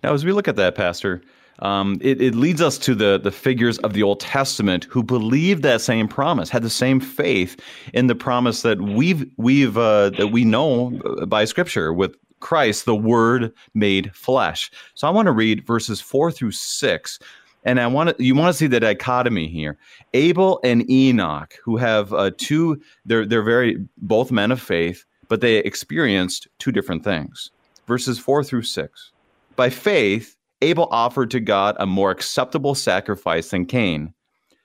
Now, 0.03 0.13
as 0.13 0.25
we 0.25 0.31
look 0.31 0.47
at 0.47 0.55
that, 0.55 0.75
Pastor, 0.75 1.21
um, 1.59 1.97
it, 2.01 2.21
it, 2.21 2.35
leads 2.35 2.61
us 2.61 2.77
to 2.79 2.93
the, 2.93 3.19
the 3.19 3.31
figures 3.31 3.77
of 3.79 3.93
the 3.93 4.03
Old 4.03 4.19
Testament 4.19 4.85
who 4.85 5.01
believed 5.01 5.63
that 5.63 5.81
same 5.81 6.07
promise, 6.07 6.49
had 6.49 6.61
the 6.61 6.69
same 6.69 6.99
faith 6.99 7.59
in 7.93 8.07
the 8.07 8.15
promise 8.15 8.61
that 8.61 8.81
we've 8.81 9.25
we've 9.37 9.77
uh, 9.77 10.11
that 10.11 10.27
we 10.27 10.45
know 10.45 10.91
by 11.27 11.45
Scripture 11.45 11.93
with 11.93 12.15
Christ, 12.39 12.85
the 12.85 12.95
Word 12.95 13.51
made 13.73 14.13
flesh. 14.15 14.71
So 14.93 15.07
I 15.07 15.11
want 15.11 15.25
to 15.25 15.31
read 15.31 15.65
verses 15.65 15.99
four 16.01 16.31
through 16.31 16.51
six. 16.51 17.19
And 17.63 17.81
I 17.81 17.87
want 17.87 18.15
to, 18.15 18.23
you 18.23 18.33
want 18.33 18.53
to 18.53 18.57
see 18.57 18.67
the 18.67 18.79
dichotomy 18.79 19.47
here. 19.47 19.77
Abel 20.13 20.61
and 20.63 20.89
Enoch, 20.89 21.53
who 21.61 21.75
have 21.75 22.13
uh, 22.13 22.31
two, 22.37 22.81
they're, 23.05 23.25
they're 23.25 23.43
very, 23.43 23.85
both 23.97 24.31
men 24.31 24.51
of 24.51 24.61
faith, 24.61 25.03
but 25.27 25.41
they 25.41 25.57
experienced 25.57 26.47
two 26.59 26.71
different 26.71 27.03
things. 27.03 27.51
Verses 27.85 28.19
four 28.19 28.41
through 28.41 28.61
six. 28.61 29.11
By 29.57 29.69
faith, 29.69 30.36
Abel 30.61 30.87
offered 30.91 31.31
to 31.31 31.39
God 31.39 31.75
a 31.79 31.85
more 31.85 32.11
acceptable 32.11 32.75
sacrifice 32.75 33.49
than 33.49 33.65
Cain, 33.65 34.13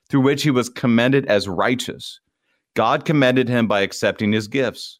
through 0.09 0.23
which 0.23 0.43
he 0.43 0.51
was 0.51 0.69
commended 0.69 1.27
as 1.27 1.49
righteous. 1.49 2.21
God 2.75 3.05
commended 3.05 3.49
him 3.49 3.67
by 3.67 3.81
accepting 3.81 4.33
his 4.33 4.49
gifts. 4.49 4.99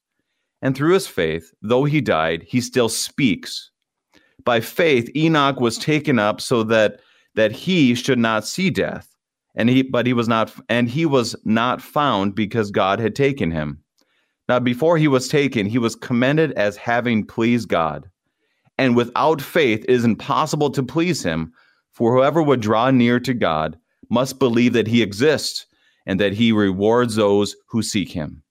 And 0.61 0.77
through 0.77 0.95
his 0.95 1.07
faith, 1.07 1.53
though 1.63 1.85
he 1.85 2.01
died, 2.01 2.45
he 2.47 2.61
still 2.61 2.89
speaks. 2.89 3.71
By 4.45 4.61
faith, 4.61 5.11
Enoch 5.17 5.61
was 5.61 5.79
taken 5.79 6.19
up 6.19 6.41
so 6.41 6.63
that 6.65 7.01
that 7.35 7.53
he 7.53 7.95
should 7.95 8.19
not 8.19 8.47
see 8.47 8.71
death, 8.71 9.17
and 9.55 9.69
he 9.69 9.83
but 9.83 10.07
he 10.07 10.13
was 10.13 10.29
not 10.29 10.53
and 10.69 10.89
he 10.89 11.07
was 11.07 11.35
not 11.45 11.81
found 11.81 12.35
because 12.35 12.71
God 12.71 13.01
had 13.01 13.17
taken 13.17 13.51
him. 13.51 13.83
Now 14.49 14.61
before 14.61 14.99
he 14.99 15.09
was 15.09 15.29
taken, 15.29 15.67
he 15.67 15.79
was 15.79 15.97
commended 15.97 16.53
as 16.53 16.77
having 16.77 17.25
pleased 17.25 17.69
God. 17.69 18.09
And 18.79 18.97
without 18.97 19.41
faith 19.41 19.85
it 19.85 19.91
is 19.91 20.05
impossible 20.05 20.71
to 20.71 20.83
please 20.83 21.23
him, 21.23 21.53
for 21.93 22.15
whoever 22.15 22.43
would 22.43 22.61
draw 22.61 22.91
near 22.91 23.21
to 23.21 23.35
God 23.35 23.79
must 24.09 24.39
believe 24.39 24.73
that 24.73 24.87
he 24.87 25.03
exists 25.03 25.67
and 26.07 26.19
that 26.21 26.33
he 26.33 26.53
rewards 26.53 27.17
those 27.17 27.55
who 27.69 27.83
seek 27.83 28.11
him. 28.11 28.43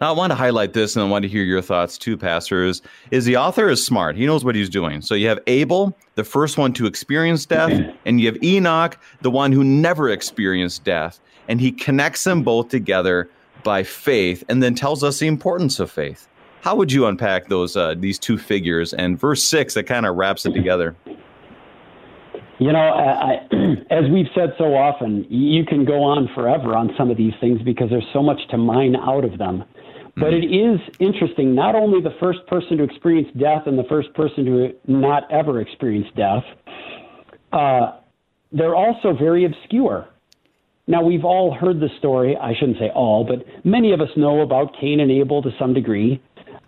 Now, 0.00 0.10
I 0.10 0.12
want 0.12 0.30
to 0.30 0.34
highlight 0.36 0.74
this, 0.74 0.94
and 0.94 1.02
I 1.02 1.08
want 1.08 1.22
to 1.22 1.28
hear 1.28 1.42
your 1.42 1.62
thoughts 1.62 1.96
too, 1.96 2.18
pastors. 2.18 2.82
Is 3.10 3.24
the 3.24 3.38
author 3.38 3.70
is 3.70 3.84
smart? 3.84 4.14
He 4.14 4.26
knows 4.26 4.44
what 4.44 4.54
he's 4.54 4.68
doing. 4.68 5.00
So 5.00 5.14
you 5.14 5.26
have 5.28 5.40
Abel, 5.46 5.96
the 6.16 6.24
first 6.24 6.58
one 6.58 6.74
to 6.74 6.84
experience 6.84 7.46
death, 7.46 7.72
and 8.04 8.20
you 8.20 8.26
have 8.26 8.42
Enoch, 8.42 8.98
the 9.22 9.30
one 9.30 9.52
who 9.52 9.64
never 9.64 10.10
experienced 10.10 10.84
death, 10.84 11.18
and 11.48 11.62
he 11.62 11.72
connects 11.72 12.24
them 12.24 12.42
both 12.42 12.68
together 12.68 13.30
by 13.62 13.82
faith, 13.82 14.44
and 14.50 14.62
then 14.62 14.74
tells 14.74 15.02
us 15.02 15.18
the 15.18 15.28
importance 15.28 15.80
of 15.80 15.90
faith. 15.90 16.28
How 16.66 16.74
would 16.74 16.90
you 16.90 17.06
unpack 17.06 17.46
those 17.46 17.76
uh, 17.76 17.94
these 17.96 18.18
two 18.18 18.36
figures 18.36 18.92
and 18.92 19.16
verse 19.16 19.40
six 19.40 19.74
that 19.74 19.84
kind 19.84 20.04
of 20.04 20.16
wraps 20.16 20.46
it 20.46 20.52
together? 20.52 20.96
You 22.58 22.72
know, 22.72 22.80
I, 22.80 23.46
as 23.90 24.10
we've 24.10 24.26
said 24.34 24.52
so 24.58 24.74
often, 24.74 25.24
you 25.30 25.64
can 25.64 25.84
go 25.84 26.02
on 26.02 26.28
forever 26.34 26.74
on 26.74 26.92
some 26.98 27.08
of 27.08 27.16
these 27.16 27.34
things 27.40 27.62
because 27.62 27.88
there's 27.88 28.08
so 28.12 28.20
much 28.20 28.40
to 28.50 28.56
mine 28.56 28.96
out 28.96 29.24
of 29.24 29.38
them. 29.38 29.62
But 30.16 30.34
it 30.34 30.44
is 30.44 30.80
interesting, 30.98 31.54
not 31.54 31.76
only 31.76 32.00
the 32.00 32.16
first 32.18 32.44
person 32.48 32.78
to 32.78 32.82
experience 32.82 33.28
death 33.38 33.68
and 33.68 33.78
the 33.78 33.84
first 33.84 34.12
person 34.14 34.44
to 34.46 34.74
not 34.88 35.30
ever 35.30 35.60
experience 35.60 36.08
death, 36.16 36.42
uh, 37.52 37.92
they're 38.50 38.74
also 38.74 39.12
very 39.16 39.44
obscure. 39.44 40.08
Now, 40.88 41.04
we've 41.04 41.24
all 41.24 41.54
heard 41.54 41.78
the 41.78 41.90
story. 42.00 42.36
I 42.36 42.54
shouldn't 42.58 42.78
say 42.78 42.90
all, 42.90 43.22
but 43.22 43.44
many 43.64 43.92
of 43.92 44.00
us 44.00 44.08
know 44.16 44.40
about 44.40 44.74
Cain 44.80 44.98
and 44.98 45.12
Abel 45.12 45.42
to 45.42 45.50
some 45.60 45.72
degree. 45.72 46.20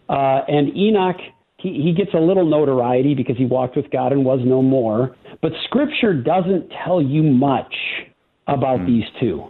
Uh, 0.09 0.41
and 0.49 0.75
Enoch, 0.77 1.17
he, 1.59 1.83
he 1.83 1.93
gets 1.93 2.15
a 2.15 2.19
little 2.19 2.47
notoriety 2.47 3.15
because 3.15 3.37
he 3.37 3.45
walked 3.45 3.77
with 3.77 3.91
God 3.91 4.13
and 4.13 4.25
was 4.25 4.41
no 4.45 4.63
more. 4.63 5.17
But 5.43 5.53
Scripture 5.65 6.15
doesn't 6.15 6.73
tell 6.85 7.03
you 7.03 7.23
much 7.23 7.75
about 8.47 8.81
mm. 8.81 8.87
these 8.87 9.05
2 9.21 9.45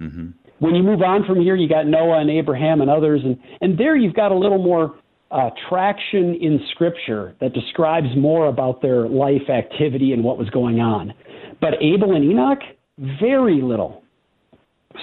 mm-hmm. 0.00 0.28
When 0.60 0.74
you 0.74 0.82
move 0.82 1.02
on 1.02 1.24
from 1.24 1.40
here, 1.40 1.54
you 1.54 1.68
got 1.68 1.86
Noah 1.86 2.20
and 2.20 2.30
Abraham 2.30 2.80
and 2.80 2.90
others, 2.90 3.20
and, 3.24 3.38
and 3.60 3.78
there 3.78 3.94
you've 3.94 4.14
got 4.14 4.32
a 4.32 4.34
little 4.34 4.58
more 4.58 4.96
uh, 5.30 5.50
traction 5.68 6.34
in 6.34 6.58
Scripture 6.72 7.36
that 7.40 7.52
describes 7.52 8.08
more 8.16 8.46
about 8.46 8.82
their 8.82 9.06
life 9.06 9.48
activity 9.48 10.12
and 10.12 10.24
what 10.24 10.36
was 10.36 10.50
going 10.50 10.80
on. 10.80 11.12
But 11.60 11.74
Abel 11.80 12.16
and 12.16 12.24
Enoch, 12.24 12.58
very 13.20 13.60
little. 13.62 14.02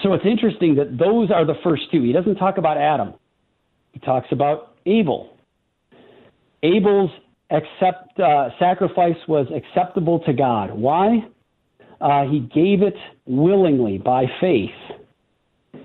So 0.04 0.14
it's 0.14 0.26
interesting 0.26 0.76
that 0.76 0.98
those 0.98 1.32
are 1.32 1.46
the 1.46 1.56
first 1.64 1.84
two. 1.92 2.02
He 2.02 2.12
doesn't 2.12 2.36
talk 2.36 2.58
about 2.58 2.78
Adam, 2.78 3.14
he 3.94 4.00
talks 4.00 4.28
about 4.32 4.75
Abel. 4.86 5.38
Abel's 6.64 7.12
accept, 7.50 8.20
uh, 8.20 8.50
sacrifice 8.60 9.18
was 9.28 9.48
acceptable 9.56 10.20
to 10.22 10.34
God. 10.34 10.72
Why? 10.72 11.28
Uh, 12.02 12.26
he 12.26 12.40
gave 12.40 12.82
it 12.82 12.96
willingly 13.26 13.98
by 13.98 14.26
faith. 14.42 14.70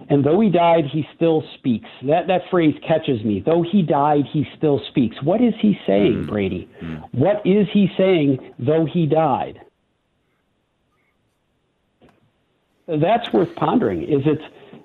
And 0.08 0.24
though 0.24 0.40
he 0.40 0.50
died, 0.50 0.84
he 0.92 1.06
still 1.14 1.44
speaks. 1.58 1.88
That, 2.02 2.26
that 2.26 2.42
phrase 2.50 2.74
catches 2.86 3.22
me. 3.24 3.42
Though 3.44 3.62
he 3.62 3.82
died, 3.82 4.24
he 4.32 4.44
still 4.56 4.80
speaks. 4.90 5.16
What 5.22 5.40
is 5.40 5.54
he 5.60 5.78
saying, 5.86 6.24
mm. 6.24 6.28
Brady? 6.28 6.68
Mm. 6.82 7.02
What 7.12 7.46
is 7.46 7.68
he 7.72 7.88
saying, 7.96 8.54
though 8.58 8.86
he 8.92 9.06
died? 9.06 9.60
That's 12.88 13.32
worth 13.32 13.54
pondering. 13.54 14.02
Is 14.02 14.22
it 14.26 14.40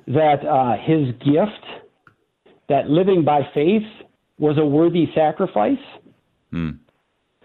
that 0.08 0.46
uh, 0.46 0.78
his 0.78 1.08
gift, 1.26 1.66
that 2.70 2.88
living 2.88 3.24
by 3.24 3.42
faith, 3.54 3.82
was 4.38 4.58
a 4.58 4.66
worthy 4.66 5.08
sacrifice? 5.16 5.78
Mm. 6.54 6.80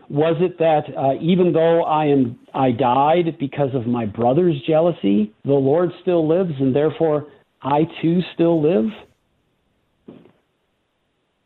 Was 0.08 0.36
it 0.40 0.58
that 0.58 0.82
uh, 0.96 1.20
even 1.22 1.52
though 1.52 1.84
I 1.84 2.06
am 2.06 2.38
I 2.52 2.72
died 2.72 3.38
because 3.38 3.70
of 3.74 3.86
my 3.86 4.06
brother's 4.06 4.56
jealousy, 4.66 5.32
the 5.44 5.52
Lord 5.52 5.90
still 6.02 6.26
lives, 6.26 6.52
and 6.58 6.74
therefore 6.74 7.28
I 7.62 7.82
too 8.02 8.20
still 8.34 8.60
live? 8.60 8.90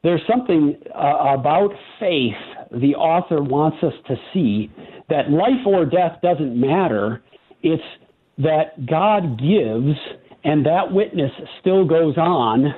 There's 0.03 0.23
something 0.29 0.77
uh, 0.95 1.37
about 1.39 1.71
faith 2.01 2.35
the 2.73 2.95
author 2.95 3.43
wants 3.43 3.79
us 3.83 3.95
to 4.09 4.17
see 4.33 4.71
that 5.09 5.31
life 5.31 5.67
or 5.67 5.85
death 5.85 6.19
doesn't 6.23 6.59
matter. 6.59 7.23
It's 7.63 7.83
that 8.39 8.87
God 8.87 9.39
gives 9.39 9.97
and 10.45 10.65
that 10.67 10.93
witness 10.93 11.31
still 11.61 11.85
goes 11.87 12.17
on 12.19 12.75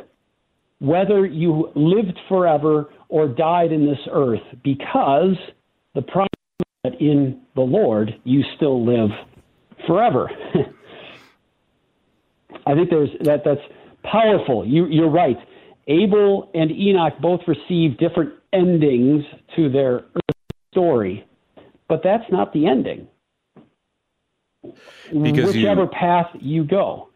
whether 0.78 1.24
you 1.24 1.70
lived 1.74 2.18
forever 2.28 2.90
or 3.08 3.28
died 3.28 3.72
in 3.72 3.86
this 3.86 3.98
earth 4.10 4.42
because 4.62 5.36
the 5.94 6.02
promise 6.02 6.28
that 6.84 7.00
in 7.00 7.40
the 7.54 7.62
Lord 7.62 8.14
you 8.24 8.42
still 8.56 8.84
live 8.84 9.10
forever. 9.86 10.30
I 12.66 12.74
think 12.74 12.90
there's 12.90 13.10
that 13.22 13.42
that's 13.44 13.60
powerful. 14.02 14.66
You, 14.66 14.86
you're 14.86 15.10
right. 15.10 15.36
Abel 15.88 16.50
and 16.54 16.70
Enoch 16.70 17.14
both 17.20 17.40
receive 17.46 17.96
different 17.98 18.32
endings 18.52 19.24
to 19.54 19.68
their 19.68 20.04
story, 20.72 21.26
but 21.88 22.02
that's 22.02 22.24
not 22.30 22.52
the 22.52 22.66
ending. 22.66 23.06
Because 24.62 25.54
Whichever 25.54 25.82
you, 25.82 25.90
path 25.92 26.26
you 26.40 26.64
go. 26.64 27.10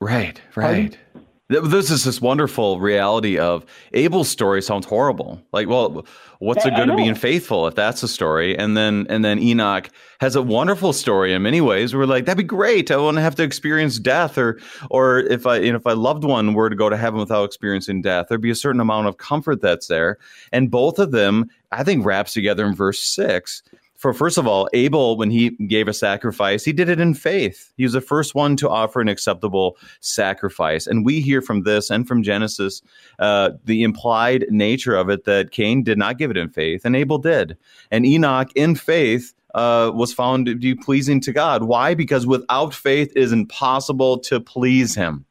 Right, 0.00 0.40
right. 0.56 0.96
Pardon? 1.12 1.23
This 1.50 1.90
is 1.90 2.04
this 2.04 2.22
wonderful 2.22 2.80
reality 2.80 3.38
of 3.38 3.66
Abel's 3.92 4.30
story 4.30 4.62
sounds 4.62 4.86
horrible. 4.86 5.42
Like, 5.52 5.68
well, 5.68 6.06
what's 6.38 6.64
it 6.64 6.74
good 6.74 6.88
of 6.88 6.96
being 6.96 7.14
faithful 7.14 7.66
if 7.66 7.74
that's 7.74 8.02
a 8.02 8.08
story? 8.08 8.56
And 8.56 8.78
then 8.78 9.06
and 9.10 9.22
then 9.22 9.38
Enoch 9.38 9.90
has 10.20 10.36
a 10.36 10.42
wonderful 10.42 10.94
story 10.94 11.34
in 11.34 11.42
many 11.42 11.60
ways. 11.60 11.94
We're 11.94 12.06
like, 12.06 12.24
that'd 12.24 12.38
be 12.38 12.44
great. 12.44 12.90
I 12.90 12.94
to 12.94 13.20
have 13.20 13.34
to 13.34 13.42
experience 13.42 13.98
death, 13.98 14.38
or 14.38 14.58
or 14.90 15.18
if 15.18 15.46
I 15.46 15.58
you 15.58 15.70
know 15.70 15.76
if 15.76 15.86
I 15.86 15.92
loved 15.92 16.24
one 16.24 16.54
were 16.54 16.70
to 16.70 16.76
go 16.76 16.88
to 16.88 16.96
heaven 16.96 17.20
without 17.20 17.44
experiencing 17.44 18.00
death, 18.00 18.26
there'd 18.30 18.40
be 18.40 18.50
a 18.50 18.54
certain 18.54 18.80
amount 18.80 19.08
of 19.08 19.18
comfort 19.18 19.60
that's 19.60 19.88
there. 19.88 20.16
And 20.50 20.70
both 20.70 20.98
of 20.98 21.10
them, 21.10 21.50
I 21.72 21.84
think, 21.84 22.06
wraps 22.06 22.32
together 22.32 22.64
in 22.64 22.74
verse 22.74 23.00
six 23.00 23.62
for 24.04 24.12
first 24.12 24.36
of 24.36 24.46
all, 24.46 24.68
Abel, 24.74 25.16
when 25.16 25.30
he 25.30 25.48
gave 25.66 25.88
a 25.88 25.94
sacrifice, 25.94 26.62
he 26.62 26.74
did 26.74 26.90
it 26.90 27.00
in 27.00 27.14
faith. 27.14 27.72
He 27.78 27.84
was 27.84 27.94
the 27.94 28.02
first 28.02 28.34
one 28.34 28.54
to 28.56 28.68
offer 28.68 29.00
an 29.00 29.08
acceptable 29.08 29.78
sacrifice. 30.00 30.86
And 30.86 31.06
we 31.06 31.22
hear 31.22 31.40
from 31.40 31.62
this 31.62 31.88
and 31.88 32.06
from 32.06 32.22
Genesis 32.22 32.82
uh, 33.18 33.52
the 33.64 33.82
implied 33.82 34.44
nature 34.50 34.94
of 34.94 35.08
it 35.08 35.24
that 35.24 35.52
Cain 35.52 35.82
did 35.82 35.96
not 35.96 36.18
give 36.18 36.30
it 36.30 36.36
in 36.36 36.50
faith, 36.50 36.84
and 36.84 36.94
Abel 36.94 37.16
did. 37.16 37.56
And 37.90 38.04
Enoch, 38.04 38.50
in 38.54 38.74
faith, 38.74 39.32
uh, 39.54 39.90
was 39.94 40.12
found 40.12 40.44
to 40.44 40.54
be 40.54 40.74
pleasing 40.74 41.18
to 41.22 41.32
God. 41.32 41.62
Why? 41.62 41.94
Because 41.94 42.26
without 42.26 42.74
faith, 42.74 43.10
it 43.16 43.22
is 43.22 43.32
impossible 43.32 44.18
to 44.18 44.38
please 44.38 44.94
Him. 44.94 45.24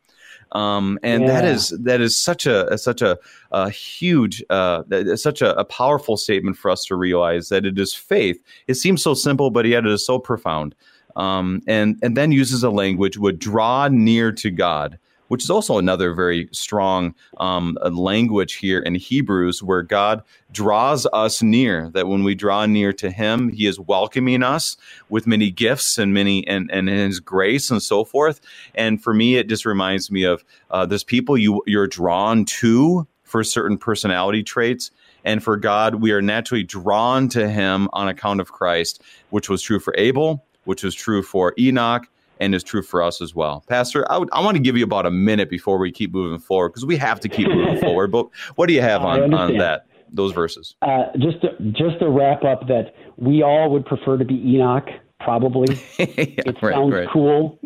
Um, 0.54 1.00
and 1.02 1.24
yeah. 1.24 1.28
that 1.30 1.46
is 1.46 1.70
that 1.70 2.00
is 2.00 2.16
such 2.16 2.46
a 2.46 2.78
such 2.78 3.02
a, 3.02 3.18
a 3.52 3.72
huge 3.72 4.44
uh, 4.52 4.84
such 5.16 5.42
a, 5.42 5.58
a, 5.58 5.66
powerful 5.66 6.16
statement 6.16 6.58
for 6.58 6.70
us 6.70 6.86
to 6.86 6.96
realize 6.96 7.50
that 7.50 7.66
it 7.66 7.80
is 7.80 7.94
faith. 7.94 8.40
It 8.68 8.76
seems 8.76 9.02
so 9.02 9.16
simple, 9.16 9.50
but 9.50 9.66
yet 9.66 9.86
it 9.86 9.92
is 9.92 10.06
so 10.06 10.20
profound. 10.20 10.76
Um, 11.16 11.62
and 11.68 11.98
and 12.04 12.16
then 12.16 12.32
uses 12.32 12.64
a 12.64 12.70
language 12.70 13.18
would 13.18 13.40
draw 13.40 13.88
near 13.88 14.32
to 14.34 14.52
God 14.52 15.00
which 15.28 15.44
is 15.44 15.50
also 15.50 15.78
another 15.78 16.14
very 16.14 16.50
strong 16.52 17.16
um, 17.38 17.78
language 17.84 18.56
here 18.56 18.80
in 18.80 18.96
Hebrews, 18.96 19.64
where 19.64 19.82
God 19.82 20.24
draws 20.52 21.08
us 21.14 21.42
near. 21.42 21.90
That 21.90 22.08
when 22.08 22.24
we 22.24 22.36
draw 22.36 22.66
near 22.66 22.94
to 22.94 23.10
Him, 23.10 23.50
He 23.50 23.66
is 23.66 23.80
welcoming 23.80 24.44
us 24.44 24.78
with 25.10 25.28
many 25.28 25.52
gifts 25.52 25.98
and 25.98 26.14
many 26.14 26.48
and 26.48 26.70
and 26.72 26.90
His 26.90 27.20
grace 27.20 27.72
and 27.72 27.82
so 27.82 28.04
forth. 28.04 28.42
And 28.76 29.02
for 29.02 29.14
me, 29.14 29.38
it 29.38 29.48
just 29.48 29.66
reminds 29.66 30.12
me 30.12 30.24
of 30.24 30.44
uh, 30.72 30.86
people 31.08 31.38
you 31.38 31.62
you're 31.66 31.88
drawn 31.88 32.46
to 32.46 33.08
for 33.24 33.44
certain 33.44 33.78
personality 33.78 34.44
traits. 34.44 34.92
And 35.26 35.44
for 35.44 35.58
God, 35.58 35.96
we 35.96 36.12
are 36.12 36.22
naturally 36.22 36.64
drawn 36.64 37.30
to 37.30 37.50
Him 37.50 37.90
on 37.94 38.08
account 38.08 38.42
of 38.42 38.52
Christ, 38.52 39.02
which 39.32 39.50
was 39.50 39.62
true 39.62 39.80
for 39.80 39.96
Abel, 39.98 40.46
which 40.66 40.84
was 40.84 40.94
true 40.94 41.24
for 41.24 41.54
Enoch, 41.58 42.08
and 42.44 42.54
is 42.54 42.64
true 42.64 42.82
for 42.82 43.02
us 43.02 43.22
as 43.22 43.34
well. 43.34 43.64
Pastor, 43.68 44.10
I, 44.12 44.18
would, 44.18 44.30
I 44.32 44.42
want 44.42 44.58
to 44.58 44.64
give 44.64 44.76
you 44.76 44.84
about 44.84 45.06
a 45.06 45.12
minute 45.12 45.50
before 45.50 45.78
we 45.78 45.92
keep 45.92 46.14
moving 46.14 46.40
forward 46.40 46.70
because 46.70 46.86
we 46.86 46.98
have 46.98 47.20
to 47.22 47.30
keep 47.30 47.48
moving 47.48 47.78
forward. 47.82 48.12
But 48.12 48.28
what 48.56 48.68
do 48.68 48.74
you 48.74 48.82
have 48.82 49.04
on, 49.04 49.34
on 49.34 49.58
that? 49.58 49.88
Those 50.12 50.32
verses. 50.32 50.76
Uh, 50.84 51.06
just 51.18 51.42
to, 51.42 51.50
just 51.72 52.00
to 52.00 52.10
wrap 52.10 52.44
up, 52.44 52.68
that 52.68 52.94
we 53.18 53.42
all 53.42 53.72
would 53.72 53.86
prefer 53.86 54.18
to 54.18 54.26
be 54.26 54.36
Enoch. 54.36 54.88
Probably, 55.20 55.74
yeah, 55.98 56.06
it 56.18 56.62
right, 56.62 56.74
sounds 56.74 56.94
right. 56.94 57.08
cool 57.12 57.58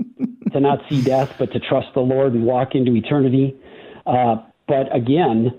to 0.53 0.59
not 0.59 0.79
see 0.87 1.01
death, 1.01 1.33
but 1.39 1.51
to 1.53 1.59
trust 1.59 1.87
the 1.95 2.01
Lord 2.01 2.33
and 2.33 2.45
walk 2.45 2.75
into 2.75 2.95
eternity. 2.95 3.55
Uh, 4.05 4.37
but 4.67 4.95
again, 4.95 5.51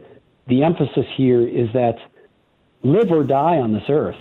the 0.47 0.63
emphasis 0.63 1.05
here 1.17 1.47
is 1.47 1.69
that 1.75 1.97
live 2.85 3.11
or 3.11 3.25
die 3.25 3.57
on 3.57 3.73
this 3.73 3.83
earth, 3.89 4.17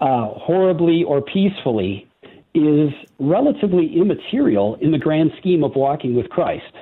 uh, 0.00 0.26
horribly 0.34 1.04
or 1.04 1.22
peacefully, 1.22 2.06
is 2.54 2.90
relatively 3.18 3.96
immaterial 3.96 4.76
in 4.80 4.90
the 4.90 4.98
grand 4.98 5.30
scheme 5.38 5.64
of 5.64 5.74
walking 5.74 6.14
with 6.14 6.28
Christ. 6.28 6.72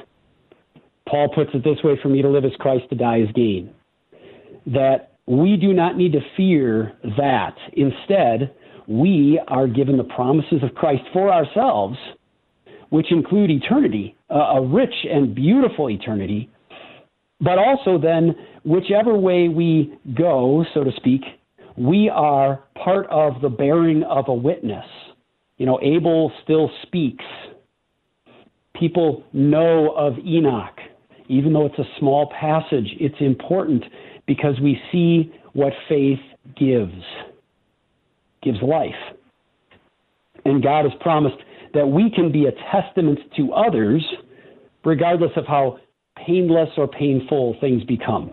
Paul 1.08 1.28
puts 1.34 1.50
it 1.54 1.64
this 1.64 1.82
way 1.82 1.98
for 2.02 2.08
me 2.08 2.22
to 2.22 2.28
live 2.28 2.44
as 2.44 2.52
Christ, 2.58 2.88
to 2.90 2.96
die 2.96 3.20
as 3.20 3.32
gain. 3.34 3.72
That 4.66 5.12
we 5.26 5.56
do 5.56 5.72
not 5.72 5.96
need 5.96 6.12
to 6.12 6.20
fear 6.36 6.92
that. 7.16 7.54
Instead, 7.74 8.52
we 8.86 9.40
are 9.48 9.68
given 9.68 9.96
the 9.96 10.04
promises 10.04 10.62
of 10.62 10.74
Christ 10.74 11.02
for 11.12 11.32
ourselves, 11.32 11.96
which 12.90 13.12
include 13.12 13.50
eternity, 13.50 14.16
a 14.28 14.60
rich 14.60 14.94
and 15.08 15.34
beautiful 15.34 15.88
eternity, 15.88 16.50
but 17.40 17.58
also 17.58 17.96
then, 17.96 18.34
whichever 18.64 19.16
way 19.16 19.48
we 19.48 19.96
go, 20.14 20.64
so 20.74 20.84
to 20.84 20.90
speak, 20.96 21.22
we 21.76 22.10
are 22.10 22.64
part 22.82 23.06
of 23.06 23.40
the 23.40 23.48
bearing 23.48 24.02
of 24.02 24.28
a 24.28 24.34
witness 24.34 24.84
you 25.60 25.66
know, 25.66 25.78
Abel 25.82 26.32
still 26.42 26.70
speaks. 26.82 27.24
People 28.74 29.22
know 29.34 29.90
of 29.90 30.14
Enoch. 30.26 30.78
Even 31.28 31.52
though 31.52 31.66
it's 31.66 31.78
a 31.78 31.84
small 31.98 32.32
passage, 32.40 32.88
it's 32.98 33.20
important 33.20 33.84
because 34.26 34.58
we 34.62 34.80
see 34.90 35.30
what 35.52 35.74
faith 35.86 36.18
gives 36.56 37.04
gives 38.42 38.62
life. 38.62 38.94
And 40.46 40.62
God 40.62 40.86
has 40.86 40.94
promised 41.00 41.36
that 41.74 41.86
we 41.86 42.10
can 42.10 42.32
be 42.32 42.46
a 42.46 42.52
testament 42.72 43.18
to 43.36 43.52
others, 43.52 44.02
regardless 44.82 45.32
of 45.36 45.46
how 45.46 45.78
painless 46.16 46.70
or 46.78 46.88
painful 46.88 47.58
things 47.60 47.84
become. 47.84 48.32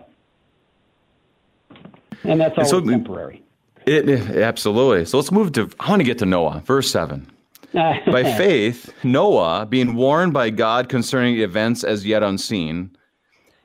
And 2.24 2.40
that's 2.40 2.56
always 2.56 2.70
so, 2.70 2.80
temporary. 2.80 3.44
It, 3.88 4.36
absolutely. 4.36 5.04
So 5.06 5.16
let's 5.18 5.32
move 5.32 5.52
to, 5.52 5.70
I 5.80 5.88
want 5.88 6.00
to 6.00 6.04
get 6.04 6.18
to 6.18 6.26
Noah, 6.26 6.62
verse 6.64 6.90
7. 6.90 7.30
by 7.72 8.22
faith, 8.36 8.92
Noah, 9.04 9.66
being 9.66 9.94
warned 9.94 10.32
by 10.32 10.50
God 10.50 10.88
concerning 10.88 11.38
events 11.38 11.84
as 11.84 12.06
yet 12.06 12.22
unseen, 12.22 12.90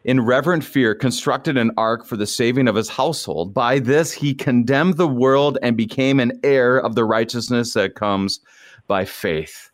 in 0.03 0.19
reverent 0.19 0.63
fear, 0.63 0.93
constructed 0.93 1.57
an 1.57 1.71
ark 1.77 2.05
for 2.05 2.17
the 2.17 2.27
saving 2.27 2.67
of 2.67 2.75
his 2.75 2.89
household. 2.89 3.53
By 3.53 3.79
this, 3.79 4.11
he 4.11 4.33
condemned 4.33 4.97
the 4.97 5.07
world 5.07 5.57
and 5.61 5.77
became 5.77 6.19
an 6.19 6.37
heir 6.43 6.77
of 6.77 6.95
the 6.95 7.05
righteousness 7.05 7.73
that 7.73 7.95
comes 7.95 8.41
by 8.87 9.05
faith. 9.05 9.71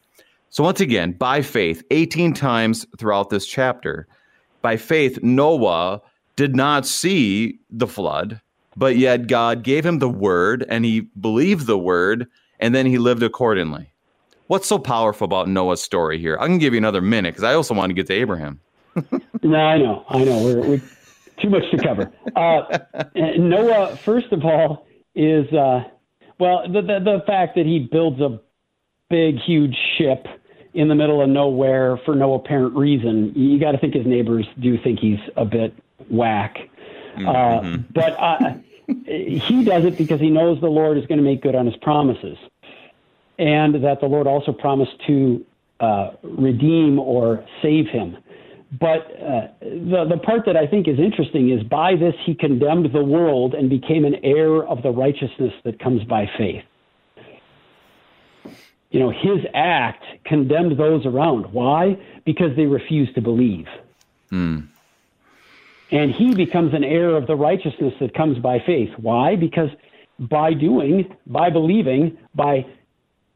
So, 0.50 0.64
once 0.64 0.80
again, 0.80 1.14
by 1.14 1.42
faith, 1.42 1.84
18 1.90 2.34
times 2.34 2.86
throughout 2.98 3.30
this 3.30 3.48
chapter, 3.48 4.08
by 4.62 4.78
faith, 4.78 5.22
Noah 5.24 6.02
did 6.36 6.56
not 6.56 6.86
see 6.86 7.60
the 7.70 7.88
flood 7.88 8.40
but 8.80 8.96
yet 8.96 9.28
God 9.28 9.62
gave 9.62 9.86
him 9.86 10.00
the 10.00 10.10
word 10.10 10.66
and 10.70 10.86
he 10.86 11.02
believed 11.20 11.68
the 11.68 11.78
word 11.78 12.28
and 12.60 12.74
then 12.74 12.86
he 12.86 12.98
lived 12.98 13.22
accordingly. 13.22 13.92
What's 14.48 14.68
so 14.68 14.80
powerful 14.80 15.26
about 15.26 15.50
Noah's 15.50 15.84
story 15.84 16.18
here? 16.18 16.38
I 16.40 16.48
can 16.48 16.58
give 16.58 16.74
you 16.74 16.78
another 16.78 17.02
minute 17.02 17.34
because 17.34 17.44
I 17.44 17.54
also 17.54 17.74
want 17.74 17.90
to 17.90 17.94
get 17.94 18.08
to 18.08 18.14
Abraham. 18.14 18.62
no, 19.44 19.56
I 19.56 19.78
know, 19.78 20.06
I 20.08 20.24
know. 20.24 20.44
We're, 20.44 20.62
we're 20.62 20.82
too 21.42 21.50
much 21.50 21.70
to 21.72 21.78
cover. 21.78 22.12
Uh, 22.36 22.80
Noah, 23.38 23.98
first 23.98 24.32
of 24.32 24.46
all, 24.46 24.88
is 25.14 25.52
uh, 25.54 25.84
well 26.40 26.64
the, 26.64 26.82
the 26.82 27.00
the 27.00 27.24
fact 27.28 27.56
that 27.56 27.66
he 27.66 27.80
builds 27.92 28.22
a 28.22 28.40
big, 29.10 29.40
huge 29.40 29.76
ship 29.98 30.26
in 30.74 30.88
the 30.88 30.96
middle 30.96 31.22
of 31.22 31.30
nowhere 31.30 32.00
for 32.06 32.16
no 32.16 32.34
apparent 32.34 32.76
reason. 32.76 33.34
You 33.36 33.60
got 33.60 33.74
to 33.74 33.78
think 33.78 33.94
his 33.94 34.06
neighbors 34.06 34.48
do 34.60 34.78
think 34.82 35.00
he's 35.00 35.20
a 35.36 35.46
bit 35.46 35.74
whack. 36.10 36.58
Mm-hmm. 37.18 37.28
Uh, 37.28 37.78
but 37.94 38.20
uh, 38.20 38.54
he 39.06 39.64
does 39.64 39.86
it 39.86 39.98
because 39.98 40.20
he 40.20 40.30
knows 40.30 40.60
the 40.62 40.68
Lord 40.68 40.98
is 40.98 41.06
going 41.06 41.18
to 41.18 41.24
make 41.24 41.42
good 41.42 41.56
on 41.56 41.66
his 41.66 41.76
promises, 41.78 42.38
and 43.38 43.84
that 43.84 44.00
the 44.02 44.08
Lord 44.08 44.28
also 44.28 44.52
promised 44.52 44.94
to 45.08 45.46
uh, 45.80 46.12
redeem 46.24 47.00
or 47.00 47.46
save 47.62 47.88
him. 47.88 48.18
But 48.72 49.12
uh, 49.20 49.48
the 49.62 50.06
the 50.10 50.18
part 50.24 50.46
that 50.46 50.56
I 50.56 50.68
think 50.68 50.88
is 50.88 51.00
interesting 51.00 51.50
is 51.50 51.64
by 51.64 51.96
this 51.96 52.14
he 52.26 52.36
condemned 52.36 52.94
the 52.94 53.04
world 53.04 53.56
and 53.56 53.70
became 53.70 54.06
an 54.06 54.16
heir 54.24 54.64
of 54.64 54.84
the 54.84 54.92
righteousness 54.92 55.54
that 55.64 55.80
comes 55.80 56.04
by 56.04 56.30
faith. 56.38 56.64
You 58.92 59.00
know, 59.00 59.10
his 59.12 59.46
act 59.54 60.04
condemned 60.26 60.80
those 60.80 61.06
around. 61.06 61.52
Why? 61.54 61.98
Because 62.26 62.56
they 62.56 62.66
refused 62.66 63.16
to 63.16 63.22
believe. 63.22 63.68
Mm. 64.32 64.68
And 65.92 66.12
he 66.12 66.36
becomes 66.36 66.74
an 66.74 66.84
heir 66.84 67.16
of 67.16 67.26
the 67.26 67.36
righteousness 67.36 67.94
that 68.00 68.14
comes 68.14 68.38
by 68.40 68.60
faith. 68.66 68.90
Why? 68.98 69.36
Because 69.36 69.70
by 70.20 70.54
doing, 70.54 71.16
by 71.26 71.50
believing, 71.50 72.18
by 72.36 72.66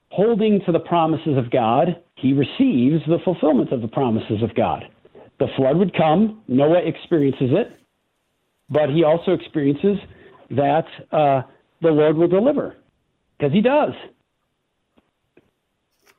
holding 0.09 0.61
to 0.65 0.71
the 0.71 0.79
promises 0.79 1.37
of 1.37 1.49
God, 1.49 2.01
he 2.15 2.33
receives 2.33 3.03
the 3.07 3.17
fulfillment 3.25 3.71
of 3.71 3.81
the 3.81 3.87
promises 3.87 4.43
of 4.43 4.53
God. 4.55 4.83
The 5.39 5.47
flood 5.57 5.77
would 5.77 5.95
come, 5.97 6.43
Noah 6.47 6.81
experiences 6.85 7.49
it, 7.51 7.71
but 8.69 8.89
he 8.89 9.03
also 9.03 9.31
experiences 9.31 9.97
that 10.51 10.85
uh, 11.11 11.41
the 11.81 11.89
Lord 11.89 12.15
will 12.15 12.27
deliver, 12.27 12.75
because 13.37 13.51
he 13.51 13.61
does. 13.61 13.93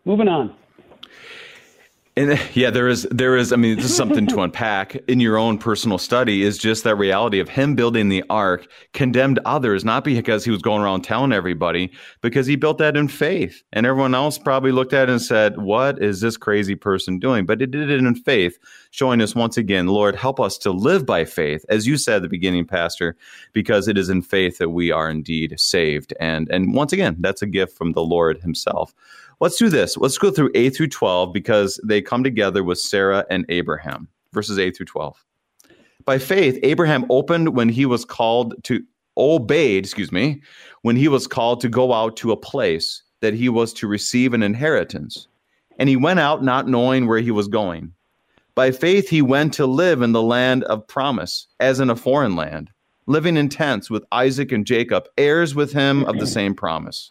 Moving 0.05 0.29
on. 0.29 0.57
And 2.17 2.39
yeah, 2.55 2.71
there 2.71 2.87
is, 2.87 3.09
there 3.11 3.37
is, 3.37 3.53
I 3.53 3.57
mean, 3.57 3.75
this 3.75 3.87
is 3.87 3.97
something 3.97 4.29
to 4.29 4.41
unpack 4.43 4.95
in 5.09 5.19
your 5.19 5.37
own 5.37 5.59
personal 5.59 5.99
study 5.99 6.45
is 6.45 6.59
just 6.59 6.85
that 6.85 6.95
reality 6.95 7.41
of 7.41 7.49
him 7.49 7.75
building 7.75 8.09
the 8.09 8.23
ark 8.31 8.69
condemned 8.93 9.41
others, 9.45 9.85
not 9.85 10.05
because 10.05 10.45
he 10.45 10.53
was 10.53 10.63
going 10.63 10.81
around 10.81 11.03
telling 11.03 11.33
everybody, 11.33 11.91
because 12.21 12.47
he 12.47 12.55
built 12.55 12.79
that 12.79 12.97
in 12.97 13.09
faith. 13.09 13.65
And 13.73 13.85
everyone 13.85 14.15
else 14.15 14.39
probably 14.39 14.71
looked 14.71 14.93
at 14.93 15.09
it 15.09 15.13
and 15.13 15.21
said, 15.21 15.59
What 15.59 16.01
is 16.01 16.21
this 16.21 16.37
crazy 16.37 16.77
person 16.77 17.19
doing? 17.19 17.47
But 17.47 17.61
it 17.61 17.73
did 17.73 17.91
it 17.91 17.99
in 17.99 18.15
faith, 18.15 18.59
showing 18.93 19.21
us 19.21 19.35
once 19.35 19.57
again, 19.57 19.89
Lord, 19.89 20.15
help 20.15 20.39
us 20.39 20.57
to 20.59 20.71
live 20.71 21.05
by 21.05 21.25
faith, 21.25 21.65
as 21.69 21.85
you 21.85 21.97
said 21.97 22.17
at 22.17 22.23
the 22.23 22.29
beginning, 22.29 22.65
Pastor, 22.65 23.17
because 23.53 23.89
it 23.89 23.99
is 23.99 24.09
in 24.09 24.23
faith 24.23 24.59
that 24.59 24.71
we 24.71 24.93
are 24.93 25.11
indeed 25.11 25.59
saved. 25.59 26.15
And, 26.21 26.49
and 26.49 26.75
once 26.75 26.93
again, 26.93 27.17
that's 27.19 27.43
a 27.43 27.47
gift 27.47 27.77
from 27.77 27.91
the 27.91 28.05
Lord 28.05 28.39
himself. 28.39 28.95
Let's 29.41 29.57
do 29.57 29.69
this. 29.69 29.97
Let's 29.97 30.19
go 30.19 30.31
through 30.31 30.51
8 30.55 30.71
through 30.71 30.89
12 30.89 31.33
because 31.33 31.81
they 31.85 32.01
come 32.01 32.25
together 32.25 32.63
with 32.63 32.79
Sarah 32.79 33.25
and 33.31 33.45
Abraham, 33.49 34.09
verses 34.33 34.59
8 34.59 34.77
through 34.77 34.87
12. 34.87 35.25
By 36.05 36.19
faith, 36.19 36.59
Abraham 36.63 37.07
opened 37.11 37.55
when 37.55 37.69
he 37.69 37.87
was 37.87 38.05
called 38.05 38.55
to 38.65 38.83
obeyed, 39.17 39.85
excuse 39.85 40.13
me, 40.13 40.43
when 40.83 40.97
he 40.97 41.09
was 41.09 41.27
called 41.27 41.61
to 41.61 41.69
go 41.69 41.93
out 41.93 42.17
to 42.19 42.33
a 42.33 42.37
place 42.37 43.03
that 43.21 43.35
he 43.35 43.49
was 43.49 43.73
to 43.73 43.87
receive 43.87 44.35
an 44.35 44.43
inheritance. 44.43 45.29
And 45.79 45.89
he 45.89 45.97
went 45.97 46.21
out 46.21 46.45
not 46.45 46.69
knowing 46.69 47.07
where 47.07 47.21
he 47.21 47.31
was 47.31 47.49
going. 47.49 47.93
By 48.55 48.71
faith, 48.71 49.09
he 49.09 49.23
went 49.23 49.55
to 49.55 49.67
live 49.67 50.03
in 50.03 50.13
the 50.13 50.23
land 50.23 50.63
of 50.65 50.87
promise, 50.87 51.49
as 51.59 51.81
in 51.81 51.91
a 51.91 51.97
foreign 51.97 52.37
land, 52.37 52.71
living 53.07 53.37
in 53.37 53.49
tents 53.49 53.91
with 53.91 54.05
Isaac 54.13 54.53
and 54.53 54.67
Jacob, 54.67 55.09
heirs 55.19 55.55
with 55.55 55.73
him 55.73 56.05
of 56.05 56.19
the 56.19 56.27
same 56.27 56.55
promise. 56.55 57.11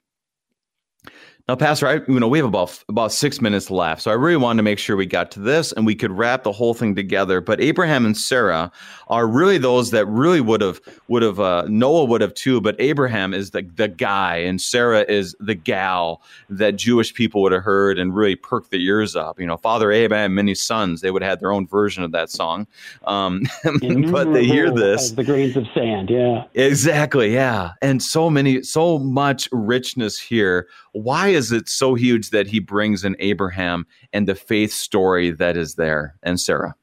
Now, 1.47 1.55
Pastor, 1.55 1.87
I, 1.87 1.93
you 2.07 2.19
know, 2.19 2.27
we 2.27 2.37
have 2.37 2.47
about 2.47 2.83
about 2.87 3.11
six 3.11 3.41
minutes 3.41 3.71
left, 3.71 4.01
so 4.01 4.11
I 4.11 4.13
really 4.13 4.37
wanted 4.37 4.57
to 4.57 4.63
make 4.63 4.79
sure 4.79 4.95
we 4.95 5.05
got 5.05 5.31
to 5.31 5.39
this 5.39 5.71
and 5.71 5.85
we 5.85 5.95
could 5.95 6.11
wrap 6.11 6.43
the 6.43 6.51
whole 6.51 6.73
thing 6.73 6.95
together. 6.95 7.41
But 7.41 7.59
Abraham 7.59 8.05
and 8.05 8.15
Sarah 8.15 8.71
are 9.07 9.27
really 9.27 9.57
those 9.57 9.91
that 9.91 10.05
really 10.05 10.39
would 10.39 10.61
have 10.61 10.79
would 11.07 11.23
have 11.23 11.39
uh, 11.39 11.65
Noah 11.67 12.05
would 12.05 12.21
have 12.21 12.33
too, 12.33 12.61
but 12.61 12.75
Abraham 12.79 13.33
is 13.33 13.51
the 13.51 13.63
the 13.75 13.87
guy 13.87 14.37
and 14.37 14.61
Sarah 14.61 15.03
is 15.07 15.35
the 15.39 15.55
gal 15.55 16.21
that 16.49 16.75
Jewish 16.75 17.13
people 17.13 17.41
would 17.41 17.51
have 17.51 17.63
heard 17.63 17.97
and 17.97 18.15
really 18.15 18.35
perked 18.35 18.71
their 18.71 18.79
ears 18.79 19.15
up. 19.15 19.39
You 19.39 19.47
know, 19.47 19.57
Father 19.57 19.91
Abraham, 19.91 20.35
many 20.35 20.53
sons, 20.55 21.01
they 21.01 21.11
would 21.11 21.23
have 21.23 21.29
had 21.29 21.39
their 21.39 21.51
own 21.51 21.67
version 21.67 22.03
of 22.03 22.11
that 22.11 22.29
song, 22.29 22.67
um, 23.05 23.43
but 24.11 24.31
they 24.31 24.45
hear 24.45 24.71
this 24.71 25.11
the 25.11 25.23
grains 25.23 25.57
of 25.57 25.65
sand, 25.73 26.09
yeah, 26.09 26.43
exactly, 26.53 27.33
yeah, 27.33 27.71
and 27.81 28.01
so 28.01 28.29
many, 28.29 28.61
so 28.61 28.99
much 28.99 29.49
richness 29.51 30.19
here. 30.19 30.67
Why 30.93 31.30
is 31.33 31.51
it 31.51 31.69
so 31.69 31.95
huge 31.95 32.29
that 32.29 32.47
he 32.47 32.59
brings 32.59 33.03
in 33.03 33.15
Abraham 33.19 33.85
and 34.13 34.27
the 34.27 34.35
faith 34.35 34.71
story 34.71 35.31
that 35.31 35.57
is 35.57 35.75
there 35.75 36.15
and 36.23 36.39
Sarah? 36.39 36.75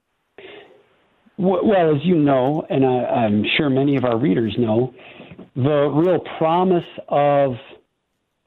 Well, 1.36 1.94
as 1.96 2.04
you 2.04 2.16
know, 2.16 2.66
and 2.68 2.84
I, 2.84 3.26
am 3.26 3.44
sure 3.56 3.70
many 3.70 3.96
of 3.96 4.04
our 4.04 4.18
readers 4.18 4.54
know, 4.58 4.92
the 5.54 5.88
real 5.88 6.20
promise 6.36 6.84
of 7.08 7.54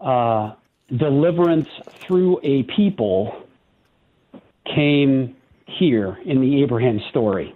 uh, 0.02 0.56
deliverance 0.98 1.70
through 2.06 2.40
a 2.44 2.64
people 2.76 3.44
came 4.76 5.36
here 5.66 6.18
in 6.26 6.42
the 6.42 6.62
Abraham 6.64 7.00
story. 7.10 7.56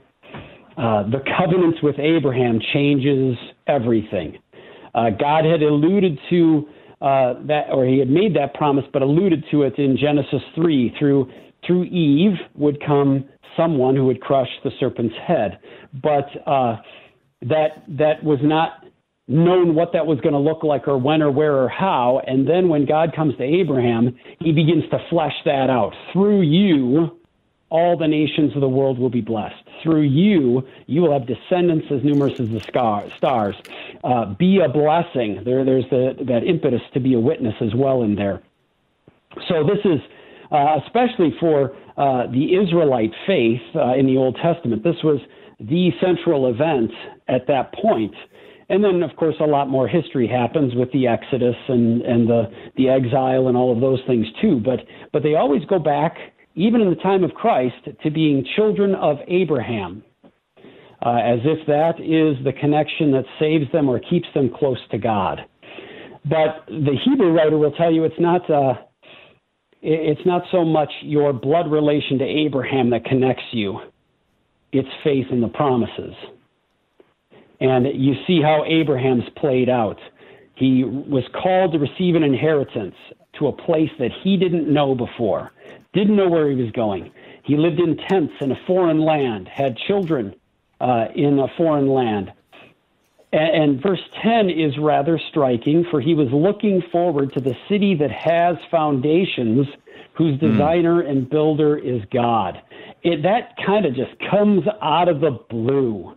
Uh, 0.78 1.04
the 1.04 1.24
covenants 1.38 1.82
with 1.82 2.00
Abraham 2.00 2.60
changes 2.74 3.38
everything. 3.68 4.38
Uh, 4.93 5.10
God 5.10 5.43
had 5.46 5.62
alluded 5.62 6.18
to 6.30 6.68
uh, 7.02 7.36
that, 7.46 7.66
or 7.72 7.86
he 7.86 8.00
had 8.00 8.10
made 8.10 8.36
that 8.36 8.54
promise, 8.54 8.86
but 8.93 9.02
alluded 9.02 9.43
to 9.52 9.64
it 9.64 9.78
in 9.78 9.98
Genesis 9.98 10.41
three. 10.56 10.93
Through 10.98 11.30
through 11.66 11.84
Eve 11.86 12.38
would 12.56 12.84
come 12.86 13.26
someone 13.58 13.96
who 13.96 14.06
would 14.06 14.22
crush 14.22 14.50
the 14.64 14.72
serpent's 14.80 15.16
head, 15.28 15.60
but 16.02 16.28
uh, 16.46 16.78
that 17.41 17.84
that 17.88 18.24
was 18.24 18.39
not 18.41 18.86
known 19.28 19.74
what 19.74 19.91
that 19.93 20.06
was 20.06 20.20
going 20.22 20.34
to 20.34 20.39
look 20.39 20.64
like, 20.64 20.88
or 20.88 20.98
when, 20.98 21.22
or 21.22 21.32
where, 21.32 21.56
or 21.56 21.68
how. 21.68 22.22
And 22.28 22.48
then 22.48 22.70
when 22.70 22.86
God 22.86 23.16
comes 23.16 23.36
to 23.38 23.43
Abraham, 23.43 24.16
He 24.39 24.52
begins 24.52 24.84
to 24.91 25.00
flesh 25.10 25.34
that 25.46 25.70
out 25.70 25.93
through 26.14 26.41
you 26.41 27.20
all 27.70 27.97
the 27.97 28.07
nations 28.07 28.53
of 28.55 28.61
the 28.61 28.70
world 28.70 28.99
will 28.99 29.09
be 29.09 29.22
blessed. 29.22 29.63
Through 29.84 30.03
you, 30.03 30.63
you 30.88 31.01
will 31.01 31.11
have 31.11 31.28
descendants 31.28 31.88
as 31.91 32.03
numerous 32.03 32.39
as 32.39 32.49
the 32.49 32.61
stars. 32.61 33.55
Uh, 34.03 34.34
be 34.36 34.59
a 34.59 34.70
blessing. 34.70 35.41
There, 35.43 35.66
there's 35.66 35.86
the, 35.89 36.16
that 36.28 36.43
impetus 36.43 36.82
to 36.93 36.99
be 36.99 37.13
a 37.16 37.20
witness 37.20 37.55
as 37.61 37.74
well 37.76 38.03
in 38.03 38.16
there. 38.16 38.41
So 39.47 39.63
this 39.63 39.80
is 39.84 39.99
uh, 40.51 40.80
especially 40.86 41.34
for 41.39 41.76
uh, 41.97 42.28
the 42.28 42.55
Israelite 42.55 43.11
faith 43.26 43.61
uh, 43.76 43.93
in 43.93 44.05
the 44.05 44.18
Old 44.18 44.38
Testament. 44.41 44.84
This 44.84 45.01
was 45.03 45.20
the 45.59 45.91
central 46.01 46.49
event 46.49 46.91
at 47.28 47.47
that 47.47 47.74
point. 47.74 48.13
And 48.70 48.84
then, 48.84 49.03
of 49.03 49.16
course, 49.16 49.36
a 49.39 49.45
lot 49.45 49.70
more 49.70 49.88
history 49.88 50.28
happens 50.28 50.74
with 50.76 50.91
the 50.91 51.07
Exodus 51.07 51.55
and, 51.68 52.01
and 52.01 52.28
the, 52.28 52.45
the 52.78 52.89
exile 52.89 53.47
and 53.47 53.55
all 53.55 53.72
of 53.72 53.80
those 53.80 53.99
things 54.07 54.26
too. 54.41 54.59
But, 54.59 54.80
but 55.13 55.24
they 55.24 55.36
always 55.36 55.63
go 55.66 55.78
back 55.78 56.18
even 56.56 56.82
in 56.82 56.89
the 56.89 56.95
time 56.95 57.24
of 57.24 57.32
Christ, 57.34 57.76
to 58.01 58.10
being 58.10 58.45
children 58.56 58.95
of 58.95 59.18
Abraham, 59.28 60.03
uh, 61.06 61.18
as 61.18 61.39
if 61.43 61.68
that 61.68 61.99
is 61.99 62.43
the 62.43 62.53
connection 62.60 63.12
that 63.12 63.26
saves 63.39 63.70
them 63.72 63.89
or 63.89 63.99
keeps 63.99 64.28
them 64.34 64.49
close 64.58 64.80
to 64.91 64.97
God. 64.97 65.41
But 66.24 66.66
the 66.68 66.97
Hebrew 67.03 67.32
writer 67.32 67.58
will 67.58 67.74
tell 67.74 67.91
you 67.91 68.03
it's 68.06 68.20
not. 68.20 68.49
Uh, 68.49 68.74
it's 69.88 70.26
not 70.26 70.41
so 70.51 70.66
much 70.66 70.91
your 71.01 71.32
blood 71.32 71.70
relation 71.70 72.18
to 72.18 72.26
Abraham 72.26 72.89
that 72.89 73.06
connects 73.06 73.43
you, 73.51 73.80
it's 74.72 74.89
faith 75.03 75.28
in 75.30 75.41
the 75.41 75.47
promises. 75.47 76.16
And 77.60 77.86
you 77.93 78.16
see 78.26 78.41
how 78.41 78.64
Abraham's 78.66 79.26
played 79.38 79.70
out. 79.70 79.99
He 80.56 80.84
was 80.84 81.24
called 81.39 81.74
to 81.74 81.78
receive 81.78 82.16
an 82.16 82.24
inheritance 82.24 82.95
to 83.38 83.47
a 83.47 83.51
place 83.51 83.91
that 83.99 84.10
he 84.24 84.38
didn't 84.38 84.74
know 84.74 84.95
before 84.95 85.51
didn't 85.96 86.16
know 86.16 86.30
where 86.30 86.50
he 86.50 86.56
was 86.56 86.72
going. 86.72 87.12
He 87.43 87.58
lived 87.58 87.80
in 87.80 87.98
tents 87.98 88.34
in 88.41 88.52
a 88.52 88.60
foreign 88.68 89.00
land, 89.00 89.48
had 89.48 89.78
children 89.78 90.36
uh, 90.80 91.06
in 91.16 91.39
a 91.39 91.48
foreign 91.58 91.88
land. 91.88 92.32
And, 93.32 93.64
and 93.64 93.82
verse 93.82 94.02
10 94.22 94.50
is 94.50 94.78
rather 94.78 95.20
striking, 95.30 95.86
for 95.89 96.02
he 96.02 96.14
was 96.14 96.28
looking 96.32 96.84
forward 96.91 97.34
to 97.34 97.39
the 97.39 97.56
city 97.70 97.96
that 97.96 98.12
has 98.12 98.58
foundations, 98.70 99.68
whose 100.16 100.39
hmm. 100.39 100.52
designer 100.52 101.04
mm. 101.04 101.10
and 101.10 101.30
builder 101.30 101.78
is 101.78 102.02
God. 102.12 102.62
It, 103.04 103.24
that 103.24 103.56
kind 103.66 103.86
of 103.86 103.96
just 103.96 104.12
comes 104.30 104.64
out 104.82 105.08
of 105.08 105.22
the 105.22 105.39
blue. 105.50 106.16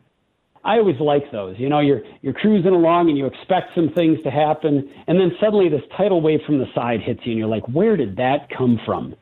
I 0.65 0.79
always 0.79 1.01
like 1.01 1.31
those. 1.33 1.57
You 1.59 1.69
know, 1.69 1.81
you're 1.81 2.03
you're 2.21 2.35
cruising 2.35 2.73
along 2.73 3.09
and 3.09 3.17
you 3.17 3.27
expect 3.27 3.75
some 3.75 3.91
things 3.95 4.19
to 4.25 4.31
happen, 4.31 4.91
and 5.07 5.19
then 5.19 5.33
suddenly 5.41 5.69
this 5.69 5.83
tidal 5.97 6.21
wave 6.21 6.41
from 6.45 6.59
the 6.59 6.67
side 6.75 7.01
hits 7.01 7.21
you, 7.25 7.33
and 7.33 7.39
you're 7.39 7.49
like, 7.49 7.67
"Where 7.69 7.97
did 7.97 8.17
that 8.17 8.49
come 8.51 8.79
from?" 8.85 9.15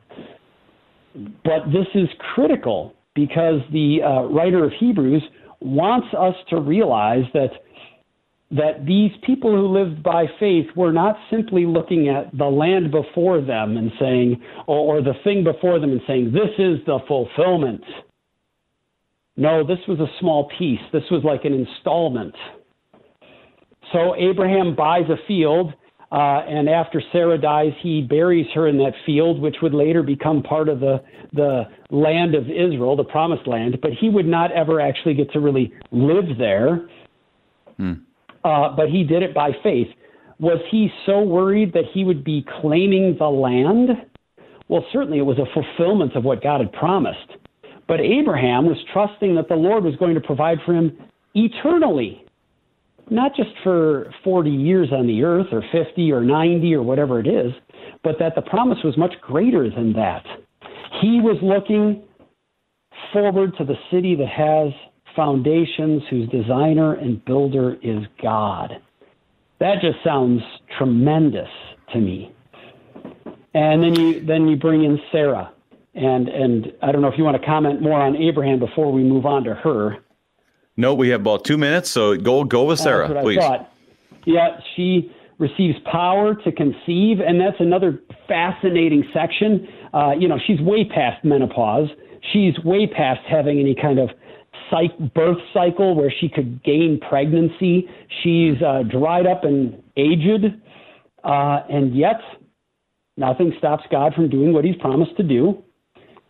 But 1.45 1.67
this 1.67 1.87
is 1.95 2.09
critical 2.35 2.95
because 3.15 3.61
the 3.73 3.99
uh, 4.03 4.23
writer 4.25 4.65
of 4.65 4.73
Hebrews 4.79 5.23
wants 5.61 6.09
us 6.17 6.35
to 6.51 6.61
realize 6.61 7.25
that 7.33 7.51
that 8.53 8.87
these 8.87 9.11
people 9.25 9.51
who 9.51 9.67
lived 9.67 10.05
by 10.05 10.27
faith 10.39 10.67
were 10.77 10.93
not 10.93 11.17
simply 11.31 11.67
looking 11.67 12.09
at 12.09 12.31
the 12.39 12.45
land 12.45 12.93
before 12.93 13.41
them 13.41 13.77
and 13.77 13.91
saying, 13.99 14.41
or, 14.69 14.99
or 14.99 15.03
the 15.03 15.15
thing 15.25 15.43
before 15.43 15.81
them 15.81 15.91
and 15.91 16.01
saying, 16.07 16.33
this 16.33 16.53
is 16.57 16.79
the 16.87 17.01
fulfillment. 17.09 17.83
No, 19.37 19.67
this 19.67 19.81
was 19.89 19.99
a 19.99 20.07
small 20.21 20.49
piece. 20.57 20.79
This 20.93 21.03
was 21.11 21.25
like 21.25 21.45
an 21.45 21.55
installment. 21.55 22.35
So 23.93 24.15
Abraham 24.17 24.77
buys 24.77 25.11
a 25.11 25.27
field 25.27 25.73
uh, 26.13 26.43
and 26.49 26.69
after 26.69 27.03
Sarah 27.13 27.39
dies, 27.39 27.73
he 27.83 28.01
buries 28.01 28.47
her 28.55 28.69
in 28.69 28.79
that 28.79 28.93
field, 29.05 29.41
which 29.41 29.57
would 29.61 29.75
later 29.75 30.03
become 30.03 30.43
part 30.43 30.69
of 30.69 30.81
the 30.81 31.03
the 31.33 31.65
land 31.91 32.35
of 32.35 32.45
Israel, 32.45 32.97
the 32.97 33.05
promised 33.05 33.47
land. 33.49 33.79
But 33.83 33.91
he 34.01 34.09
would 34.09 34.27
not 34.27 34.53
ever 34.53 34.81
actually 34.81 35.15
get 35.15 35.33
to 35.33 35.41
really 35.41 35.73
live 35.91 36.39
there. 36.39 36.89
Hmm. 37.77 37.93
Uh, 38.45 38.75
but 38.77 38.89
he 38.89 39.03
did 39.03 39.23
it 39.23 39.35
by 39.35 39.51
faith. 39.63 39.89
Was 40.39 40.61
he 40.71 40.89
so 41.05 41.21
worried 41.21 41.73
that 41.73 41.85
he 41.93 42.05
would 42.05 42.23
be 42.23 42.47
claiming 42.61 43.17
the 43.19 43.27
land? 43.27 43.91
Well, 44.69 44.85
certainly 44.93 45.19
it 45.19 45.23
was 45.23 45.39
a 45.39 45.47
fulfillment 45.53 46.15
of 46.15 46.25
what 46.25 46.43
God 46.43 46.61
had 46.61 46.73
promised. 46.73 47.33
But 47.89 48.01
Abraham 48.01 48.67
was 48.67 48.77
trusting 48.93 49.35
that 49.35 49.49
the 49.49 49.55
Lord 49.55 49.83
was 49.83 49.97
going 49.97 50.15
to 50.15 50.21
provide 50.21 50.59
for 50.65 50.75
him 50.75 50.97
eternally 51.35 52.26
not 53.11 53.35
just 53.37 53.51
for 53.63 54.13
40 54.25 54.51
years 54.51 54.89
on 54.93 55.07
the 55.07 55.23
earth 55.23 55.47
or 55.53 55.63
50 55.73 56.13
or 56.13 56.23
90 56.23 56.75
or 56.75 56.83
whatever 56.83 57.21
it 57.21 57.27
is, 57.27 57.53
but 58.03 58.17
that 58.19 58.35
the 58.35 58.43
promise 58.43 58.79
was 58.85 58.97
much 58.97 59.15
greater 59.21 59.71
than 59.71 59.93
that. 59.93 60.25
He 61.01 61.21
was 61.21 61.37
looking 61.43 62.03
forward 63.13 63.55
to 63.59 63.65
the 63.65 63.77
city 63.91 64.17
that 64.17 64.29
has 64.29 64.73
foundations, 65.15 66.03
whose 66.11 66.29
designer 66.29 66.95
and 66.95 67.25
builder 67.25 67.77
is 67.83 68.05
God. 68.23 68.73
That 69.59 69.77
just 69.81 69.97
sounds 70.05 70.43
tremendous 70.77 71.49
to 71.93 71.99
me. 71.99 72.33
And 73.55 73.83
then 73.83 73.95
you 73.95 74.27
then 74.27 74.47
you 74.47 74.57
bring 74.57 74.85
in 74.85 74.99
Sarah, 75.11 75.51
and 75.95 76.29
and 76.29 76.73
I 76.83 76.93
don't 76.93 77.01
know 77.01 77.09
if 77.09 77.17
you 77.17 77.25
want 77.25 77.41
to 77.41 77.47
comment 77.47 77.81
more 77.81 77.99
on 77.99 78.15
Abraham 78.15 78.59
before 78.59 78.93
we 78.93 79.03
move 79.03 79.25
on 79.25 79.45
to 79.45 79.55
her. 79.55 79.97
No, 80.77 80.95
we 80.95 81.09
have 81.09 81.21
about 81.21 81.45
two 81.45 81.57
minutes, 81.57 81.91
so 81.91 82.17
go 82.17 82.45
go 82.45 82.65
with 82.65 82.79
Sarah, 82.79 83.09
please. 83.23 83.39
Yeah, 84.27 84.61
she 84.75 85.11
receives 85.39 85.77
power 85.91 86.35
to 86.35 86.53
conceive, 86.53 87.21
and 87.21 87.41
that's 87.41 87.61
another 87.61 88.01
fascinating 88.27 89.05
section. 89.13 89.69
Uh, 89.95 90.13
you 90.19 90.29
know, 90.29 90.39
she's 90.47 90.61
way 90.61 90.85
past 90.85 91.25
menopause. 91.25 91.89
She's 92.33 92.59
way 92.65 92.87
past 92.87 93.21
having 93.29 93.61
any 93.61 93.75
kind 93.75 93.99
of 93.99 94.11
psych- 94.71 95.15
birth 95.15 95.39
cycle 95.55 95.95
where 95.95 96.13
she 96.21 96.29
could 96.29 96.63
gain 96.65 97.01
pregnancy. 97.09 97.89
She's 98.23 98.61
uh, 98.63 98.83
dried 98.83 99.27
up 99.27 99.45
and 99.45 99.83
aged, 99.97 100.45
uh, 101.25 101.61
and 101.71 101.95
yet 101.95 102.21
nothing 103.17 103.53
stops 103.59 103.85
God 103.91 104.15
from 104.15 104.29
doing 104.29 104.53
what 104.53 104.65
He's 104.65 104.77
promised 104.77 105.17
to 105.19 105.23
do. 105.23 105.63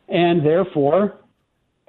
And 0.09 0.45
therefore, 0.45 1.19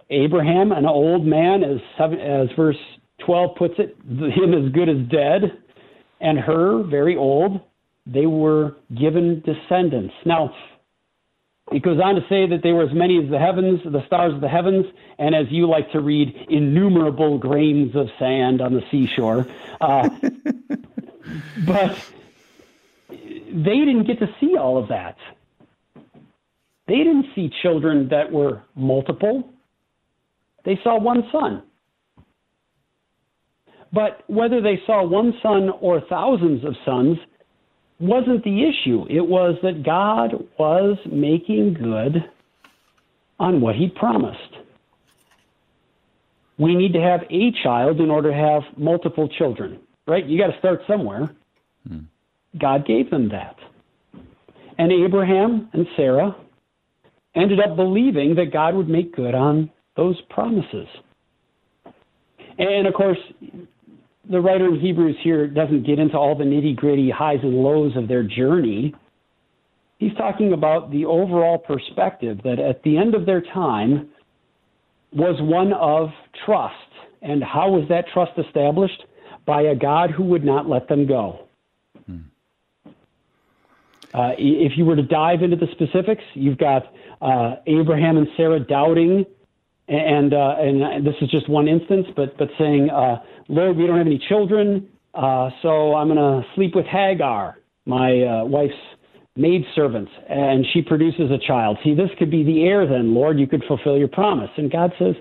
Abraham, 0.10 0.72
an 0.72 0.86
old 0.86 1.26
man, 1.26 1.64
as, 1.64 1.80
seven, 1.98 2.20
as 2.20 2.48
verse 2.56 2.78
12 3.26 3.56
puts 3.58 3.74
it, 3.78 3.98
him 4.08 4.54
as 4.54 4.72
good 4.72 4.90
as 4.90 4.98
dead, 5.10 5.58
and 6.22 6.40
her, 6.40 6.84
very 6.84 7.16
old, 7.16 7.60
they 8.06 8.26
were 8.26 8.76
given 8.98 9.42
descendants. 9.42 10.14
Now, 10.26 10.56
it 11.72 11.84
goes 11.84 12.00
on 12.02 12.16
to 12.16 12.22
say 12.30 12.48
that 12.48 12.64
they 12.64 12.72
were 12.72 12.84
as 12.84 12.94
many 12.94 13.22
as 13.22 13.30
the 13.30 13.38
heavens, 13.38 13.82
the 13.84 14.06
stars 14.08 14.34
of 14.34 14.40
the 14.40 14.48
heavens, 14.48 14.86
and 15.20 15.36
as 15.36 15.48
you 15.50 15.68
like 15.68 15.92
to 15.92 16.00
read, 16.00 16.34
innumerable 16.50 17.38
grains 17.38 17.94
of 17.96 18.08
sand 18.18 18.62
on 18.62 18.74
the 18.74 18.82
seashore. 18.90 19.46
Uh, 19.82 20.10
but 21.66 22.00
they 23.10 23.80
didn't 23.80 24.06
get 24.06 24.20
to 24.20 24.34
see 24.40 24.56
all 24.56 24.78
of 24.78 24.88
that. 24.88 25.18
They 26.88 26.98
didn't 26.98 27.26
see 27.36 27.52
children 27.62 28.08
that 28.10 28.32
were 28.32 28.64
multiple. 28.76 29.50
They 30.68 30.78
saw 30.84 31.00
one 31.00 31.24
son. 31.32 31.64
But 33.94 34.22
whether 34.28 34.62
they 34.62 34.82
saw 34.86 35.08
one 35.08 35.34
son 35.42 35.70
or 35.80 36.02
thousands 36.10 36.66
of 36.66 36.76
sons 36.84 37.18
wasn't 38.02 38.44
the 38.44 38.68
issue. 38.68 39.06
It 39.10 39.26
was 39.26 39.56
that 39.64 39.84
God 39.84 40.34
was 40.60 40.98
making 41.10 41.76
good 41.76 42.30
on 43.40 43.62
what 43.62 43.76
he 43.76 43.88
promised. 43.88 44.58
We 46.60 46.76
need 46.76 46.92
to 46.94 47.02
have 47.02 47.22
a 47.30 47.52
child 47.64 48.02
in 48.02 48.12
order 48.12 48.32
to 48.32 48.36
have 48.36 48.64
multiple 48.78 49.30
children, 49.30 49.80
right? 50.06 50.26
You 50.26 50.38
got 50.38 50.52
to 50.52 50.60
start 50.60 50.82
somewhere. 50.86 51.30
Hmm. 51.88 52.00
God 52.60 52.86
gave 52.86 53.10
them 53.10 53.30
that. 53.30 53.56
And 54.78 54.92
Abraham 54.92 55.70
and 55.72 55.88
Sarah 55.96 56.36
ended 57.36 57.62
up 57.62 57.78
believing 57.78 58.36
that 58.36 58.52
God 58.52 58.76
would 58.76 58.90
make 58.90 59.16
good 59.16 59.34
on 59.34 59.72
those 59.98 60.16
promises. 60.30 60.88
And 62.58 62.88
of 62.88 62.94
course, 62.94 63.18
the 64.30 64.40
writer 64.40 64.68
in 64.68 64.80
Hebrews 64.80 65.18
here 65.24 65.48
doesn't 65.48 65.86
get 65.86 66.00
into 66.00 66.18
all 66.18 66.36
the 66.36 66.44
nitty 66.44 66.76
gritty 66.76 67.10
highs 67.10 67.40
and 67.44 67.54
lows 67.56 67.96
of 67.96 68.08
their 68.08 68.24
journey. 68.24 68.94
He's 70.00 70.14
talking 70.18 70.54
about 70.54 70.92
the 70.92 71.06
overall 71.06 71.58
perspective 71.58 72.40
that 72.44 72.60
at 72.60 72.84
the 72.84 72.98
end 72.98 73.16
of 73.16 73.26
their 73.26 73.42
time 73.42 74.10
was 75.12 75.36
one 75.42 75.74
of 75.74 76.10
trust. 76.46 76.76
And 77.22 77.44
how 77.44 77.72
was 77.72 77.88
that 77.90 78.06
trust 78.14 78.34
established? 78.38 79.04
By 79.46 79.64
a 79.64 79.76
God 79.76 80.12
who 80.12 80.24
would 80.26 80.44
not 80.44 80.68
let 80.68 80.88
them 80.88 81.08
go. 81.08 81.48
Hmm. 82.06 82.18
Uh, 84.14 84.32
if 84.38 84.74
you 84.78 84.86
were 84.86 84.96
to 84.96 85.04
dive 85.04 85.42
into 85.42 85.56
the 85.56 85.68
specifics, 85.72 86.24
you've 86.34 86.58
got 86.58 86.84
uh, 87.22 87.56
Abraham 87.66 88.18
and 88.18 88.28
Sarah 88.36 88.60
doubting, 88.60 89.26
and 89.88 90.34
uh, 90.34 90.56
and 90.60 91.06
this 91.06 91.16
is 91.22 91.30
just 91.30 91.50
one 91.50 91.68
instance, 91.68 92.08
but 92.16 92.38
but 92.38 92.50
saying, 92.60 92.90
uh, 92.90 93.18
Lord, 93.48 93.78
we 93.78 93.88
don't 93.88 93.98
have 93.98 94.08
any 94.08 94.22
children, 94.28 94.88
uh, 95.14 95.50
so 95.62 95.96
I'm 95.96 96.08
going 96.08 96.18
to 96.18 96.48
sleep 96.56 96.76
with 96.76 96.86
Hagar, 96.86 97.58
my 97.86 98.22
uh, 98.22 98.46
wife's 98.46 98.74
maidservant, 99.38 100.10
and 100.30 100.66
she 100.74 100.82
produces 100.82 101.32
a 101.32 101.38
child. 101.48 101.78
See, 101.84 101.94
this 101.94 102.10
could 102.20 102.32
be 102.32 102.44
the 102.44 102.64
heir 102.64 102.88
then, 102.88 103.14
Lord. 103.14 103.40
You 103.40 103.48
could 103.48 103.64
fulfill 103.68 103.98
your 103.98 104.08
promise. 104.10 104.50
And 104.58 104.72
God 104.72 104.92
says, 105.00 105.16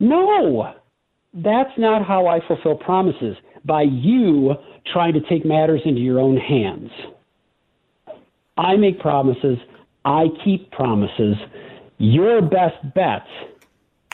No, 0.00 0.72
that's 1.34 1.76
not 1.76 2.06
how 2.06 2.26
I 2.26 2.40
fulfill 2.46 2.76
promises, 2.76 3.36
by 3.64 3.82
you 3.82 4.54
trying 4.92 5.12
to 5.14 5.20
take 5.28 5.44
matters 5.44 5.82
into 5.84 6.00
your 6.00 6.18
own 6.18 6.36
hands. 6.36 6.90
I 8.56 8.76
make 8.76 9.00
promises, 9.00 9.58
I 10.04 10.26
keep 10.44 10.70
promises. 10.72 11.36
Your 11.98 12.42
best 12.42 12.76
bet 12.94 13.22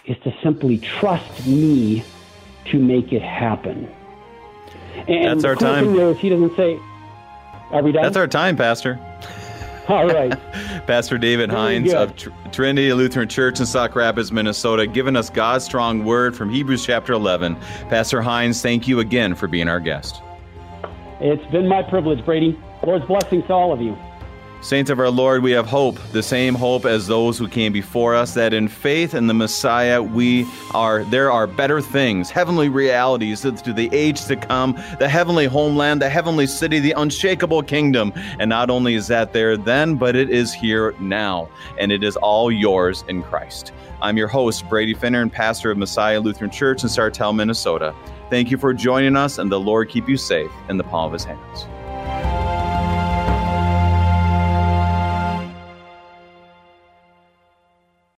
is 0.08 0.16
to 0.24 0.34
simply 0.42 0.78
trust 0.78 1.46
me 1.46 2.02
to 2.66 2.78
make 2.78 3.12
it 3.12 3.22
happen. 3.22 3.88
And 5.06 5.40
That's 5.40 5.44
our 5.44 5.54
time. 5.54 5.94
Is 5.94 6.18
he 6.18 6.28
doesn't 6.28 6.56
say, 6.56 6.78
"Are 7.70 7.82
we 7.82 7.92
done?" 7.92 8.02
That's 8.02 8.16
our 8.16 8.26
time, 8.26 8.56
Pastor. 8.56 8.98
All 9.88 10.06
right. 10.06 10.32
Pastor 10.86 11.16
David 11.16 11.50
Hines 11.50 11.92
of 11.94 12.14
Tr- 12.16 12.30
Trinity 12.52 12.92
Lutheran 12.92 13.28
Church 13.28 13.60
in 13.60 13.66
Sauk 13.66 13.94
Rapids, 13.94 14.30
Minnesota, 14.32 14.86
giving 14.86 15.16
us 15.16 15.30
God's 15.30 15.64
strong 15.64 16.04
word 16.04 16.36
from 16.36 16.50
Hebrews 16.50 16.84
chapter 16.84 17.14
11. 17.14 17.56
Pastor 17.88 18.20
Hines, 18.20 18.60
thank 18.60 18.86
you 18.86 19.00
again 19.00 19.34
for 19.34 19.46
being 19.48 19.68
our 19.68 19.80
guest. 19.80 20.20
It's 21.20 21.44
been 21.50 21.68
my 21.68 21.82
privilege, 21.82 22.22
Brady. 22.24 22.58
Lord's 22.82 23.06
blessings 23.06 23.46
to 23.46 23.52
all 23.54 23.72
of 23.72 23.80
you. 23.80 23.96
Saints 24.60 24.90
of 24.90 24.98
our 24.98 25.08
Lord, 25.08 25.44
we 25.44 25.52
have 25.52 25.66
hope, 25.66 26.00
the 26.10 26.22
same 26.22 26.52
hope 26.52 26.84
as 26.84 27.06
those 27.06 27.38
who 27.38 27.46
came 27.46 27.72
before 27.72 28.16
us, 28.16 28.34
that 28.34 28.52
in 28.52 28.66
faith 28.66 29.14
in 29.14 29.28
the 29.28 29.34
Messiah 29.34 30.02
we 30.02 30.46
are 30.74 31.04
there 31.04 31.30
are 31.30 31.46
better 31.46 31.80
things, 31.80 32.28
heavenly 32.28 32.68
realities 32.68 33.42
to 33.42 33.72
the 33.72 33.88
age 33.92 34.24
to 34.24 34.34
come, 34.34 34.72
the 34.98 35.08
heavenly 35.08 35.46
homeland, 35.46 36.02
the 36.02 36.10
heavenly 36.10 36.46
city, 36.46 36.80
the 36.80 36.92
unshakable 36.96 37.62
kingdom. 37.62 38.12
And 38.40 38.48
not 38.48 38.68
only 38.68 38.96
is 38.96 39.06
that 39.06 39.32
there 39.32 39.56
then, 39.56 39.94
but 39.94 40.16
it 40.16 40.28
is 40.28 40.52
here 40.52 40.92
now, 40.98 41.48
and 41.78 41.92
it 41.92 42.02
is 42.02 42.16
all 42.16 42.50
yours 42.50 43.04
in 43.06 43.22
Christ. 43.22 43.72
I'm 44.02 44.16
your 44.16 44.28
host, 44.28 44.68
Brady 44.68 44.94
Finnern, 44.94 45.22
and 45.22 45.32
pastor 45.32 45.70
of 45.70 45.78
Messiah 45.78 46.20
Lutheran 46.20 46.50
Church 46.50 46.82
in 46.82 46.88
Sartell, 46.88 47.34
Minnesota. 47.34 47.94
Thank 48.28 48.50
you 48.50 48.58
for 48.58 48.74
joining 48.74 49.16
us, 49.16 49.38
and 49.38 49.52
the 49.52 49.60
Lord 49.60 49.88
keep 49.88 50.08
you 50.08 50.16
safe 50.16 50.50
in 50.68 50.78
the 50.78 50.84
palm 50.84 51.06
of 51.06 51.12
his 51.12 51.24
hands. 51.24 51.68